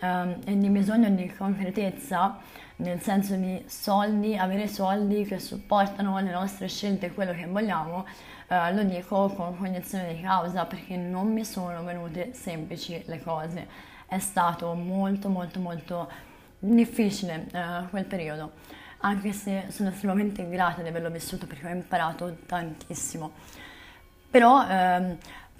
ehm, 0.00 0.40
e 0.46 0.58
di 0.58 0.68
bisogno 0.70 1.10
di 1.10 1.32
concretezza, 1.34 2.38
nel 2.76 3.00
senso 3.00 3.34
di 3.36 3.62
soldi, 3.66 4.36
avere 4.36 4.68
soldi 4.68 5.24
che 5.24 5.38
supportano 5.38 6.18
le 6.20 6.30
nostre 6.30 6.68
scelte 6.68 7.06
e 7.06 7.14
quello 7.14 7.32
che 7.32 7.46
vogliamo, 7.46 8.04
eh, 8.48 8.74
lo 8.74 8.82
dico 8.82 9.28
con 9.28 9.56
cognizione 9.56 10.14
di 10.14 10.20
causa 10.20 10.66
perché 10.66 10.96
non 10.96 11.32
mi 11.32 11.44
sono 11.44 11.82
venute 11.84 12.32
semplici 12.34 13.02
le 13.06 13.22
cose. 13.22 13.66
È 14.06 14.18
stato 14.18 14.74
molto 14.74 15.28
molto 15.28 15.58
molto 15.58 16.08
difficile 16.58 17.46
eh, 17.52 17.88
quel 17.90 18.04
periodo, 18.04 18.52
anche 18.98 19.32
se 19.32 19.66
sono 19.68 19.88
estremamente 19.88 20.48
grata 20.48 20.82
di 20.82 20.88
averlo 20.88 21.10
vissuto 21.10 21.46
perché 21.46 21.66
ho 21.66 21.70
imparato 21.70 22.36
tantissimo. 22.46 23.32
Però 24.30 24.66
ehm, 24.68 25.16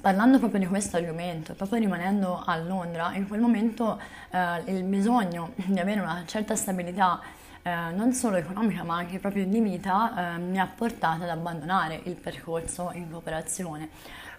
parlando 0.06 0.38
proprio 0.38 0.60
di 0.60 0.66
questo 0.66 0.98
argomento, 0.98 1.54
proprio 1.54 1.80
rimanendo 1.80 2.40
a 2.46 2.56
Londra, 2.58 3.12
in 3.16 3.26
quel 3.26 3.40
momento 3.40 4.00
eh, 4.30 4.62
il 4.66 4.84
bisogno 4.84 5.50
di 5.56 5.80
avere 5.80 5.98
una 5.98 6.22
certa 6.26 6.54
stabilità 6.54 7.20
eh, 7.62 7.74
non 7.90 8.12
solo 8.12 8.36
economica 8.36 8.84
ma 8.84 8.98
anche 8.98 9.18
proprio 9.18 9.44
di 9.44 9.58
vita 9.58 10.36
eh, 10.36 10.38
mi 10.38 10.60
ha 10.60 10.66
portato 10.72 11.24
ad 11.24 11.30
abbandonare 11.30 12.02
il 12.04 12.14
percorso 12.14 12.92
in 12.94 13.10
cooperazione. 13.10 13.88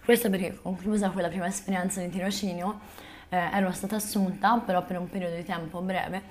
Questo 0.02 0.30
perché 0.30 0.58
conclusa 0.58 1.10
quella 1.10 1.28
prima 1.28 1.48
esperienza 1.48 2.00
di 2.00 2.08
tirocinio 2.08 2.80
eh, 3.28 3.36
ero 3.36 3.70
stata 3.72 3.96
assunta 3.96 4.56
però 4.64 4.82
per 4.86 4.98
un 4.98 5.10
periodo 5.10 5.36
di 5.36 5.44
tempo 5.44 5.82
breve 5.82 6.22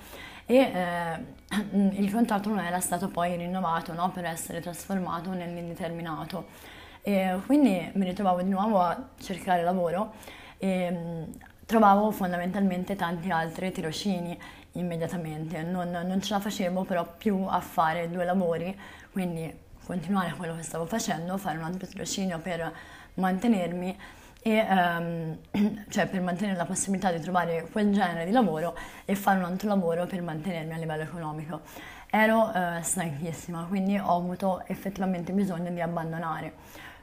e 0.46 0.56
eh, 0.56 1.96
il 1.96 2.10
contratto 2.10 2.48
non 2.48 2.58
era 2.58 2.80
stato 2.80 3.06
poi 3.06 3.36
rinnovato 3.36 3.92
no, 3.92 4.10
per 4.10 4.24
essere 4.24 4.60
trasformato 4.60 5.30
nell'indeterminato. 5.30 6.76
E 7.08 7.40
quindi 7.46 7.90
mi 7.94 8.04
ritrovavo 8.04 8.42
di 8.42 8.50
nuovo 8.50 8.80
a 8.82 9.08
cercare 9.18 9.62
lavoro 9.62 10.12
e 10.58 10.90
mh, 10.90 11.38
trovavo 11.64 12.10
fondamentalmente 12.10 12.96
tanti 12.96 13.30
altri 13.30 13.72
tirocini 13.72 14.38
immediatamente, 14.72 15.62
non, 15.62 15.88
non, 15.88 16.20
ce 16.20 16.34
la 16.34 16.40
facevo 16.40 16.84
però 16.84 17.10
più 17.16 17.46
a 17.48 17.60
fare 17.60 18.10
due 18.10 18.26
lavori, 18.26 18.78
quindi 19.10 19.50
continuare 19.86 20.34
quello 20.34 20.54
che 20.54 20.62
stavo 20.62 20.84
facendo, 20.84 21.38
fare 21.38 21.56
un 21.56 21.64
altro 21.64 21.86
tirocinio 21.86 22.40
per 22.40 22.70
mantenermi 23.14 23.98
e 24.42 24.66
um, 24.68 25.38
cioè 25.88 26.08
per 26.08 26.20
mantenere 26.20 26.58
la 26.58 26.66
possibilità 26.66 27.10
di 27.10 27.20
trovare 27.20 27.68
quel 27.72 27.90
genere 27.90 28.26
di 28.26 28.32
lavoro 28.32 28.76
e 29.06 29.14
fare 29.14 29.38
un 29.38 29.44
altro 29.44 29.66
lavoro 29.68 30.04
per 30.04 30.20
mantenermi 30.20 30.74
a 30.74 30.76
livello 30.76 31.04
economico. 31.04 31.62
Ero 32.10 32.50
uh, 32.52 32.82
stanchissima, 32.82 33.64
quindi 33.66 33.96
ho 33.96 34.14
avuto 34.14 34.62
effettivamente 34.66 35.32
bisogno 35.32 35.70
di 35.70 35.80
abbandonare. 35.80 36.52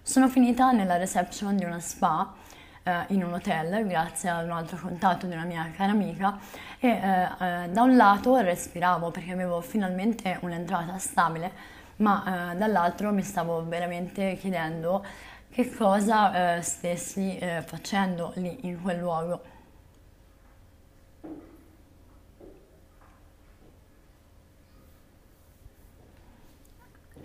Sono 0.07 0.29
finita 0.29 0.71
nella 0.71 0.97
reception 0.97 1.55
di 1.57 1.65
una 1.65 1.79
spa 1.79 2.31
uh, 2.83 2.91
in 3.07 3.23
un 3.23 3.33
hotel 3.33 3.87
grazie 3.87 4.29
ad 4.29 4.45
un 4.45 4.51
altro 4.51 4.77
contatto 4.77 5.25
di 5.25 5.33
una 5.33 5.45
mia 5.45 5.71
cara 5.75 5.93
amica 5.93 6.37
e 6.79 6.91
uh, 6.91 7.71
da 7.71 7.81
un 7.81 7.95
lato 7.95 8.37
respiravo 8.37 9.09
perché 9.09 9.31
avevo 9.31 9.61
finalmente 9.61 10.37
un'entrata 10.41 10.95
stabile, 10.99 11.51
ma 11.95 12.53
dall'altro 12.55 13.11
mi 13.11 13.23
stavo 13.23 13.65
veramente 13.67 14.37
chiedendo 14.39 15.03
che 15.49 15.73
cosa 15.73 16.57
eh, 16.57 16.61
stessi 16.61 17.35
eh, 17.39 17.63
facendo 17.65 18.31
lì 18.35 18.67
in 18.67 18.79
quel 18.83 18.99
luogo. 18.99 19.54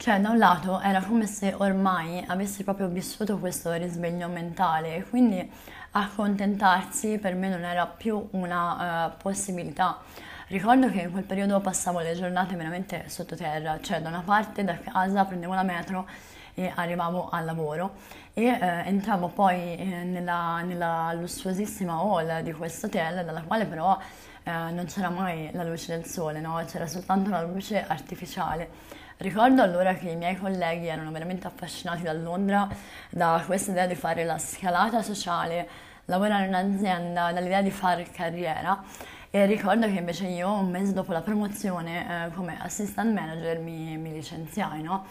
Cioè, 0.01 0.19
da 0.19 0.31
un 0.31 0.39
lato 0.39 0.81
era 0.81 1.03
come 1.03 1.27
se 1.27 1.53
ormai 1.59 2.25
avessi 2.27 2.65
proprio 2.65 2.89
vissuto 2.89 3.37
questo 3.37 3.71
risveglio 3.75 4.29
mentale 4.29 5.05
quindi 5.11 5.47
accontentarsi 5.91 7.19
per 7.19 7.35
me 7.35 7.51
non 7.51 7.65
era 7.65 7.87
più 7.87 8.29
una 8.31 9.09
uh, 9.09 9.13
possibilità. 9.23 9.99
Ricordo 10.47 10.89
che 10.91 11.03
in 11.03 11.11
quel 11.11 11.25
periodo 11.25 11.61
passavo 11.61 11.99
le 11.99 12.15
giornate 12.15 12.57
veramente 12.57 13.11
sottoterra, 13.11 13.79
cioè 13.83 14.01
da 14.01 14.09
una 14.09 14.23
parte 14.25 14.65
da 14.65 14.79
casa 14.79 15.27
prendevo 15.27 15.53
la 15.53 15.65
metro 15.65 16.09
e 16.55 16.73
arrivavo 16.75 17.29
al 17.29 17.45
lavoro 17.45 17.97
e 18.33 18.45
eh, 18.47 18.59
entravo 18.87 19.29
poi 19.29 19.77
eh, 19.77 19.85
nella, 20.05 20.63
nella, 20.63 21.13
lussuosissima 21.13 21.93
hall 21.93 22.41
di 22.41 22.53
questo 22.55 22.87
hotel 22.87 23.23
dalla 23.23 23.43
quale 23.43 23.67
però 23.67 23.99
eh, 24.45 24.51
non 24.51 24.87
c'era 24.87 25.11
mai 25.11 25.51
la 25.53 25.63
luce 25.63 25.95
del 25.95 26.07
sole, 26.07 26.41
no? 26.41 26.59
c'era 26.67 26.87
soltanto 26.87 27.29
una 27.29 27.43
luce 27.43 27.85
artificiale. 27.87 28.99
Ricordo 29.21 29.61
allora 29.61 29.93
che 29.93 30.09
i 30.09 30.17
miei 30.17 30.35
colleghi 30.39 30.87
erano 30.87 31.11
veramente 31.11 31.47
affascinati 31.47 32.05
da 32.05 32.15
Londra, 32.15 32.67
da 33.11 33.43
questa 33.45 33.71
idea 33.71 33.87
di 33.87 33.95
fare 33.95 34.25
la 34.25 34.39
scalata 34.39 35.03
sociale, 35.03 35.69
lavorare 36.07 36.47
in 36.47 36.55
azienda, 36.55 37.31
dall'idea 37.31 37.61
di 37.61 37.71
fare 37.71 38.07
carriera 38.11 38.83
e 39.29 39.45
ricordo 39.45 39.87
che 39.89 39.99
invece 39.99 40.27
io 40.27 40.51
un 40.51 40.71
mese 40.71 40.95
dopo 40.95 41.13
la 41.13 41.21
promozione 41.21 42.29
eh, 42.29 42.35
come 42.35 42.57
assistant 42.63 43.13
manager 43.13 43.59
mi, 43.59 43.99
mi 43.99 44.11
licenziai, 44.11 44.81
no? 44.81 45.05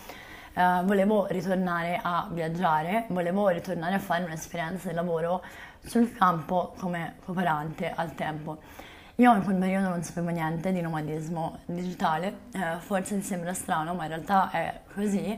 uh, 0.55 0.83
volevo 0.85 1.27
ritornare 1.29 1.99
a 2.01 2.27
viaggiare, 2.31 3.05
volevo 3.09 3.49
ritornare 3.49 3.93
a 3.93 3.99
fare 3.99 4.23
un'esperienza 4.23 4.89
di 4.89 4.95
lavoro 4.95 5.43
sul 5.85 6.11
campo 6.13 6.73
come 6.79 7.17
cooperante 7.23 7.93
al 7.95 8.15
tempo. 8.15 8.57
Io 9.19 9.35
in 9.35 9.43
quel 9.43 9.57
periodo 9.57 9.89
non 9.89 10.01
sapevo 10.01 10.29
niente 10.29 10.71
di 10.71 10.79
nomadismo 10.79 11.59
digitale, 11.65 12.33
eh, 12.53 12.79
forse 12.79 13.17
ti 13.17 13.21
sembra 13.21 13.53
strano, 13.53 13.93
ma 13.93 14.03
in 14.03 14.09
realtà 14.11 14.49
è 14.49 14.79
così. 14.93 15.37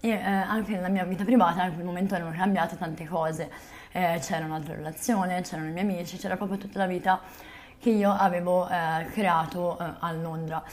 E 0.00 0.08
eh, 0.08 0.20
anche 0.20 0.72
nella 0.72 0.88
mia 0.88 1.04
vita 1.04 1.22
privata 1.22 1.62
in 1.66 1.74
quel 1.74 1.84
momento 1.84 2.16
erano 2.16 2.32
cambiate 2.32 2.76
tante 2.76 3.06
cose. 3.06 3.48
Eh, 3.92 4.18
c'era 4.20 4.44
un'altra 4.44 4.74
relazione, 4.74 5.40
c'erano 5.42 5.68
i 5.68 5.70
miei 5.70 5.84
amici, 5.84 6.16
c'era 6.16 6.36
proprio 6.36 6.58
tutta 6.58 6.80
la 6.80 6.86
vita 6.86 7.20
che 7.78 7.90
io 7.90 8.10
avevo 8.10 8.68
eh, 8.68 9.06
creato 9.12 9.78
eh, 9.78 9.84
a 10.00 10.12
Londra 10.12 10.64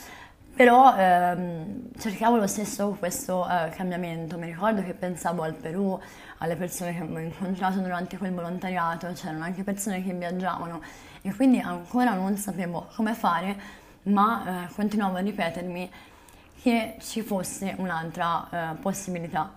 però 0.59 0.93
ehm, 0.93 1.91
cercavo 1.97 2.35
lo 2.35 2.47
stesso 2.47 2.97
questo 2.99 3.47
eh, 3.47 3.69
cambiamento. 3.69 4.37
Mi 4.37 4.47
ricordo 4.47 4.83
che 4.83 4.93
pensavo 4.93 5.43
al 5.43 5.53
Perù, 5.53 5.97
alle 6.39 6.57
persone 6.57 6.93
che 6.93 7.01
avevo 7.01 7.19
incontrato 7.19 7.79
durante 7.79 8.17
quel 8.17 8.33
volontariato, 8.33 9.09
c'erano 9.13 9.45
anche 9.45 9.63
persone 9.63 10.03
che 10.03 10.11
viaggiavano 10.11 10.81
e 11.21 11.33
quindi 11.33 11.59
ancora 11.59 12.13
non 12.13 12.37
sapevo 12.37 12.87
come 12.95 13.13
fare, 13.13 13.55
ma 14.03 14.65
eh, 14.65 14.73
continuavo 14.73 15.17
a 15.17 15.19
ripetermi 15.19 15.91
che 16.61 16.97
ci 16.99 17.21
fosse 17.21 17.75
un'altra 17.77 18.47
eh, 18.49 18.75
possibilità. 18.75 19.51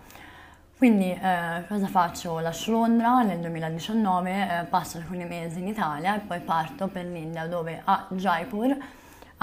Quindi 0.77 1.13
eh, 1.13 1.65
cosa 1.69 1.87
faccio? 1.87 2.41
Lascio 2.41 2.73
Londra 2.73 3.23
nel 3.23 3.39
2019, 3.39 4.31
eh, 4.31 4.65
passo 4.65 4.99
alcuni 4.99 5.25
mesi 5.25 5.61
in 5.61 5.69
Italia 5.69 6.17
e 6.17 6.21
poi 6.21 6.41
parto 6.41 6.89
per 6.89 7.05
l'India 7.07 7.47
dove 7.47 7.81
a 7.85 8.07
Jaipur 8.11 8.77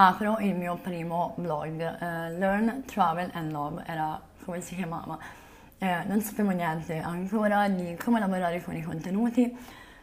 apro 0.01 0.37
il 0.39 0.55
mio 0.55 0.75
primo 0.75 1.33
blog, 1.35 1.73
uh, 1.73 2.37
Learn, 2.37 2.83
Travel 2.85 3.29
and 3.33 3.51
Love, 3.51 3.83
era 3.85 4.19
come 4.45 4.61
si 4.61 4.75
chiamava. 4.75 5.17
Eh, 5.77 6.03
non 6.07 6.21
sapevo 6.21 6.51
niente 6.51 6.97
ancora 6.97 7.67
di 7.67 7.95
come 8.01 8.19
lavorare 8.19 8.63
con 8.63 8.75
i 8.75 8.81
contenuti, 8.81 9.55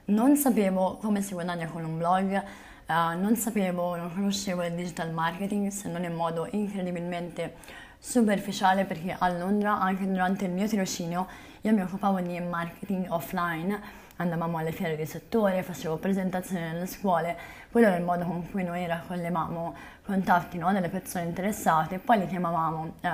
non 0.07 0.37
sapevo 0.37 0.97
come 0.97 1.23
si 1.23 1.35
guadagna 1.35 1.67
con 1.67 1.85
un 1.85 1.99
blog, 1.99 2.43
uh, 2.87 3.19
non 3.19 3.37
sapevo, 3.37 3.97
non 3.97 4.13
conoscevo 4.13 4.65
il 4.65 4.75
digital 4.75 5.13
marketing 5.13 5.69
se 5.69 5.89
non 5.89 6.05
in 6.05 6.15
modo 6.15 6.47
incredibilmente 6.51 7.55
superficiale 7.99 8.85
perché 8.85 9.17
a 9.19 9.29
Londra, 9.31 9.81
anche 9.81 10.07
durante 10.07 10.45
il 10.45 10.53
mio 10.53 10.67
tirocinio, 10.67 11.27
io 11.63 11.73
mi 11.73 11.81
occupavo 11.81 12.21
di 12.21 12.39
marketing 12.41 13.07
offline 13.09 14.05
andavamo 14.17 14.59
alle 14.59 14.73
fiere 14.73 14.97
di 14.97 15.05
settore, 15.05 15.63
facevo 15.63 15.97
presentazioni 15.97 16.63
nelle 16.63 16.87
scuole, 16.87 17.37
quello 17.71 17.89
era 17.89 17.97
il 17.97 18.05
modo 18.05 18.25
con 18.25 18.51
cui 18.51 18.65
noi 18.65 18.87
raccoglievamo 18.87 19.75
contatti 20.05 20.59
no, 20.59 20.73
delle 20.73 20.89
persone 20.89 21.25
interessate 21.25 21.97
e 21.97 21.99
poi 21.99 22.21
li 22.21 22.27
chiamavamo 22.27 22.95
eh, 23.01 23.11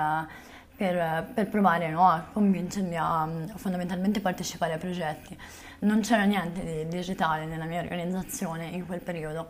per, 0.77 1.27
per, 1.35 1.49
provare 1.49 1.91
no, 1.91 2.09
a 2.09 2.25
convincerli 2.33 2.97
a, 2.97 3.23
a, 3.23 3.29
fondamentalmente 3.57 4.21
partecipare 4.21 4.75
ai 4.75 4.79
progetti. 4.79 5.37
Non 5.83 6.01
c'era 6.01 6.23
niente 6.23 6.65
di 6.65 6.87
digitale 6.87 7.45
nella 7.45 7.65
mia 7.65 7.81
organizzazione 7.81 8.67
in 8.67 8.87
quel 8.87 9.01
periodo, 9.01 9.49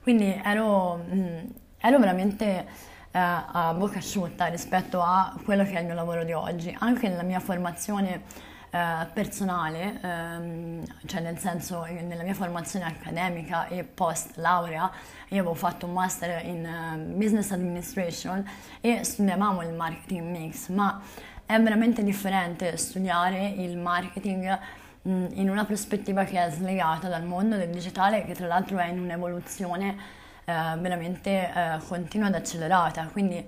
quindi 0.00 0.40
ero, 0.44 0.96
mh, 0.96 1.54
ero 1.78 1.98
veramente 1.98 2.66
eh, 3.10 3.18
a 3.18 3.74
bocca 3.76 3.98
asciutta 3.98 4.46
rispetto 4.46 5.02
a 5.02 5.36
quello 5.44 5.64
che 5.64 5.72
è 5.72 5.80
il 5.80 5.86
mio 5.86 5.94
lavoro 5.94 6.22
di 6.22 6.32
oggi. 6.32 6.72
Anche 6.78 7.08
nella 7.08 7.24
mia 7.24 7.40
formazione 7.40 8.22
eh, 8.70 9.06
personale, 9.12 9.98
ehm, 10.00 10.84
cioè 11.06 11.20
nel 11.20 11.38
senso 11.38 11.82
nella 11.82 12.22
mia 12.22 12.34
formazione 12.34 12.84
accademica 12.84 13.66
e 13.66 13.82
post 13.82 14.36
laurea, 14.36 14.88
io 15.30 15.40
avevo 15.40 15.54
fatto 15.54 15.86
un 15.86 15.94
master 15.94 16.46
in 16.46 16.64
uh, 16.64 17.16
business 17.16 17.50
administration 17.50 18.48
e 18.80 19.02
studiavamo 19.02 19.62
il 19.62 19.74
marketing 19.74 20.30
mix, 20.30 20.68
ma 20.68 21.02
è 21.44 21.60
veramente 21.60 22.04
differente 22.04 22.76
studiare 22.76 23.48
il 23.48 23.76
marketing 23.76 24.58
in 25.04 25.48
una 25.50 25.64
prospettiva 25.64 26.24
che 26.24 26.44
è 26.44 26.50
slegata 26.50 27.08
dal 27.08 27.24
mondo 27.24 27.56
del 27.56 27.70
digitale, 27.70 28.24
che 28.24 28.34
tra 28.34 28.46
l'altro 28.46 28.78
è 28.78 28.86
in 28.86 29.00
un'evoluzione 29.00 29.96
eh, 30.44 30.52
veramente 30.78 31.30
eh, 31.30 31.78
continua 31.86 32.28
ed 32.28 32.34
accelerata. 32.34 33.08
Quindi, 33.10 33.44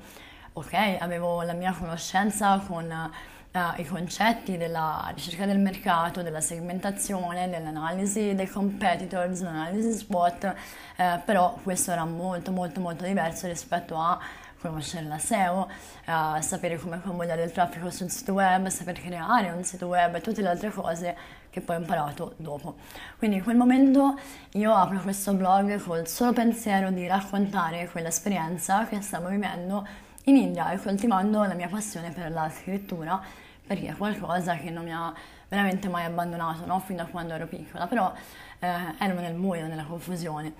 ok, 0.52 0.96
avevo 0.98 1.42
la 1.42 1.52
mia 1.52 1.72
conoscenza 1.72 2.60
con 2.66 3.10
uh, 3.54 3.80
i 3.80 3.84
concetti 3.84 4.56
della 4.56 5.10
ricerca 5.14 5.46
del 5.46 5.58
mercato, 5.58 6.22
della 6.22 6.40
segmentazione, 6.40 7.48
dell'analisi 7.48 8.34
dei 8.34 8.48
competitors, 8.48 9.42
l'analisi 9.42 9.92
SWOT, 9.92 10.54
uh, 10.96 11.04
però 11.24 11.58
questo 11.62 11.92
era 11.92 12.04
molto 12.04 12.50
molto 12.50 12.80
molto 12.80 13.04
diverso 13.04 13.46
rispetto 13.46 13.96
a 13.96 14.18
conoscere 14.60 15.04
la 15.06 15.18
SEO, 15.18 15.70
uh, 16.06 16.40
sapere 16.40 16.78
come 16.78 17.00
convogliare 17.00 17.42
il 17.42 17.52
traffico 17.52 17.90
sul 17.90 18.10
sito 18.10 18.32
web, 18.32 18.66
saper 18.68 19.00
creare 19.00 19.50
un 19.50 19.62
sito 19.62 19.86
web 19.86 20.14
e 20.14 20.20
tutte 20.20 20.40
le 20.40 20.48
altre 20.48 20.70
cose 20.70 21.16
che 21.54 21.60
poi 21.60 21.76
ho 21.76 21.78
imparato 21.78 22.34
dopo. 22.36 22.74
Quindi 23.16 23.36
in 23.36 23.44
quel 23.44 23.56
momento 23.56 24.18
io 24.54 24.74
apro 24.74 24.98
questo 24.98 25.32
blog 25.34 25.80
col 25.80 26.08
solo 26.08 26.32
pensiero 26.32 26.90
di 26.90 27.06
raccontare 27.06 27.88
quell'esperienza 27.88 28.88
che 28.88 29.00
stavo 29.00 29.28
vivendo 29.28 29.86
in 30.24 30.34
India 30.34 30.72
e 30.72 30.78
coltivando 30.82 31.44
la 31.44 31.54
mia 31.54 31.68
passione 31.68 32.10
per 32.10 32.32
la 32.32 32.50
scrittura 32.50 33.22
perché 33.64 33.86
è 33.86 33.96
qualcosa 33.96 34.56
che 34.56 34.70
non 34.70 34.82
mi 34.82 34.92
ha 34.92 35.14
veramente 35.48 35.88
mai 35.88 36.04
abbandonato, 36.04 36.66
no? 36.66 36.80
fin 36.80 36.96
da 36.96 37.04
quando 37.04 37.34
ero 37.34 37.46
piccola, 37.46 37.86
però 37.86 38.12
eh, 38.58 38.68
ero 38.98 39.20
nel 39.20 39.34
buio, 39.34 39.68
nella 39.68 39.84
confusione. 39.84 40.54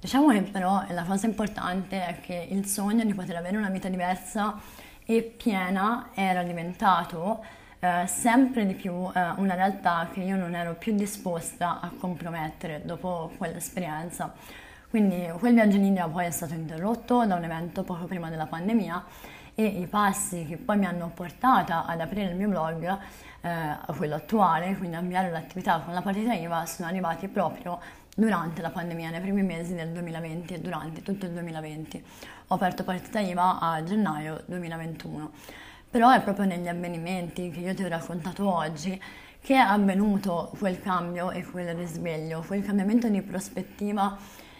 Diciamo 0.00 0.32
che 0.32 0.42
però 0.42 0.84
la 0.88 1.04
cosa 1.04 1.26
importante 1.26 2.06
è 2.06 2.20
che 2.20 2.48
il 2.50 2.66
sogno 2.66 3.04
di 3.04 3.14
poter 3.14 3.36
avere 3.36 3.56
una 3.56 3.70
vita 3.70 3.88
diversa 3.88 4.58
e 5.04 5.22
piena 5.22 6.08
era 6.12 6.42
diventato 6.42 7.44
eh, 7.80 8.06
sempre 8.06 8.66
di 8.66 8.74
più 8.74 8.92
eh, 8.92 9.30
una 9.36 9.54
realtà 9.54 10.08
che 10.12 10.20
io 10.20 10.36
non 10.36 10.54
ero 10.54 10.74
più 10.74 10.94
disposta 10.94 11.80
a 11.80 11.90
compromettere 11.98 12.82
dopo 12.84 13.32
quell'esperienza. 13.38 14.32
Quindi 14.88 15.30
quel 15.38 15.54
viaggio 15.54 15.76
in 15.76 15.84
India 15.84 16.06
poi 16.08 16.26
è 16.26 16.30
stato 16.30 16.52
interrotto 16.54 17.24
da 17.24 17.36
un 17.36 17.44
evento 17.44 17.82
poco 17.82 18.04
prima 18.04 18.28
della 18.28 18.46
pandemia 18.46 19.04
e 19.54 19.64
i 19.64 19.86
passi 19.86 20.46
che 20.46 20.56
poi 20.56 20.78
mi 20.78 20.86
hanno 20.86 21.10
portata 21.14 21.86
ad 21.86 22.00
aprire 22.00 22.30
il 22.30 22.36
mio 22.36 22.48
blog, 22.48 22.98
eh, 23.40 23.76
quello 23.96 24.16
attuale, 24.16 24.76
quindi 24.76 24.96
avviare 24.96 25.30
l'attività 25.30 25.78
con 25.78 25.94
la 25.94 26.02
partita 26.02 26.32
IVA, 26.32 26.66
sono 26.66 26.88
arrivati 26.88 27.28
proprio 27.28 27.78
durante 28.14 28.60
la 28.62 28.70
pandemia, 28.70 29.10
nei 29.10 29.20
primi 29.20 29.42
mesi 29.42 29.74
del 29.74 29.90
2020 29.90 30.54
e 30.54 30.60
durante 30.60 31.02
tutto 31.02 31.26
il 31.26 31.32
2020. 31.32 32.04
Ho 32.48 32.54
aperto 32.54 32.84
partita 32.84 33.20
IVA 33.20 33.58
a 33.60 33.82
gennaio 33.82 34.42
2021. 34.46 35.30
Però 35.90 36.08
è 36.12 36.22
proprio 36.22 36.44
negli 36.44 36.68
avvenimenti 36.68 37.50
che 37.50 37.58
io 37.58 37.74
ti 37.74 37.82
ho 37.82 37.88
raccontato 37.88 38.48
oggi 38.48 39.02
che 39.40 39.54
è 39.54 39.58
avvenuto 39.58 40.52
quel 40.56 40.80
cambio 40.80 41.32
e 41.32 41.44
quel 41.44 41.74
risveglio, 41.74 42.44
quel 42.46 42.64
cambiamento 42.64 43.08
di 43.08 43.20
prospettiva 43.22 44.16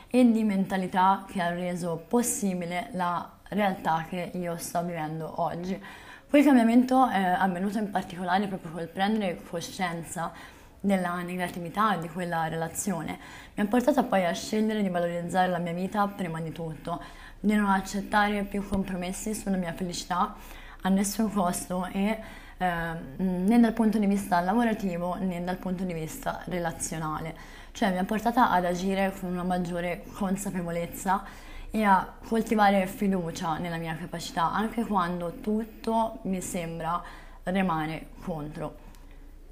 e 0.08 0.28
di 0.32 0.42
mentalità 0.42 1.24
che 1.30 1.40
ha 1.40 1.50
reso 1.50 2.04
possibile 2.08 2.88
la 2.94 3.30
realtà 3.50 4.06
che 4.08 4.32
io 4.34 4.56
sto 4.56 4.82
vivendo 4.82 5.40
oggi. 5.40 5.80
Quel 6.28 6.44
cambiamento 6.44 7.08
è 7.08 7.22
avvenuto 7.22 7.78
in 7.78 7.92
particolare 7.92 8.48
proprio 8.48 8.72
col 8.72 8.88
prendere 8.88 9.40
coscienza 9.48 10.32
della 10.80 11.22
negatività 11.22 11.94
di 11.94 12.08
quella 12.08 12.48
relazione. 12.48 13.20
Mi 13.54 13.62
ha 13.62 13.66
portato 13.66 14.02
poi 14.02 14.24
a 14.24 14.32
scegliere 14.32 14.82
di 14.82 14.88
valorizzare 14.88 15.46
la 15.46 15.58
mia 15.58 15.74
vita 15.74 16.08
prima 16.08 16.40
di 16.40 16.50
tutto, 16.50 17.00
di 17.38 17.54
non 17.54 17.70
accettare 17.70 18.42
più 18.42 18.66
compromessi 18.66 19.32
sulla 19.32 19.56
mia 19.56 19.72
felicità 19.72 20.34
a 20.82 20.88
nessun 20.88 21.32
costo 21.32 21.86
e 21.92 22.18
eh, 22.58 22.94
né 23.16 23.60
dal 23.60 23.72
punto 23.72 23.98
di 23.98 24.06
vista 24.06 24.40
lavorativo 24.40 25.14
né 25.14 25.42
dal 25.42 25.56
punto 25.56 25.84
di 25.84 25.92
vista 25.92 26.42
relazionale. 26.44 27.34
Cioè 27.72 27.90
mi 27.90 27.98
ha 27.98 28.04
portata 28.04 28.50
ad 28.50 28.64
agire 28.64 29.12
con 29.18 29.30
una 29.30 29.44
maggiore 29.44 30.04
consapevolezza 30.12 31.24
e 31.70 31.84
a 31.84 32.12
coltivare 32.26 32.86
fiducia 32.86 33.58
nella 33.58 33.76
mia 33.76 33.96
capacità 33.96 34.52
anche 34.52 34.84
quando 34.84 35.34
tutto 35.40 36.18
mi 36.22 36.40
sembra 36.40 37.02
remare 37.44 38.08
contro. 38.22 38.88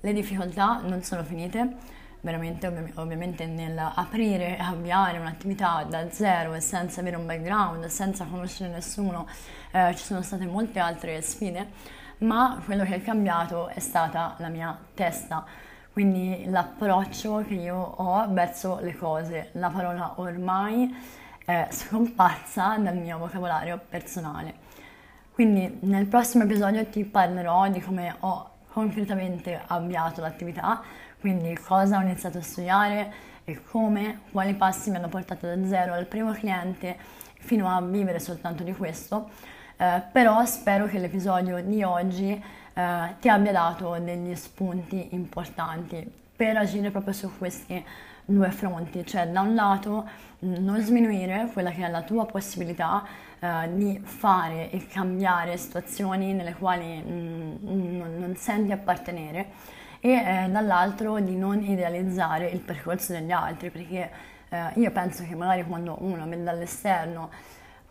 Le 0.00 0.12
difficoltà 0.12 0.80
non 0.82 1.02
sono 1.02 1.24
finite, 1.24 1.76
veramente 2.20 2.66
ovvi- 2.66 2.92
ovviamente 2.96 3.46
nel 3.46 3.78
aprire 3.78 4.56
e 4.56 4.60
avviare 4.60 5.18
un'attività 5.18 5.84
da 5.88 6.10
zero 6.10 6.54
e 6.54 6.60
senza 6.60 7.00
avere 7.00 7.16
un 7.16 7.26
background, 7.26 7.86
senza 7.86 8.24
conoscere 8.24 8.70
nessuno, 8.70 9.26
eh, 9.70 9.94
ci 9.94 10.04
sono 10.04 10.22
state 10.22 10.46
molte 10.46 10.78
altre 10.78 11.20
sfide, 11.22 11.68
ma 12.18 12.60
quello 12.64 12.84
che 12.84 12.96
è 12.96 13.02
cambiato 13.02 13.68
è 13.68 13.78
stata 13.78 14.34
la 14.38 14.48
mia 14.48 14.76
testa, 14.94 15.44
quindi 15.92 16.44
l'approccio 16.46 17.44
che 17.46 17.54
io 17.54 17.76
ho 17.76 18.26
verso 18.30 18.78
le 18.80 18.96
cose, 18.96 19.50
la 19.52 19.68
parola 19.68 20.14
ormai 20.16 20.94
è 21.44 21.66
scomparsa 21.70 22.76
dal 22.78 22.96
mio 22.96 23.18
vocabolario 23.18 23.80
personale. 23.88 24.66
Quindi 25.32 25.78
nel 25.82 26.06
prossimo 26.06 26.44
episodio 26.44 26.84
ti 26.86 27.04
parlerò 27.04 27.68
di 27.68 27.80
come 27.80 28.14
ho 28.20 28.50
concretamente 28.72 29.60
avviato 29.66 30.20
l'attività, 30.20 30.82
quindi 31.20 31.56
cosa 31.56 31.98
ho 31.98 32.02
iniziato 32.02 32.38
a 32.38 32.42
studiare 32.42 33.12
e 33.44 33.62
come, 33.62 34.20
quali 34.30 34.54
passi 34.54 34.90
mi 34.90 34.96
hanno 34.96 35.08
portato 35.08 35.46
da 35.46 35.66
zero 35.66 35.94
al 35.94 36.06
primo 36.06 36.32
cliente 36.32 36.96
fino 37.38 37.68
a 37.74 37.80
vivere 37.80 38.20
soltanto 38.20 38.62
di 38.62 38.74
questo. 38.74 39.30
Eh, 39.76 40.02
però 40.12 40.44
spero 40.44 40.86
che 40.86 40.98
l'episodio 40.98 41.62
di 41.62 41.82
oggi 41.82 42.30
eh, 42.30 43.14
ti 43.20 43.28
abbia 43.28 43.52
dato 43.52 43.96
degli 43.98 44.34
spunti 44.34 45.14
importanti 45.14 46.10
per 46.34 46.56
agire 46.56 46.90
proprio 46.90 47.12
su 47.12 47.30
questi 47.38 47.84
due 48.24 48.50
fronti, 48.50 49.06
cioè 49.06 49.26
da 49.28 49.40
un 49.40 49.54
lato 49.54 50.06
non 50.40 50.80
sminuire 50.80 51.48
quella 51.52 51.70
che 51.70 51.84
è 51.84 51.88
la 51.88 52.02
tua 52.02 52.26
possibilità 52.26 53.04
eh, 53.40 53.70
di 53.72 53.98
fare 54.02 54.70
e 54.70 54.86
cambiare 54.86 55.56
situazioni 55.56 56.34
nelle 56.34 56.54
quali 56.54 57.00
mh, 57.00 57.58
non, 57.62 58.16
non, 58.18 58.36
senti 58.36 58.70
appartenere 58.70 59.46
e 60.00 60.10
eh, 60.10 60.48
dall'altro 60.50 61.18
di 61.20 61.36
non 61.36 61.62
idealizzare 61.62 62.48
il 62.48 62.60
percorso 62.60 63.12
degli 63.12 63.32
altri 63.32 63.70
perché 63.70 64.10
eh, 64.48 64.70
io 64.74 64.90
penso 64.90 65.24
che 65.24 65.34
magari 65.34 65.64
quando 65.64 65.96
uno 66.00 66.26
vede 66.26 66.42
dall'esterno 66.42 67.30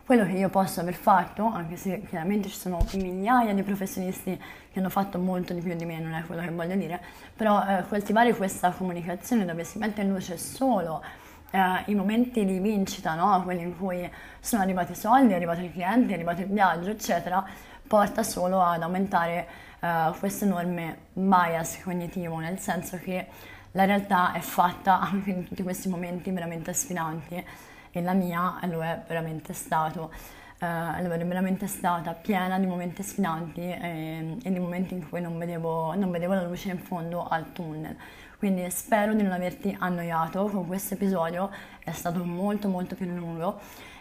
quello 0.07 0.23
che 0.25 0.31
io 0.31 0.47
posso 0.47 0.79
aver 0.79 0.93
fatto, 0.93 1.43
anche 1.45 1.75
se 1.75 2.01
chiaramente 2.07 2.47
ci 2.47 2.55
sono 2.55 2.79
migliaia 2.93 3.53
di 3.53 3.61
professionisti 3.61 4.41
che 4.71 4.79
hanno 4.79 4.87
fatto 4.89 5.19
molto 5.19 5.53
di 5.53 5.59
più 5.59 5.75
di 5.75 5.83
me, 5.83 5.99
non 5.99 6.13
è 6.13 6.23
quello 6.23 6.41
che 6.43 6.49
voglio 6.49 6.75
dire, 6.75 7.01
però 7.35 7.61
eh, 7.67 7.83
coltivare 7.89 8.33
questa 8.33 8.71
comunicazione 8.71 9.43
dove 9.43 9.65
si 9.65 9.77
mette 9.79 10.03
in 10.03 10.09
luce 10.09 10.37
solo 10.37 11.03
eh, 11.51 11.59
i 11.87 11.95
momenti 11.95 12.45
di 12.45 12.57
vincita, 12.59 13.15
no? 13.15 13.43
quelli 13.43 13.63
in 13.63 13.77
cui 13.77 14.09
sono 14.39 14.61
arrivati 14.61 14.93
i 14.93 14.95
soldi, 14.95 15.33
è 15.33 15.35
arrivato 15.35 15.59
il 15.59 15.73
cliente, 15.73 16.11
è 16.11 16.13
arrivato 16.13 16.39
il 16.39 16.47
viaggio, 16.47 16.89
eccetera, 16.89 17.45
porta 17.85 18.23
solo 18.23 18.61
ad 18.61 18.81
aumentare 18.81 19.45
eh, 19.87 20.17
questo 20.19 20.43
enorme 20.43 20.97
bias 21.13 21.81
cognitivo, 21.81 22.37
nel 22.39 22.59
senso 22.59 22.97
che 22.97 23.27
la 23.71 23.85
realtà 23.85 24.33
è 24.33 24.39
fatta 24.39 24.99
anche 24.99 25.29
in 25.29 25.47
tutti 25.47 25.63
questi 25.63 25.87
momenti 25.87 26.29
veramente 26.31 26.73
sfidanti 26.73 27.43
e 27.91 28.01
la 28.01 28.13
mia 28.13 28.59
lo 28.63 28.83
è 28.83 29.03
veramente 29.07 29.53
stato. 29.53 30.11
Uh, 30.59 30.65
allora, 30.65 31.15
è 31.15 31.25
veramente 31.25 31.67
stata 31.67 32.13
piena 32.13 32.57
di 32.57 32.65
momenti 32.65 33.03
sfidanti 33.03 33.61
e, 33.61 34.37
e 34.43 34.51
di 34.51 34.57
momenti 34.57 34.95
in 34.95 35.07
cui 35.07 35.21
non 35.21 35.37
vedevo, 35.37 35.93
non 35.93 36.09
vedevo, 36.09 36.33
la 36.33 36.41
luce 36.41 36.71
in 36.71 36.79
fondo 36.79 37.27
al 37.27 37.51
tunnel. 37.53 37.95
Quindi 38.39 38.67
spero 38.71 39.13
di 39.13 39.21
non 39.21 39.33
averti 39.33 39.75
annoiato 39.79 40.45
con 40.47 40.65
questo 40.65 40.95
episodio, 40.95 41.51
è 41.83 41.91
stato 41.91 42.23
molto 42.23 42.69
molto 42.69 42.95
più 42.95 43.05
lungo 43.05 43.59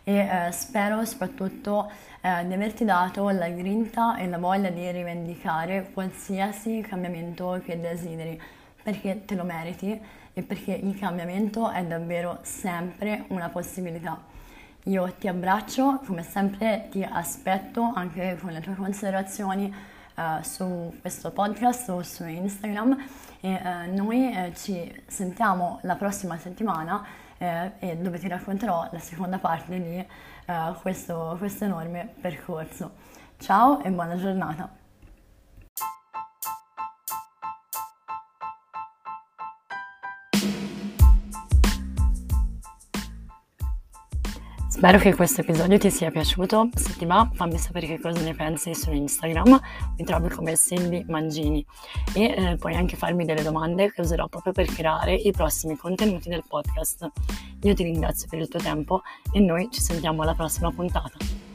e 0.09 0.19
eh, 0.19 0.53
spero 0.53 1.05
soprattutto 1.05 1.91
eh, 2.21 2.47
di 2.47 2.53
averti 2.53 2.85
dato 2.85 3.29
la 3.31 3.49
grinta 3.49 4.17
e 4.17 4.29
la 4.29 4.39
voglia 4.39 4.71
di 4.71 4.89
rivendicare 4.93 5.91
qualsiasi 5.93 6.81
cambiamento 6.81 7.61
che 7.65 7.81
desideri, 7.81 8.41
perché 8.81 9.25
te 9.25 9.35
lo 9.35 9.43
meriti 9.43 10.01
e 10.33 10.43
perché 10.43 10.75
il 10.75 10.97
cambiamento 10.97 11.69
è 11.73 11.85
davvero 11.85 12.39
sempre 12.43 13.25
una 13.31 13.49
possibilità. 13.49 14.23
Io 14.85 15.13
ti 15.19 15.27
abbraccio, 15.27 16.01
come 16.07 16.23
sempre 16.23 16.87
ti 16.89 17.03
aspetto 17.03 17.91
anche 17.93 18.39
con 18.41 18.53
le 18.53 18.61
tue 18.61 18.77
considerazioni 18.77 19.75
uh, 20.15 20.41
su 20.43 20.95
questo 21.01 21.33
podcast 21.33 21.89
o 21.89 22.05
su 22.05 22.25
Instagram 22.25 22.97
e 23.41 23.55
uh, 23.55 23.93
noi 23.93 24.33
uh, 24.33 24.53
ci 24.55 25.03
sentiamo 25.09 25.81
la 25.83 25.97
prossima 25.97 26.39
settimana 26.39 27.05
eh, 27.39 27.73
e 27.79 27.97
dove 27.97 28.19
ti 28.19 28.29
racconterò 28.29 28.89
la 28.91 28.99
seconda 28.99 29.39
parte 29.39 29.81
di 29.81 29.97
eh, 29.99 30.75
questo, 30.81 31.37
questo 31.39 31.65
enorme 31.65 32.15
percorso. 32.21 32.93
Ciao 33.39 33.83
e 33.83 33.91
buona 33.91 34.17
giornata! 34.17 34.86
Spero 44.77 44.99
che 44.99 45.15
questo 45.15 45.41
episodio 45.41 45.79
ti 45.79 45.91
sia 45.91 46.11
piaciuto, 46.11 46.69
se 46.75 46.97
ti 46.99 47.07
va 47.07 47.27
fammi 47.33 47.57
sapere 47.57 47.87
che 47.87 47.99
cosa 47.99 48.21
ne 48.21 48.35
pensi 48.35 48.75
su 48.75 48.93
Instagram, 48.93 49.59
mi 49.97 50.05
trovi 50.05 50.29
come 50.29 50.55
Cindy 50.55 51.03
Mangini 51.09 51.65
e 52.13 52.25
eh, 52.25 52.57
puoi 52.59 52.75
anche 52.75 52.95
farmi 52.95 53.25
delle 53.25 53.43
domande 53.43 53.91
che 53.91 54.03
userò 54.03 54.29
proprio 54.29 54.53
per 54.53 54.67
creare 54.67 55.15
i 55.15 55.33
prossimi 55.33 55.79
contenuti 55.79 56.29
del 56.29 56.45
podcast. 56.47 57.11
Io 57.63 57.73
ti 57.73 57.85
ringrazio 57.85 58.29
per 58.29 58.41
il 58.41 58.49
tuo 58.49 58.61
tempo 58.61 59.01
e 59.33 59.41
noi 59.41 59.67
ci 59.71 59.81
sentiamo 59.81 60.21
alla 60.21 60.35
prossima 60.35 60.71
puntata. 60.71 61.46